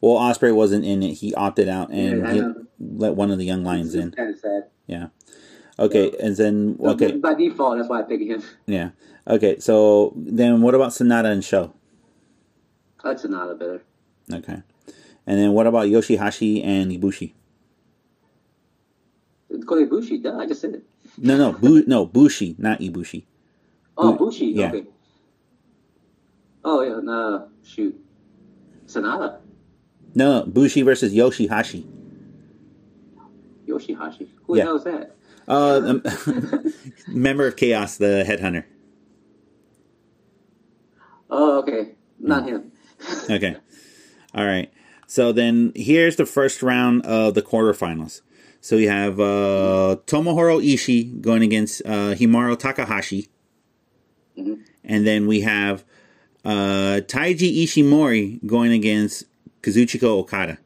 [0.00, 1.14] Well, Ospreay wasn't in it.
[1.14, 4.10] He opted out and Yeah, let one of the young lions in.
[4.10, 4.64] Kind of sad.
[4.88, 5.06] Yeah.
[5.78, 6.12] Okay.
[6.20, 7.12] And then okay.
[7.12, 8.42] By default, that's why I picked him.
[8.66, 8.90] Yeah.
[9.26, 9.58] Okay.
[9.60, 11.72] So then what about Sanada and Sho?
[13.02, 13.82] I like Sanada better.
[14.32, 14.62] Okay.
[15.26, 17.32] And then what about Yoshihashi and Ibushi?
[19.66, 20.84] Kota Ibushi, duh, I just said it.
[21.18, 23.24] No, no, Bu- no, Bushi, not Ibushi.
[23.96, 24.68] Oh, Bu- Bushi, yeah.
[24.68, 24.86] okay.
[26.64, 27.98] Oh yeah, no, shoot,
[28.86, 29.38] Sanada,
[30.14, 31.84] No, no, Bushi versus Yoshihashi.
[33.66, 34.28] Yoshihashi.
[34.46, 34.64] Who Yeah.
[34.64, 35.16] the hell is that?
[35.50, 36.02] Uh, um,
[37.08, 38.64] member of Chaos, the headhunter.
[41.28, 42.72] Oh, okay, not him.
[43.30, 43.56] Okay.
[44.34, 44.70] All right.
[45.06, 48.20] So then here's the first round of the quarterfinals.
[48.60, 53.28] So we have uh, Tomohiro Ishii going against uh, Hiromu Takahashi.
[54.38, 54.60] Mhm.
[54.84, 55.84] And then we have
[56.44, 59.24] uh, Taiji Ishimori going against
[59.62, 60.58] Kazuchika Okada.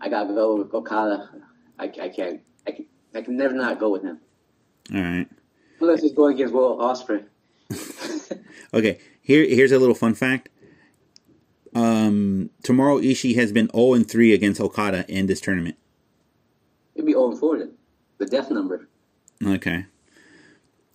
[0.00, 1.30] I gotta go with Okada.
[1.78, 2.40] I, I can't.
[2.66, 2.72] I
[3.16, 4.18] I can never not go with him
[4.94, 5.28] All right.
[5.80, 7.24] unless he's going against Will Ospreay.
[8.74, 8.98] Okay.
[9.22, 10.48] Here, here's a little fun fact.
[11.74, 15.76] Um, Tomohiro Ishii has been 0 and 3 against Okada in this tournament.
[16.94, 17.72] It'd be 0 and 4 then.
[18.18, 18.88] The death number.
[19.44, 19.86] Okay.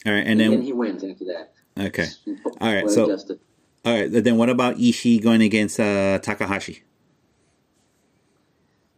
[0.06, 1.54] All right, and And then then he wins after that.
[1.80, 2.08] okay.
[2.62, 3.40] All right, Well so- adjusted.
[3.86, 6.84] All right, then what about Ishii going against uh, Takahashi?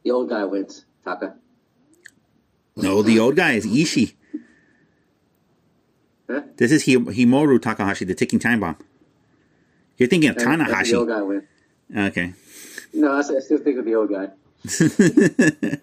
[0.04, 0.86] the old guy wins.
[1.06, 1.36] Taka.
[2.76, 4.14] No, the old guy is Ishii.
[6.30, 6.42] Huh?
[6.58, 8.78] This is Hi- Hiromu Takahashi, the ticking time bomb.
[9.98, 10.94] You're thinking of That's the Tanahashi.
[10.98, 11.48] old guy win.
[11.96, 12.34] Okay.
[12.94, 14.30] No, I still think of the old guy.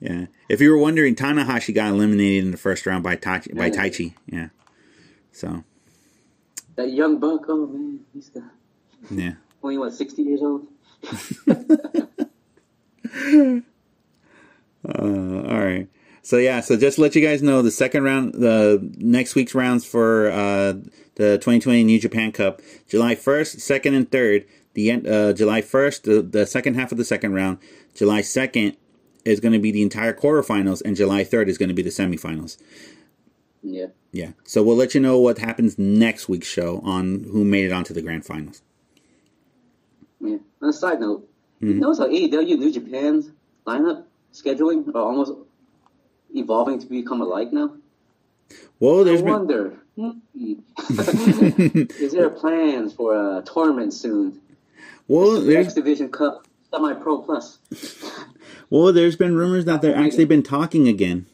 [0.00, 0.26] yeah.
[0.48, 4.14] If you were wondering, Tanahashi got eliminated in the first round by Tachi, by Taichi.
[4.26, 4.48] Yeah.
[5.32, 5.64] So
[6.76, 8.44] That young buck, oh man, he's got
[9.10, 9.34] yeah.
[9.62, 10.66] only what sixty years old.
[14.84, 15.88] Uh, all right.
[16.22, 19.54] So yeah, so just to let you guys know, the second round, the next week's
[19.54, 20.72] rounds for uh,
[21.14, 24.44] the 2020 New Japan Cup, July 1st, 2nd, and 3rd.
[24.74, 27.58] The end, uh, July 1st, the, the second half of the second round.
[27.94, 28.76] July 2nd
[29.24, 31.90] is going to be the entire quarterfinals, and July 3rd is going to be the
[31.90, 32.58] semifinals.
[33.62, 33.86] Yeah.
[34.12, 34.32] Yeah.
[34.44, 37.94] So we'll let you know what happens next week's show on who made it onto
[37.94, 38.62] the grand finals.
[40.20, 40.38] Yeah.
[40.60, 41.28] On a side note,
[41.62, 41.68] Mhm.
[41.68, 43.30] you notice how AEW New Japan's
[43.66, 44.04] lineup
[44.40, 45.32] scheduling are almost
[46.34, 47.74] evolving to become alike now?
[48.78, 49.76] Well, there's I been wonder.
[49.96, 50.10] hmm,
[51.98, 54.40] Is there plans for a tournament soon?
[55.08, 57.58] well, X there's Division Cup Semi Pro Plus.
[58.70, 61.26] well, there's been rumors that they're actually been talking again.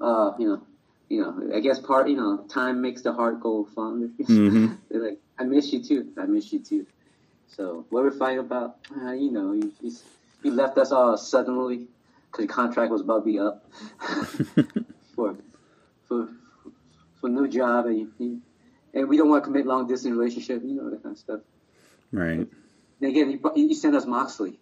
[0.00, 0.62] Uh, you know,
[1.08, 1.54] you know.
[1.56, 2.08] I guess part.
[2.08, 4.08] You know, time makes the heart go fonder.
[4.24, 4.76] Mhm.
[4.90, 6.08] They're like, I miss you too.
[6.18, 6.86] I miss you too.
[7.48, 9.92] So what we're fighting about, uh, you know, you, you,
[10.46, 11.88] you left us all suddenly
[12.30, 13.64] because the contract was about to be up
[15.14, 15.36] for
[16.08, 16.28] for
[17.20, 18.40] for new job, and you,
[18.94, 20.62] and we don't want to commit long distance relationship.
[20.64, 21.40] You know that kind of stuff.
[22.12, 22.46] Right.
[23.00, 24.58] And again, you, you sent us Moxley,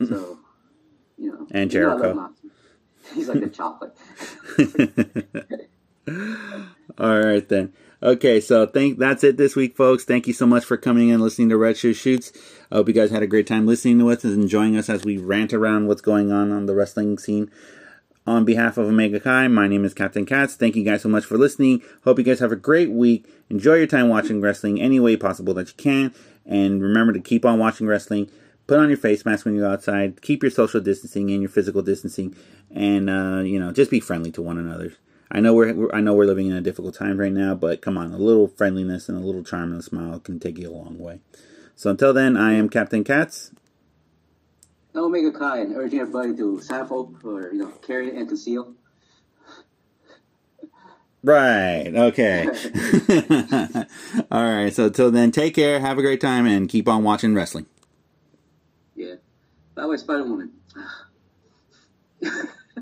[0.00, 0.38] so
[1.18, 2.30] you know, And you know I Jericho.
[3.14, 3.96] He's like a chocolate.
[6.98, 7.72] All right then.
[8.02, 10.04] Okay, so thank that's it this week, folks.
[10.04, 12.32] Thank you so much for coming and listening to Red Shoe Shoots.
[12.72, 15.04] I hope you guys had a great time listening to us and enjoying us as
[15.04, 17.50] we rant around what's going on on the wrestling scene.
[18.26, 20.54] On behalf of Omega Kai, my name is Captain Katz.
[20.54, 21.82] Thank you guys so much for listening.
[22.04, 23.26] Hope you guys have a great week.
[23.50, 26.14] Enjoy your time watching wrestling any way possible that you can.
[26.46, 28.30] And remember to keep on watching wrestling.
[28.66, 30.22] Put on your face mask when you're outside.
[30.22, 32.34] Keep your social distancing and your physical distancing.
[32.70, 34.94] And, uh, you know, just be friendly to one another.
[35.30, 37.82] I know we're, we're, I know we're living in a difficult time right now, but
[37.82, 40.70] come on, a little friendliness and a little charm and a smile can take you
[40.70, 41.20] a long way.
[41.76, 43.52] So until then, I am Captain Katz.
[44.94, 48.74] Omega Kai and urging everybody to sample or you know carry and conceal.
[51.22, 51.92] Right.
[51.94, 52.46] Okay.
[54.30, 54.74] All right.
[54.74, 55.78] So until then, take care.
[55.78, 57.66] Have a great time, and keep on watching wrestling.
[58.96, 59.14] Yeah.
[59.74, 60.52] By the way, Spider Woman.